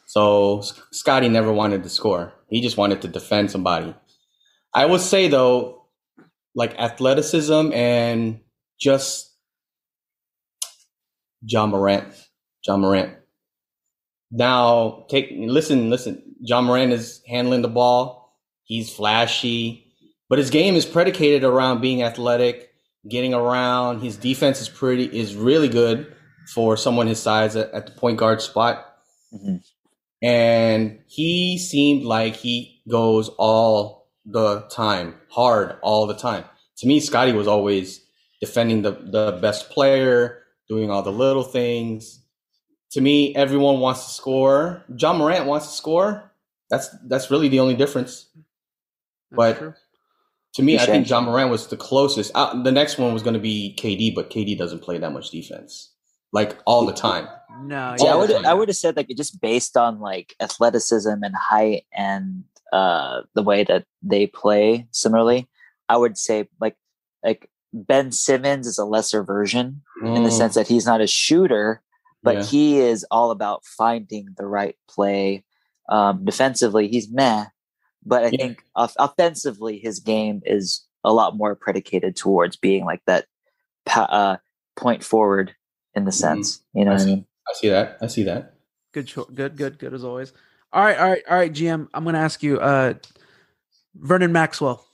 [0.06, 0.62] So
[0.92, 2.32] Scottie never wanted to score.
[2.48, 3.94] He just wanted to defend somebody.
[4.74, 5.86] I would say though,
[6.54, 8.40] like athleticism and
[8.78, 9.34] just
[11.42, 12.06] Ja Morant.
[12.66, 13.14] Ja Morant.
[14.30, 16.22] Now take listen, listen.
[16.40, 18.36] Ja Morant is handling the ball.
[18.64, 19.85] He's flashy,
[20.28, 22.70] but his game is predicated around being athletic,
[23.08, 24.00] getting around.
[24.00, 26.14] His defense is pretty is really good
[26.54, 28.84] for someone his size at, at the point guard spot.
[29.34, 29.62] Mhm.
[30.22, 36.44] And he seemed like he goes all the time, hard all the time.
[36.78, 38.00] To me, Scottie was always
[38.40, 42.20] defending the, the best player, doing all the little things.
[42.92, 44.84] To me, everyone wants to score.
[44.98, 46.32] Ja Morant wants to score.
[46.70, 48.26] That's that's really the only difference.
[49.30, 49.74] That's But- true.
[50.56, 52.32] To me, I think Ja Morant was the closest.
[52.34, 55.30] Uh, the next one was going to be KD, but KD doesn't play that much
[55.30, 55.92] defense,
[56.32, 57.28] like all the time.
[57.64, 58.30] no See, I would.
[58.32, 63.42] I would have said like just based on like athleticism and height and uh the
[63.42, 65.46] way that they play similarly,
[65.90, 66.76] I would say like
[67.22, 71.06] like Ben Simmons is a lesser version in the Mm, sense that he's not a
[71.06, 71.82] shooter,
[72.22, 72.44] but yeah.
[72.44, 75.44] he is all about finding the right play.
[75.90, 77.46] Um, defensively, he's meh,
[78.06, 78.38] but I Yeah.
[78.38, 83.26] think off- offensively, his game is a lot more predicated towards being like that
[83.84, 84.36] pa- uh,
[84.76, 85.54] point forward
[85.94, 86.62] in the sense.
[86.72, 87.10] You know I what I see.
[87.10, 87.26] mean?
[87.48, 87.98] I see that.
[88.00, 88.54] I see that.
[88.92, 90.32] Good, cho- good, good, good as always.
[90.72, 91.88] All right, all right, all right, GM.
[91.94, 92.94] I'm gonna ask you, uh,
[93.94, 94.84] Vernon Maxwell.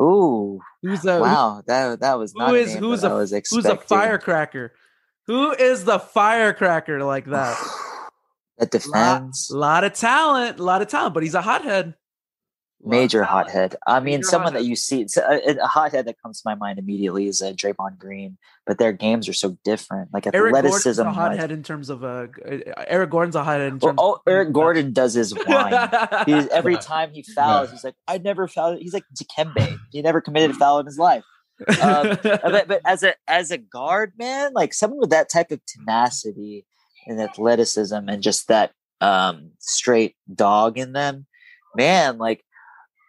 [0.00, 3.14] Ooh, Who's the wow, that that was who not a is- name who's that a-
[3.14, 4.74] I was who's a firecracker?
[5.26, 7.56] Who is the firecracker like that?
[8.58, 9.50] that defends.
[9.50, 11.94] lot of talent, a lot of talent, but he's a hothead.
[12.84, 13.48] Major talent.
[13.48, 13.76] hothead.
[13.86, 14.62] I mean, Major someone hothead.
[14.64, 17.98] that you see, a, a hothead that comes to my mind immediately is uh, Draymond
[17.98, 18.36] Green,
[18.66, 20.12] but their games are so different.
[20.12, 21.06] Like Eric Gordon's athleticism.
[21.06, 22.26] a hothead in terms of uh,
[22.86, 23.98] Eric Gordon's a hothead in Well, terms.
[24.00, 25.88] oh, Eric Gordon does his whine.
[26.26, 26.78] He's, every Yeah.
[26.80, 27.72] time he fouls, Yeah.
[27.72, 29.78] he's like, "I never fouled." He's like Dikembe.
[29.90, 31.24] He never committed a foul in his life.
[31.82, 35.60] Um, but, but as a as a guard, man, like someone with that type of
[35.64, 36.66] tenacity
[37.06, 41.24] and athleticism and just that um straight dog in them,
[41.74, 42.44] man, like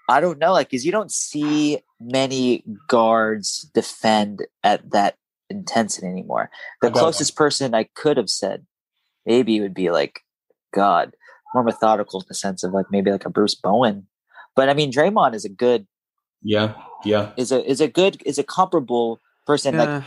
[0.08, 5.16] I don't know, like because you don't see many guards defend at that
[5.50, 6.50] intensity anymore.
[6.82, 8.66] The I got closest person I could have said
[9.26, 10.22] maybe would be like
[10.74, 11.14] God,
[11.54, 14.08] more methodical in the sense of like maybe like a Bruce Bowen.
[14.56, 15.88] But I mean, Draymond is a good
[16.42, 17.32] Yeah, yeah.
[17.38, 20.04] is a is a good is a comparable person like Yeah.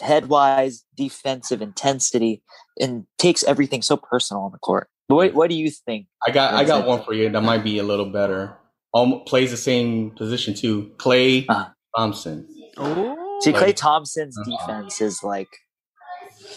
[0.00, 2.42] head wise, defensive intensity,
[2.80, 4.88] and takes everything so personal on the court.
[5.08, 6.06] But what what do you think?
[6.26, 6.88] I got I got Exactly.
[6.88, 8.56] one for you that might be a little better.
[8.94, 10.90] Um, plays the same position too.
[10.96, 11.68] Klay Uh-huh.
[11.96, 12.46] Thompson.
[12.76, 14.50] Oh, See, Klay Thompson's Uh-huh.
[14.82, 15.48] defense is like,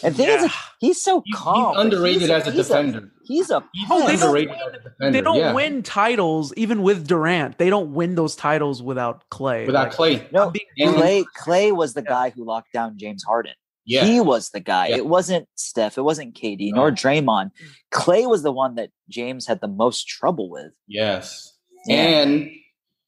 [0.02, 0.42] and the thing is, Yeah.
[0.42, 0.50] like,
[0.80, 1.74] he's so calm.
[1.74, 3.10] he's underrated he's as a he's defender.
[3.24, 5.12] he's a He's Oh, they don't underrated win- as a defender.
[5.12, 5.52] they don't yeah.
[5.52, 7.58] win titles even with Durant.
[7.58, 9.66] They don't win those titles without Klay.
[9.66, 10.32] without Like, Klay.
[10.32, 10.52] no.
[10.78, 12.08] And- Klay Klay was the Yeah.
[12.10, 13.54] guy who locked down James Harden.
[13.86, 14.88] Yeah, He was the guy.
[14.88, 14.96] Yeah.
[14.96, 15.98] It wasn't Steph.
[15.98, 16.76] It wasn't KD No.
[16.82, 17.50] nor Draymond.
[17.92, 20.72] Klay was the one that James had the most trouble with.
[20.88, 21.52] yes.
[21.86, 21.96] Yeah.
[21.96, 22.50] And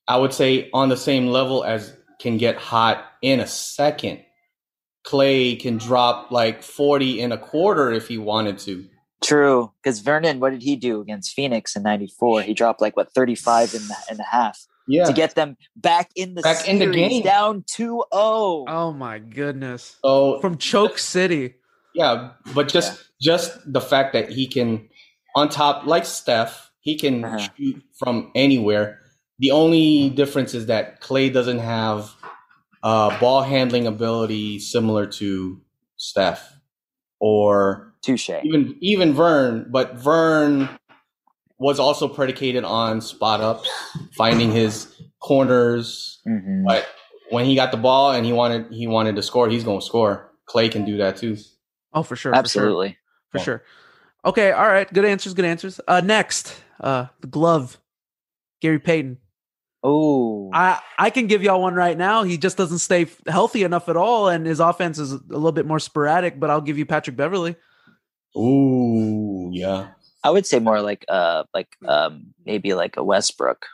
[0.08, 4.20] I would say on the same level as can get hot in a second.
[5.06, 8.86] Klay can drop like 40 in a quarter if he wanted to.
[9.22, 12.42] True, because Vernon, what did he do against Phoenix in '94?
[12.42, 14.58] He dropped like what 35 in the in the half
[14.88, 15.04] Yeah.
[15.06, 17.22] to get them back in the Back in the game.
[17.22, 18.04] down 2-0.
[18.12, 19.96] Oh my goodness.
[20.04, 21.54] so From Choke City.
[21.94, 24.86] yeah, but just just the fact that he can
[25.34, 27.38] on top like Steph, he can Uh-huh.
[27.56, 29.00] shoot from anywhere.
[29.40, 32.12] The only difference is that Klay doesn't have
[32.82, 35.60] uh, ball handling ability similar to
[35.96, 36.40] Steph
[37.18, 38.30] or Touche.
[38.44, 40.68] even even Vern, but Vern
[41.58, 43.68] was also predicated on spot ups,
[44.12, 46.20] finding his corners.
[46.28, 46.64] Mhm.
[46.64, 46.86] But
[47.30, 49.86] when he got the ball and he wanted he wanted to score, he's going to
[49.86, 50.30] score.
[50.48, 51.36] Klay can do that too.
[51.92, 52.32] Oh, for sure.
[52.34, 52.96] Absolutely.
[53.32, 53.40] For sure.
[53.40, 53.62] For sure.
[54.26, 54.52] Okay.
[54.52, 54.92] All right.
[54.92, 55.32] Good answers.
[55.32, 55.80] Good answers.
[55.88, 57.78] Uh, next, uh, the glove,
[58.60, 59.18] Gary Payton.
[59.88, 62.24] Oh, I I can give y'all one right now.
[62.24, 65.64] He just doesn't stay healthy enough at all, and his offense is a little bit
[65.64, 66.40] more sporadic.
[66.40, 67.54] But I'll give you Patrick Beverley.
[68.36, 69.90] Ooh, yeah.
[70.24, 73.64] I would say more like uh like um maybe like a Westbrook,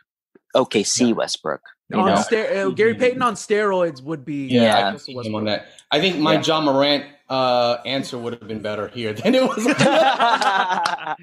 [0.54, 1.62] OKC Westbrook.
[1.90, 4.46] You on know, ster- uh, Gary Payton on steroids would be.
[4.48, 4.78] Yeah, Yeah.
[4.78, 5.66] I can see him on that.
[5.90, 6.42] I think my Yeah.
[6.42, 9.66] Ja Morant uh, answer would have been better here than it was.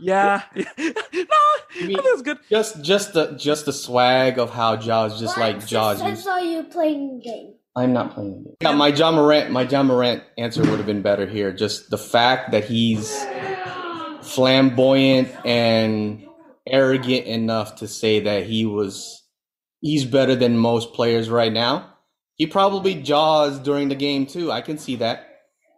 [0.00, 0.42] Yeah.
[0.54, 0.62] no,
[1.80, 2.38] mean- that's good.
[2.48, 5.98] just just the just the swag of how Jaws just like Jaws.
[5.98, 7.54] Since used- saw you playing game.
[7.76, 8.42] I'm not playing.
[8.42, 8.56] the game.
[8.62, 11.52] Yeah, my Ja Morant, my Ja Morant answer would have been better here.
[11.52, 13.24] Just the fact that he's
[14.22, 16.24] flamboyant and
[16.66, 19.19] arrogant enough to say that he was
[19.80, 21.94] he's better than most players right now.
[22.36, 24.50] He probably jaws during the game too.
[24.50, 25.26] I can see that.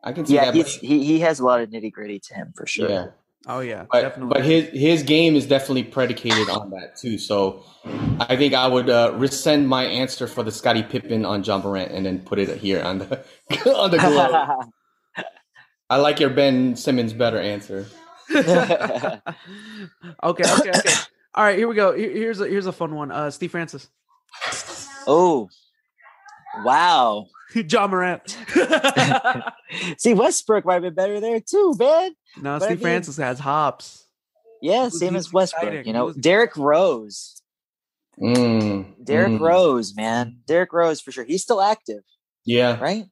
[0.05, 0.55] I can see yeah, that.
[0.57, 2.89] but- he's, he he has a lot of nitty gritty to him for sure.
[2.89, 3.07] yeah.
[3.49, 4.35] Oh yeah, But definitely.
[4.35, 7.19] but his his game is definitely predicated on that too.
[7.19, 7.65] So
[8.21, 11.91] I think I would uh, rescind my answer for the Scottie Pippen on Ja Morant
[11.91, 13.25] and then put it here on the
[13.75, 14.67] on the glove.
[15.91, 17.87] I like your Ben Simmons better answer.
[18.35, 19.21] okay,
[20.23, 20.95] okay, okay.
[21.35, 21.93] All right, here we go.
[21.97, 23.11] Here's a here's a fun one.
[23.11, 23.89] Uh, Steve Francis,
[25.07, 25.49] oh,
[26.65, 27.27] wow.
[27.55, 28.37] Ja Morant.
[29.99, 32.13] See, Westbrook might have been better there too, man.
[32.39, 34.07] no, But I Steve mean- Francis has hops.
[34.63, 35.65] Yeah, was- same as Westbrook.
[35.65, 35.87] exciting.
[35.87, 37.43] You know, was- Derrick Rose.
[38.21, 39.41] Mm, Derrick mm.
[39.41, 40.37] Rose, man.
[40.47, 41.25] Derrick Rose for sure.
[41.25, 42.03] He's still active,
[42.45, 43.07] Yeah, right?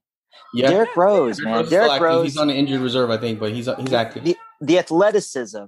[0.55, 0.69] yeah.
[0.71, 1.61] Derrick Rose, Derrick man.
[1.63, 2.01] Rose Derrick.
[2.03, 2.25] Rose.
[2.25, 4.25] He's on the injured reserve, I think, but he's he's active.
[4.25, 5.65] the, the athleticism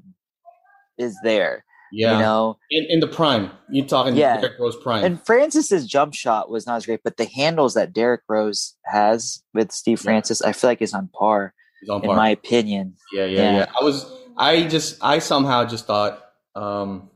[0.99, 1.65] is there.
[1.93, 3.51] Yeah, You know, in, in the prime.
[3.71, 4.41] You're talking Yeah.
[4.41, 5.05] Derrick Rose prime.
[5.05, 9.43] and Francis's jump shot was not as great, but the handles that Derrick Rose has
[9.55, 10.05] with Steve Yeah.
[10.05, 12.17] Francis, I feel like is on par, he's on in par.
[12.17, 12.95] my opinion.
[13.13, 13.57] Yeah, yeah, Yeah.
[13.59, 13.67] yeah.
[13.79, 16.19] I was, I just, I somehow just thought
[16.55, 17.11] um,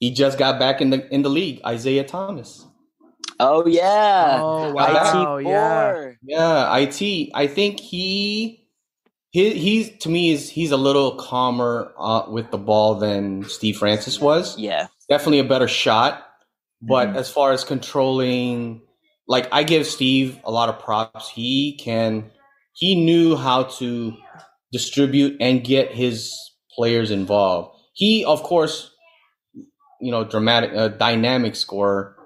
[0.00, 1.60] he just got back in the in the league.
[1.64, 2.64] Isaiah Thomas.
[3.40, 6.10] Oh yeah, oh IT wow, yeah.
[6.24, 7.30] Yeah, it.
[7.34, 8.66] I think he,
[9.30, 13.78] he, he's to me is he's a little calmer uh, with the ball than Steve
[13.78, 14.58] Francis was.
[14.58, 16.26] Yeah, Definitely a better shot,
[16.82, 17.16] but Mhm.
[17.16, 18.82] as far as controlling,
[19.28, 21.28] like I give Steve a lot of props.
[21.30, 22.30] He can,
[22.74, 24.16] he knew how to
[24.72, 26.34] distribute and get his
[26.76, 27.76] players involved.
[27.94, 28.90] He, of course,
[30.00, 32.16] you know, dramatic, uh, dynamic scorer,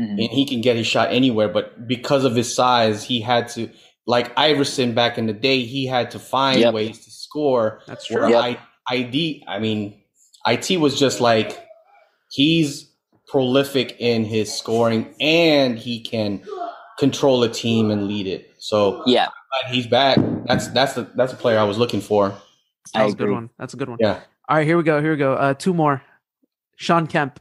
[0.00, 0.18] Mhm.
[0.18, 1.48] and he can get his shot anywhere.
[1.48, 3.70] But because of his size, he had to,
[4.06, 6.74] like Iverson back in the day, he had to find Yep.
[6.74, 7.80] ways to score.
[7.86, 8.30] That's Where true.
[8.30, 8.42] Yep.
[8.88, 10.00] I, ID, I mean,
[10.46, 11.64] it was just like
[12.30, 12.90] he's
[13.28, 16.42] prolific in his scoring, and he can
[16.98, 18.50] control a team and lead it.
[18.58, 19.26] So yeah,
[19.62, 20.18] glad he's back.
[20.46, 22.34] That's that's the that's the player I was looking for.
[22.92, 23.50] That's a good one.
[23.58, 23.98] That's a good one.
[24.00, 24.20] Yeah.
[24.48, 25.00] All right, here we go.
[25.00, 25.34] Here we go.
[25.34, 26.02] Uh, two more.
[26.76, 27.38] Shawn Kemp,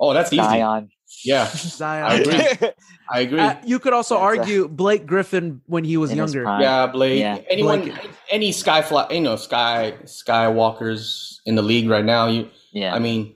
[0.00, 0.42] Oh, that's easy.
[0.42, 0.90] Zion.
[1.24, 2.04] Yeah, Zion.
[2.04, 2.68] I agree.
[3.10, 3.40] I agree.
[3.40, 6.42] Uh, you could also That's a- argue Blake Griffin when he was younger.
[6.60, 7.20] yeah, Blake.
[7.20, 7.38] Yeah.
[7.50, 12.26] Anyone, Blake- any Skyfly, you know, Sky Skywalkers in the league right now.
[12.28, 13.34] You, yeah, I mean,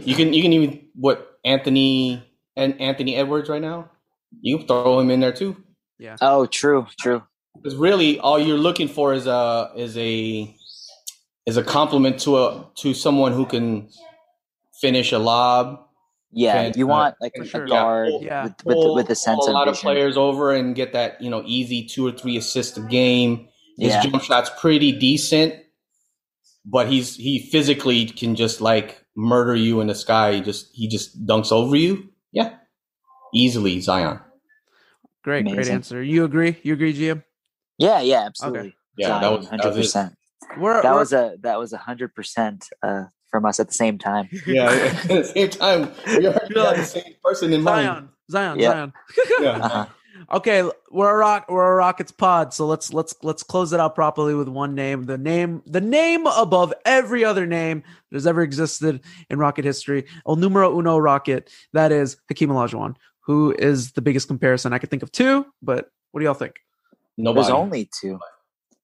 [0.00, 2.22] you can you can even what Anthony
[2.56, 3.90] and Anthony Edwards right now.
[4.40, 5.56] You can throw him in there too.
[5.98, 6.16] Yeah.
[6.20, 7.22] Oh, true, true.
[7.56, 10.54] Because really, all you're looking for is a is a
[11.46, 13.88] is a compliment to a to someone who can
[14.80, 15.86] finish a lob.
[16.30, 17.66] Yeah, And, you uh, want like for a, sure.
[17.66, 18.44] guard Yeah.
[18.44, 19.86] with with, pull- with a sense pull a of lot of vision.
[19.86, 23.48] players over and get that you know easy two or three assist a game.
[23.78, 24.02] His Yeah.
[24.02, 25.54] jump shot's pretty decent,
[26.66, 30.34] but he's he physically can just like murder you in the sky.
[30.34, 32.10] He just he just dunks over you.
[32.32, 32.56] Yeah,
[33.34, 34.20] easily Zion.
[35.24, 36.02] Great, great answer.
[36.02, 36.58] You agree?
[36.62, 37.22] You agree, GM?
[37.78, 38.74] Yeah, yeah, absolutely.
[38.96, 40.14] Yeah, that was that hundred was percent.
[40.58, 43.98] We're, That was a that was a hundred percent uh from us at the same
[43.98, 44.28] time.
[44.46, 48.08] Yeah, at the same time, we are, we are the same person in mind.
[48.30, 48.92] Zion, Zion, Zion.
[49.40, 49.50] Yeah.
[49.50, 49.86] Uh-huh.
[50.30, 53.94] Okay, we're a rock we're a Rockets pod, so let's let's let's close it out
[53.94, 55.04] properly with one name.
[55.04, 59.00] The name the name above every other name that has ever existed
[59.30, 60.06] in Rocket history.
[60.26, 61.50] El numero uno Rocket.
[61.72, 64.72] That is Hakeem Olajuwon, who is the biggest comparison.
[64.72, 66.56] I could think of two, but what do y'all think?
[67.16, 67.44] Nobody.
[67.44, 68.18] There's only two,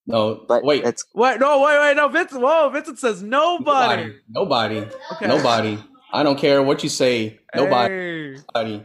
[0.07, 0.45] no.
[0.47, 0.85] but wait.
[0.85, 2.41] it's Wait, no, wait, wait, no, Vincent.
[2.41, 4.15] Whoa, Vincent says nobody.
[4.29, 4.81] Nobody.
[4.81, 4.97] Nobody.
[5.13, 5.27] Okay.
[5.27, 5.79] Nobody.
[6.13, 7.41] I don't care what you say.
[7.55, 7.95] Nobody.
[7.95, 8.37] Hey.
[8.55, 8.85] Nobody.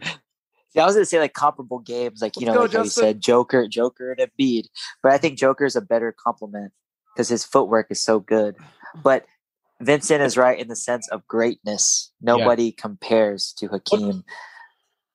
[0.72, 2.84] See, I was gonna say like comparable games, like you Let's know, go, like how
[2.84, 4.66] you said Joker, Joker and Embiid.
[5.02, 6.74] But I think Joker is a better compliment
[7.14, 8.56] because his footwork is so good.
[9.04, 9.26] But
[9.82, 12.12] Vincent is right in the sense of greatness.
[12.22, 14.24] Nobody compares to Hakeem,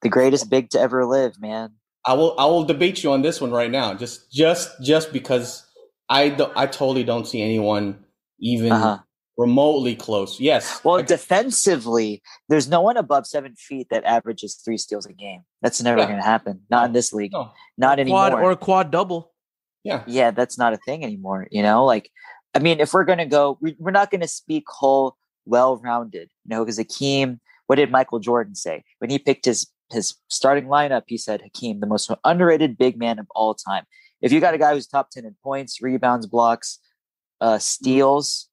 [0.03, 1.73] the greatest big to ever live, man.
[2.07, 2.35] I will.
[2.39, 3.95] I will debate you on this one right now.
[3.95, 5.64] Just, just, just because
[6.09, 8.05] I, do, I totally don't see anyone
[8.39, 8.99] even Uh-huh.
[9.39, 10.39] remotely close.
[10.41, 10.81] Yes.
[10.85, 15.43] Well, I- defensively, there's no one above seven feet that averages three steals a game.
[15.63, 16.07] That's never Yeah.
[16.07, 16.61] going to happen.
[16.71, 17.33] Not in this league.
[17.33, 17.53] no.
[17.79, 18.29] Not anymore.
[18.31, 19.33] Quad or a quad double.
[19.83, 20.03] Yeah.
[20.07, 21.47] yeah, that's not a thing anymore.
[21.51, 22.11] You know, like,
[22.55, 25.17] I mean, if we're going to go, we- we're not going to speak whole,
[25.47, 28.83] well rounded, you know, because Hakeem, what did Michael Jordan say?
[28.99, 33.19] When he picked his, his starting lineup, he said, Hakeem, the most underrated big man
[33.19, 33.85] of all time.
[34.25, 36.79] If you got a guy who's top 10 in points, rebounds, blocks,
[37.41, 38.49] uh, steals,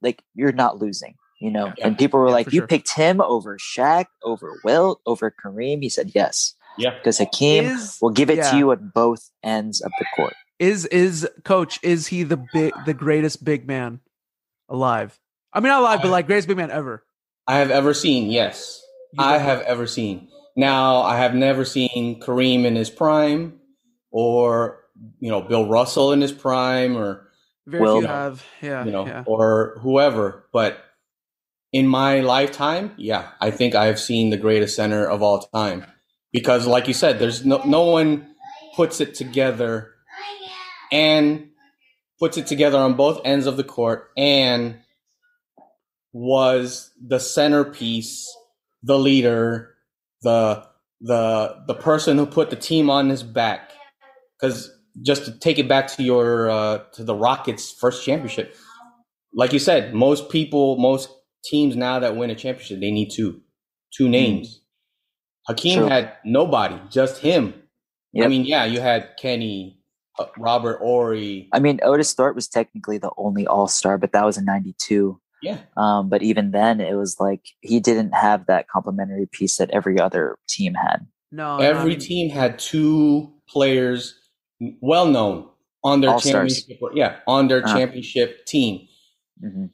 [0.00, 1.16] like, you're not losing.
[1.40, 1.86] You know, Yeah.
[1.88, 2.66] and people were Yeah, like, "You sure.
[2.68, 6.94] picked him over Shaq, over Wilt, over Kareem." He said, "Yes, Yeah.
[6.96, 8.50] because Hakeem Is will give it yeah.
[8.52, 12.72] to you at both ends of the court." is is coach is he the big
[12.86, 13.98] the greatest big man
[14.68, 15.18] alive?
[15.52, 17.02] I mean, not alive, but like greatest big man ever.
[17.48, 18.30] I have ever seen.
[18.30, 18.80] Yes.
[19.18, 20.28] I have ever seen.
[20.56, 23.58] Now, I have never seen Kareem in his prime,
[24.12, 24.81] or
[25.20, 27.28] you know Bill Russell in his prime, or
[27.66, 28.44] Very Will- few have.
[28.60, 29.24] Yeah, you know, yeah.
[29.26, 30.48] or whoever.
[30.52, 30.84] But
[31.72, 35.84] in my lifetime, yeah, I think I have seen the greatest center of all time.
[36.32, 38.34] Because, like you said, there's no no one
[38.74, 39.90] puts it together
[40.90, 41.48] and
[42.18, 44.78] puts it together on both ends of the court and
[46.12, 48.34] was the centerpiece,
[48.82, 49.74] the leader,
[50.22, 50.66] the
[51.00, 53.70] the the person who put the team on his back.
[54.40, 54.70] Because
[55.00, 58.54] just to take it back to your uh, to the Rockets' first championship,
[59.32, 61.08] like you said, most people, most
[61.44, 63.40] teams now that win a championship, they need two,
[63.96, 64.60] two names.
[65.48, 65.88] Hakeem True.
[65.88, 67.54] had nobody, just him.
[68.20, 69.80] I mean, yeah, you had Kenny,
[70.18, 71.48] uh, Robert Horry.
[71.52, 75.18] I mean, Otis Thorpe was technically the only All Star, but that was in '92.
[75.42, 79.70] Yeah, Um, but even then, it was like he didn't have that complementary piece that
[79.70, 81.06] every other team had.
[81.32, 84.14] No, no, I every mean, team had two players
[84.80, 85.48] well known
[85.84, 86.60] on their All-stars.
[86.66, 86.90] championship.
[86.94, 87.76] Yeah, on their Uh-huh.
[87.76, 88.86] championship team.
[89.40, 89.66] hmm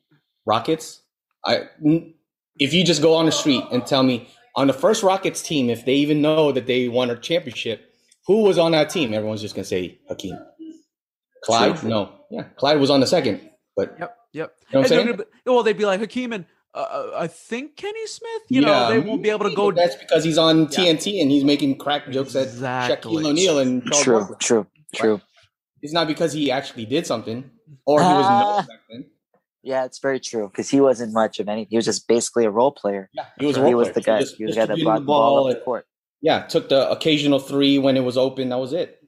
[0.47, 1.03] Rockets.
[1.45, 2.15] I n-
[2.59, 5.69] if you just go on the street and tell me on the first Rockets team
[5.71, 7.83] if they even know that they won a championship,
[8.27, 9.13] who was on that team?
[9.15, 10.39] Everyone's just gonna say Hakeem.
[11.45, 11.77] Clyde?
[11.77, 11.89] True.
[11.91, 12.13] No.
[12.31, 13.41] Yeah, Clyde was on the second.
[13.77, 14.55] But Yep, yep.
[14.61, 15.17] you know what I'm saying?
[15.17, 16.45] be- well, they'd be like Hakeem and
[16.75, 18.43] uh, uh, I think Kenny Smith.
[18.49, 19.67] You know, Yeah, they won't be able to go.
[19.71, 20.67] but That's because he's on Yeah.
[20.93, 23.23] TNT and he's making crack jokes at Exactly.
[23.23, 24.37] Shaquille O'Neal and Charles True, Barkley.
[24.41, 25.21] true, true.
[25.83, 27.51] It's not because he actually did something
[27.87, 28.41] or he was Ah.
[28.57, 29.07] known back then.
[29.63, 31.69] Yeah, it's very true because he wasn't much of anything.
[31.71, 33.11] He was just basically a role player.
[33.13, 33.95] Yeah, he was he role was player.
[33.95, 34.21] the guy.
[34.21, 35.87] Just he was the guy that brought the ball up the court.
[36.23, 38.49] yeah, took the occasional three when it was open.
[38.49, 38.99] That was it.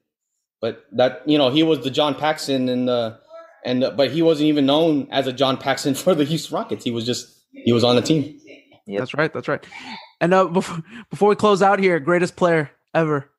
[0.61, 3.19] But that you know, he was the John Paxson and the
[3.65, 6.85] and the, but he wasn't even known as a John Paxson for the Houston Rockets.
[6.85, 8.39] He was just he was on the team.
[8.87, 8.99] Yep.
[8.99, 9.33] That's right.
[9.33, 9.65] That's right.
[10.21, 13.31] And uh, before before we close out here, greatest player ever,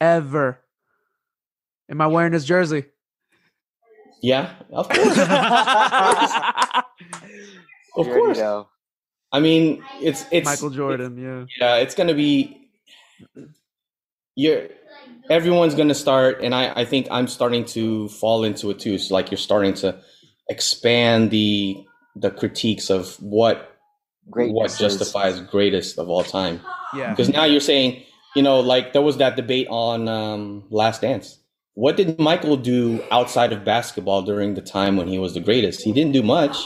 [0.00, 0.60] ever.
[1.90, 2.84] Am I wearing his jersey?
[4.22, 5.18] Yeah, of course,
[7.96, 8.66] of Here you course.
[9.32, 11.16] I mean, it's it's Michael Jordan.
[11.18, 11.44] Yeah.
[11.58, 12.68] Yeah, it's gonna be.
[14.34, 14.68] You're
[15.30, 18.98] everyone's gonna start, and I I think I'm starting to fall into it too.
[18.98, 19.98] So like you're starting to
[20.48, 21.84] expand the
[22.16, 23.76] the critiques of what
[24.28, 24.52] Great.
[24.52, 26.60] what justifies greatest of all time.
[26.94, 27.10] Yeah.
[27.10, 28.02] Because now you're saying,
[28.36, 31.39] you know, like there was that debate on um, Last Dance.
[31.74, 35.82] What did Michael do outside of basketball during the time when he was the greatest?
[35.82, 36.56] He didn't do much.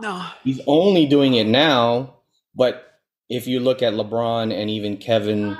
[0.00, 0.24] No.
[0.42, 2.14] He's only doing it now.
[2.54, 2.84] But
[3.28, 5.56] if you look at LeBron and even Kevin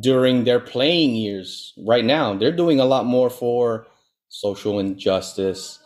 [0.00, 3.86] during their playing years right now, they're doing a lot more for
[4.30, 5.78] social injustice,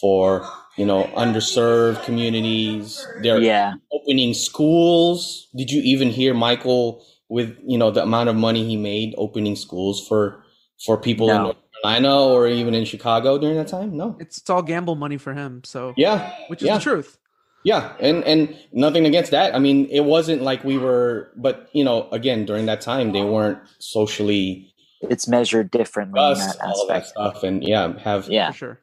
[0.00, 0.46] for
[0.76, 3.06] you know underserved communities.
[3.22, 3.74] They're Yeah.
[3.92, 5.46] opening schools.
[5.56, 9.54] Did you even hear Michael with you know the amount of money he made opening
[9.56, 10.44] schools for
[10.84, 11.42] for people in No.
[11.44, 13.96] North Carolina or even in Chicago during that time?
[13.96, 14.16] No.
[14.18, 15.62] It's, it's all gamble money for him.
[15.64, 16.32] So, Yeah.
[16.48, 16.78] which is yeah.
[16.78, 17.18] the truth.
[17.66, 19.54] Yeah, and and nothing against that.
[19.54, 23.22] I mean, it wasn't like we were, but you know, again, during that time, they
[23.22, 24.70] weren't socially
[25.00, 27.08] it's measured differently in Us, that all that aspect.
[27.08, 28.50] stuff, and yeah, have Yeah.
[28.50, 28.80] For sure.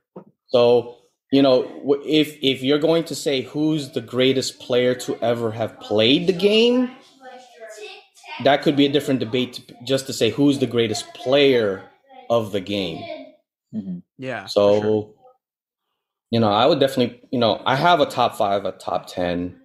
[0.48, 0.96] So,
[1.32, 1.62] you know,
[2.04, 6.34] if if you're going to say who's the greatest player to ever have played the
[6.34, 6.90] game,
[8.44, 9.54] that could be a different debate.
[9.54, 11.84] To, just to say who's the greatest player
[12.32, 13.04] of the game.
[13.76, 14.02] Mhm.
[14.18, 14.46] Yeah.
[14.46, 15.14] So, sure.
[16.32, 19.60] you know, I would definitely, you know, I have a top five, a top ten,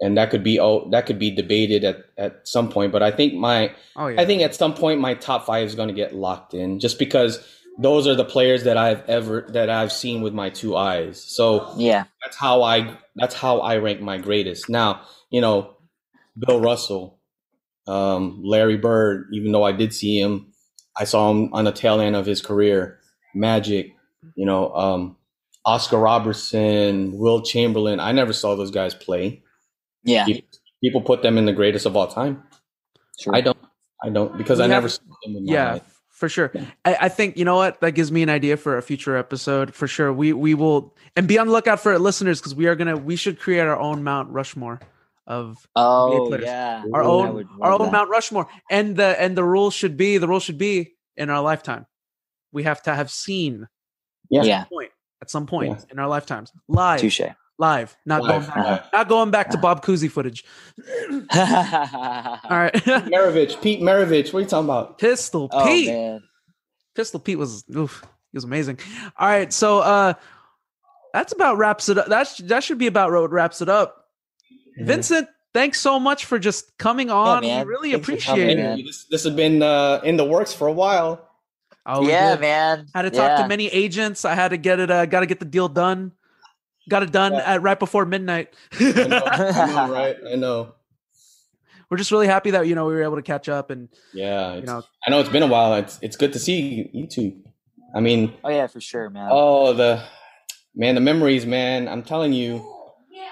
[0.00, 2.92] and that could be oh, that could be debated at at some point.
[2.92, 4.20] But I think my oh yeah.
[4.20, 6.98] I think at some point my top five is going to get locked in, just
[6.98, 7.38] because
[7.78, 11.22] those are the players that I've ever that I've seen with my two eyes.
[11.22, 12.04] So Yeah.
[12.22, 14.68] that's how I that's how I rank my greatest.
[14.68, 15.76] Now, you know,
[16.38, 17.18] Bill Russell,
[17.88, 20.52] um, Larry Bird, even though I did see him,
[20.96, 23.00] I saw him on the tail end of his career.
[23.34, 23.94] Magic,
[24.36, 25.16] you know, um,
[25.66, 27.98] Oscar Robertson, Wilt Chamberlain.
[28.00, 29.42] I never saw those guys play.
[30.04, 30.24] Yeah.
[30.26, 30.48] People,
[30.82, 32.42] people put them in the greatest of all time.
[33.18, 33.34] Sure.
[33.34, 33.58] I don't.
[34.04, 35.80] I don't because We I never saw them with my yeah eyes.
[36.10, 36.52] for sure
[36.84, 39.74] I, I think you know what that gives me an idea for a future episode
[39.74, 42.66] for sure we we will and be on the lookout for it listeners because we
[42.66, 44.78] are gonna we should create our own mount rushmore
[45.26, 46.44] of Oh players.
[46.44, 46.82] yeah.
[46.92, 47.92] our I own our own that.
[47.92, 51.40] mount rushmore and the and the rule should be the rule should be in our
[51.40, 51.86] lifetime
[52.52, 53.66] we have to have seen
[54.30, 54.42] Yeah.
[54.44, 54.64] Yeah.
[54.64, 54.90] point
[55.22, 55.84] at some point Yeah.
[55.92, 57.22] in our lifetimes live Touche.
[57.58, 58.82] live not Live, going back live.
[58.92, 60.44] not going back to bob Cousy footage
[60.78, 62.72] all right
[63.08, 64.32] Maravich, Pete Maravich.
[64.32, 64.98] What are you talking about?
[64.98, 66.22] pistol oh pete man.
[66.94, 68.78] Pistol Pete was oof, he was amazing.
[69.18, 70.14] All right, so uh
[71.12, 72.06] that's about wraps it up.
[72.06, 74.03] That's that should be about what wraps it up.
[74.76, 77.42] Vincent, thanks so much for just coming on.
[77.42, 77.66] we man.
[77.66, 78.84] really Thanks appreciate coming, it.
[78.86, 81.28] This, this has been uh, in the works for a while.
[81.86, 82.40] Oh, yeah, did.
[82.40, 82.86] man.
[82.94, 83.42] Had to talk Yeah.
[83.42, 84.24] to many agents.
[84.24, 84.90] I had to get it.
[84.90, 86.12] Uh, Got to get the deal done.
[86.88, 87.54] Got it done Yeah.
[87.54, 88.54] at right before midnight.
[88.80, 90.16] I know, I know, right?
[90.32, 90.74] I know.
[91.90, 94.54] We're just really happy that you know we were able to catch up and Yeah,
[94.56, 95.74] you know I know it's been a while.
[95.74, 97.36] It's it's good to see you two.
[97.94, 99.28] I mean, Oh yeah, for sure, man.
[99.30, 100.02] oh the
[100.74, 101.86] man, the memories, man.
[101.86, 102.66] I'm telling you,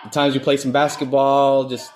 [0.04, 1.92] the times we played some basketball, just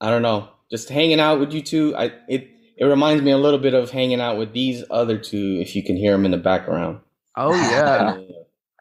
[0.00, 1.94] I don't know, just hanging out with you two.
[1.96, 5.58] I it it reminds me a little bit of hanging out with these other two.
[5.60, 7.00] If you can hear them in the background,
[7.36, 8.18] oh yeah.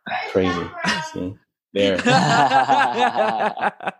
[0.31, 0.69] crazy.
[1.13, 1.35] See?
[1.73, 1.97] There.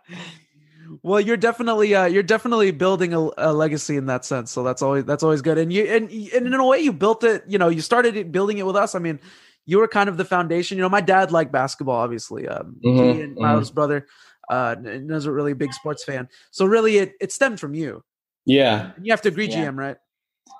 [1.02, 4.50] well, you're definitely uh, you're definitely building a, a legacy in that sense.
[4.50, 5.58] So that's always that's always good.
[5.58, 7.44] And you and, and in a way, you built it.
[7.46, 8.94] You know, you started building it with us.
[8.94, 9.20] I mean,
[9.66, 10.78] you were kind of the foundation.
[10.78, 12.48] You know, my dad liked basketball, obviously.
[12.48, 13.54] Um, Mhm, he and my mhm.
[13.54, 14.06] oldest brother
[14.50, 16.28] uh, n- was a really big sports fan.
[16.52, 18.02] So really, it it stemmed from you.
[18.46, 18.92] Yeah.
[18.96, 19.64] And you have to agree, Yeah.
[19.66, 19.96] GM, right?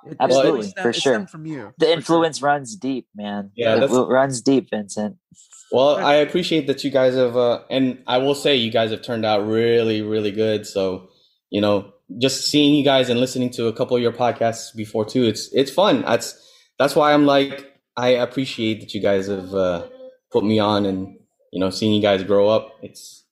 [0.05, 1.13] It- it Absolutely, really stem- for it sure.
[1.13, 1.71] stemmed from you.
[1.77, 1.93] the for sure.
[1.97, 3.51] influence runs deep, man.
[3.55, 5.15] Yeah, it runs deep, Vincent.
[5.71, 9.01] Well, I appreciate that you guys have, uh, and I will say you guys have
[9.01, 10.65] turned out really, really good.
[10.65, 11.09] So,
[11.49, 15.03] you know, just seeing you guys and listening to a couple of your podcasts before
[15.05, 16.03] too, it's it's fun.
[16.03, 16.35] That's
[16.79, 17.65] that's why I'm like
[17.97, 19.87] I appreciate that you guys have uh,
[20.31, 21.17] put me on, and
[21.51, 22.75] you know, seeing you guys grow up.
[22.83, 23.23] It's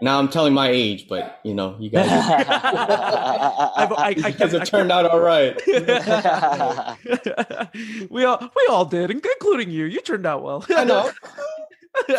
[0.00, 4.36] now I'm telling my age, but you know, you guys, I've- I- you I guys
[4.36, 5.60] kept- I have turned out all right.
[8.10, 9.84] we all we all did, including you.
[9.86, 10.64] You turned out well.
[10.70, 11.10] I know.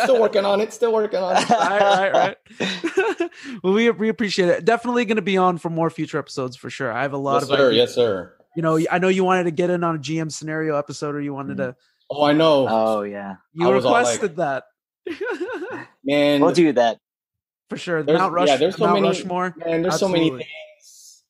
[0.02, 0.72] Still working on it.
[0.72, 1.48] Still working on it.
[1.50, 3.30] right, right, right.
[3.62, 4.64] well, we we appreciate it.
[4.64, 6.92] Definitely going to be on for more future episodes for sure.
[6.92, 7.68] I have a lot Yes, of sir.
[7.70, 7.76] ideas.
[7.76, 8.32] Yes, sir.
[8.56, 11.20] You know, I know you wanted to get in on a GM scenario episode, or
[11.20, 11.70] you wanted mm-hmm.
[11.70, 11.76] to.
[12.10, 14.64] Oh, I know, oh yeah, You I was all like- requested that.
[16.04, 16.40] man.
[16.40, 16.98] we'll do that.
[17.68, 18.02] for sure.
[18.02, 19.54] There's- Mount Rush, yeah, there's so Mount many- Rushmore.
[19.56, 21.22] Man, there's so many things.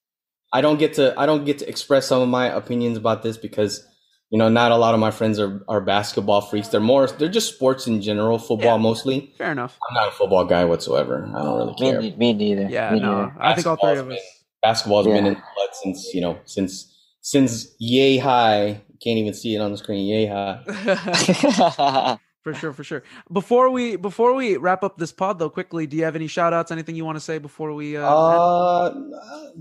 [0.52, 3.36] I don't get to I don't get to express some of my opinions about this
[3.36, 3.84] because
[4.30, 6.68] you know not a lot of my friends are, are basketball freaks.
[6.68, 8.82] They're more they're just sports in general, football Yeah.
[8.82, 9.32] mostly.
[9.36, 9.76] Fair enough.
[9.88, 11.28] I'm not a football guy whatsoever.
[11.34, 12.00] I don't really Me, care.
[12.02, 12.68] ne- me neither.
[12.68, 13.32] Yeah, me no.
[13.38, 14.20] I think all three of us.
[14.62, 16.93] Basketball's been in the blood since you know since
[17.24, 18.82] since yay high.
[19.02, 20.06] Can't even see it on the screen.
[20.06, 22.18] Yay high.
[22.42, 23.02] for sure, for sure.
[23.32, 26.52] Before we before we wrap up this pod though, quickly, do you have any shout
[26.52, 28.06] outs, anything you want to say before we uh.
[28.06, 28.94] Uh,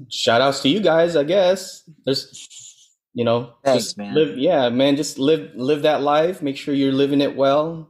[0.10, 1.16] shout outs to you guys.
[1.16, 4.16] I guess there's you know Thanks, just man.
[4.16, 7.88] live yeah man just live live that life make sure you're living it well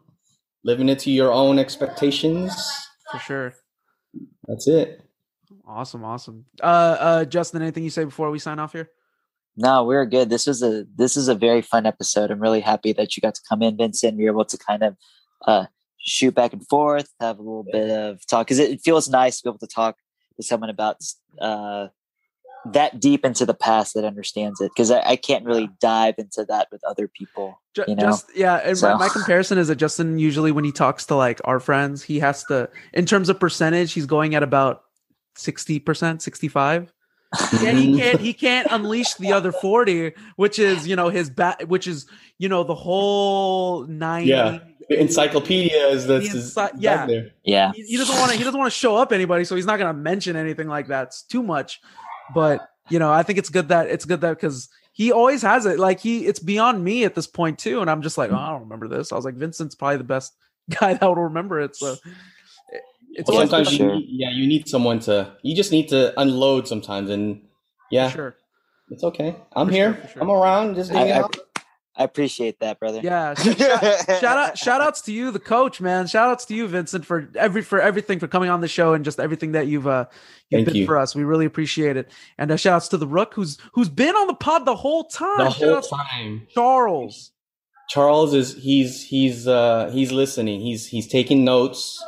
[0.65, 2.53] living it to your own expectations
[3.09, 3.53] for sure.
[4.47, 4.99] that's it
[5.65, 6.45] Awesome, awesome.
[6.61, 8.89] Uh uh Justin, anything you say before we sign off here?
[9.55, 10.29] No, we're good.
[10.29, 12.31] This was a this is a very fun episode.
[12.31, 14.17] I'm really happy that you got to come in, Vincent.
[14.17, 14.97] We were able to kind of
[15.45, 15.65] uh,
[15.99, 19.37] shoot back and forth, have a little bit of talk because it, it feels nice
[19.37, 19.97] to be able to talk
[20.37, 20.97] to someone about
[21.39, 21.87] uh,
[22.65, 24.71] that deep into the past that understands it.
[24.75, 27.61] Because I, I can't really dive into that with other people.
[27.87, 28.03] You know?
[28.03, 31.41] just yeah, and my, my comparison is that Justin usually when he talks to like
[31.43, 34.83] our friends, he has to in terms of percentage, he's going at about
[35.37, 36.93] 60%, 65.
[37.61, 37.97] Yeah, he mm-hmm.
[37.97, 42.05] can't he can't unleash the other 40, which is, you know, his back which is,
[42.37, 44.59] you know, the whole nine Yeah.
[44.89, 47.05] The encyclopedia is that's The is yeah.
[47.05, 47.31] there.
[47.43, 47.71] Yeah.
[47.73, 49.79] he, he doesn't want to he doesn't want to show up anybody so he's not
[49.79, 51.79] going to mention anything like that it's too much
[52.33, 55.65] but you know i think it's good that it's good that because he always has
[55.65, 58.35] it like he it's beyond me at this point too and i'm just like oh,
[58.35, 60.33] i don't remember this i was like vincent's probably the best
[60.69, 61.99] guy that would remember it so it-
[63.13, 63.89] it's Well, sometimes for sure.
[63.89, 65.35] you need, yeah, you need someone to.
[65.43, 67.41] You just need to unload sometimes, and
[67.91, 68.35] yeah, sure
[68.89, 69.35] it's okay.
[69.55, 69.93] I'm For here.
[69.95, 70.21] sure, sure.
[70.23, 70.75] I'm around.
[70.75, 71.37] Just I, hanging I, out.
[71.95, 73.01] I appreciate that, brother.
[73.03, 73.55] yeah shout,
[74.19, 77.29] shout out shout outs to you the coach man shout outs to you vincent for
[77.35, 80.05] every for everything for coming on the show and just everything that you've uh
[80.49, 80.85] you've Thank been you.
[80.87, 82.09] for us we really appreciate it
[82.39, 85.03] and uh, shout outs to the rook who's who's been on the pod the whole
[85.03, 86.47] time The whole time.
[86.49, 87.31] charles
[87.89, 90.61] Charles is he's he's uh he's listening.
[90.61, 92.03] He's he's taking notes.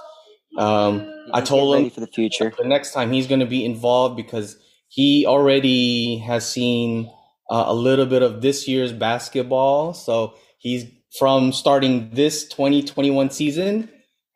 [0.58, 2.54] Um, I Get told him for the future.
[2.58, 4.58] the next time he's going to be involved because
[4.88, 7.12] he already has seen
[7.50, 9.94] uh, a little bit of this year's basketball.
[9.94, 10.86] So he's
[11.18, 13.90] from starting this 2021 season.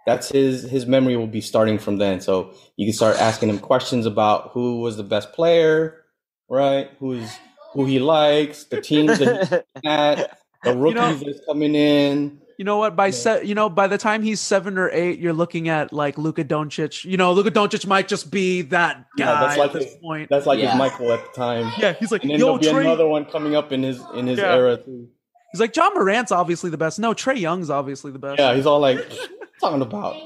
[0.05, 2.19] That's his his memory will be starting from then.
[2.21, 6.03] So you can start asking him questions about who was the best player,
[6.49, 6.89] right?
[6.99, 7.29] Who's
[7.73, 12.41] who he likes, the teams that he's at, the rookies that's coming in.
[12.59, 12.93] You know what?
[12.97, 16.17] By se- you know, by the time he's seven or eight, you're looking at like
[16.17, 17.05] Luka Doncic.
[17.05, 19.95] You know, Luka Doncic might just be that guy Yeah, that's like at this his-
[20.01, 20.27] point.
[20.29, 20.71] That's like Yeah.
[20.71, 21.71] his Michael at the time.
[21.77, 22.81] Yeah, he's like, And then yo, there'll be Trae.
[22.81, 24.53] another one coming up in his in his Yeah.
[24.55, 25.07] era too.
[25.53, 26.99] He's like, Ja Morant's obviously the best.
[26.99, 28.39] No, Trae Young's obviously the best.
[28.39, 28.99] Yeah, he's all like,
[29.61, 30.17] talking about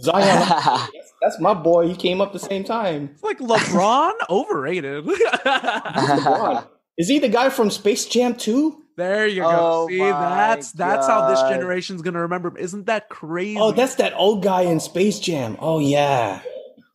[0.00, 0.48] Zion.
[0.48, 1.88] that's, that's my boy.
[1.88, 3.10] He came up the same time.
[3.12, 5.04] It's like LeBron overrated.
[5.04, 6.66] LeBron.
[6.98, 8.81] Is he the guy from Space Jam 2?
[8.96, 9.48] There you go.
[9.50, 12.48] Oh See, my that's that's how this generation's gonna remember.
[12.48, 12.56] him.
[12.58, 13.58] Isn't that crazy?
[13.58, 15.56] Oh, that's that old guy in Space Jam.
[15.60, 16.40] Oh yeah.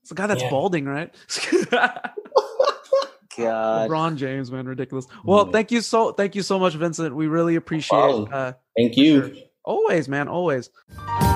[0.02, 0.50] it's the guy that's yeah.
[0.50, 1.14] balding, right?
[3.38, 3.88] God.
[3.90, 5.06] LeBron James, man, ridiculous.
[5.24, 5.52] Well, Yeah.
[5.52, 7.16] thank you so thank you so much, Vincent.
[7.16, 8.30] We really appreciate problem.
[8.32, 9.36] uh Thank you.
[9.64, 10.70] Always, man, always.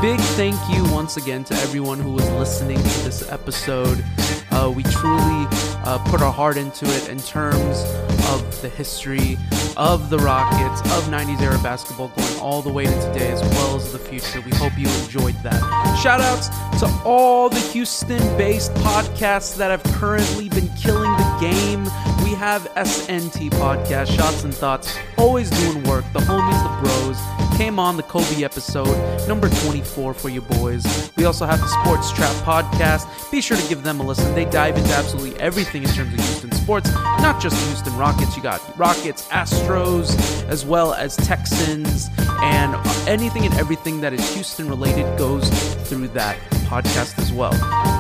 [0.02, 4.04] Big thank you once again to everyone who was listening to this episode.
[4.52, 5.46] Uh, we truly
[5.84, 7.84] uh, put our heart into it in terms
[8.30, 9.38] of the history
[9.78, 13.76] of the Rockets, of 90s era basketball, going all the way to today as well
[13.76, 14.42] as the future.
[14.42, 15.62] We hope you enjoyed that.
[16.02, 16.50] Shout outs
[16.80, 21.86] to all the Houston based podcasts that have currently been killing the game.
[22.32, 26.06] We have SNT Podcast, Shots and Thoughts, always doing work.
[26.14, 28.88] The homies, the bros, came on the Kobe episode,
[29.28, 31.12] number 24 for you boys.
[31.18, 33.30] We also have the Sports Trap Podcast.
[33.32, 34.34] Be sure to give them a listen.
[34.34, 38.38] They dive into absolutely everything in terms of Houston sports, not just Houston Rockets.
[38.38, 40.18] You got Rockets, Astros,
[40.48, 42.10] as well as Texans,
[42.40, 42.74] and
[43.10, 45.50] anything and everything that is Houston related goes
[45.90, 46.38] through that
[46.72, 47.52] podcast as well.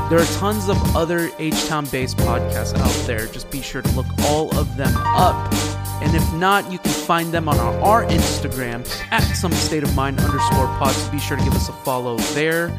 [0.09, 3.27] There are tons of other H Town based podcasts out there.
[3.27, 5.51] Just be sure to look all of them up.
[6.01, 9.95] And if not, you can find them on our, our Instagram at some state of
[9.95, 10.93] mind underscore pod.
[10.93, 12.75] So be sure to give us a follow there.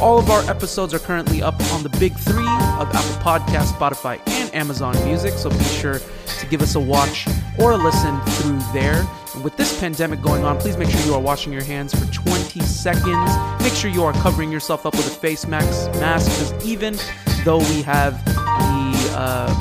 [0.00, 2.46] All of our episodes are currently up on the big three
[2.78, 5.32] of Apple Podcasts, Spotify, and Amazon Music.
[5.34, 7.26] So be sure to give us a watch
[7.58, 9.06] or a listen through there.
[9.34, 12.10] And with this pandemic going on, please make sure you are washing your hands for
[12.12, 13.62] 20 seconds.
[13.62, 16.96] Make sure you are covering yourself up with a face mask, mask because even
[17.44, 19.54] though we have the uh,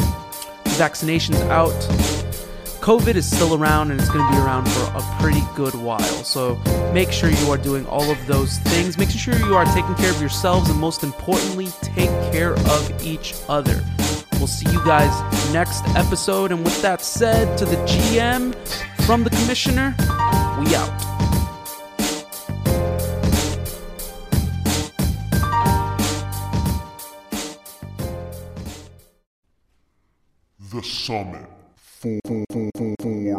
[0.77, 1.73] vaccinations out,
[2.85, 5.99] COVID is still around and it's going to be around for a pretty good while.
[6.23, 6.53] So
[6.93, 8.95] make sure you are doing all of those things.
[8.95, 13.33] Make sure you are taking care of yourselves and most importantly, take care of each
[13.49, 13.83] other.
[14.33, 15.09] We'll see you guys
[15.51, 16.51] next episode.
[16.51, 18.53] And with that said, to the GM
[19.07, 19.95] from the commissioner,
[20.59, 20.93] we out.
[30.71, 31.54] The Summit.
[32.05, 33.35] 中中中中中呀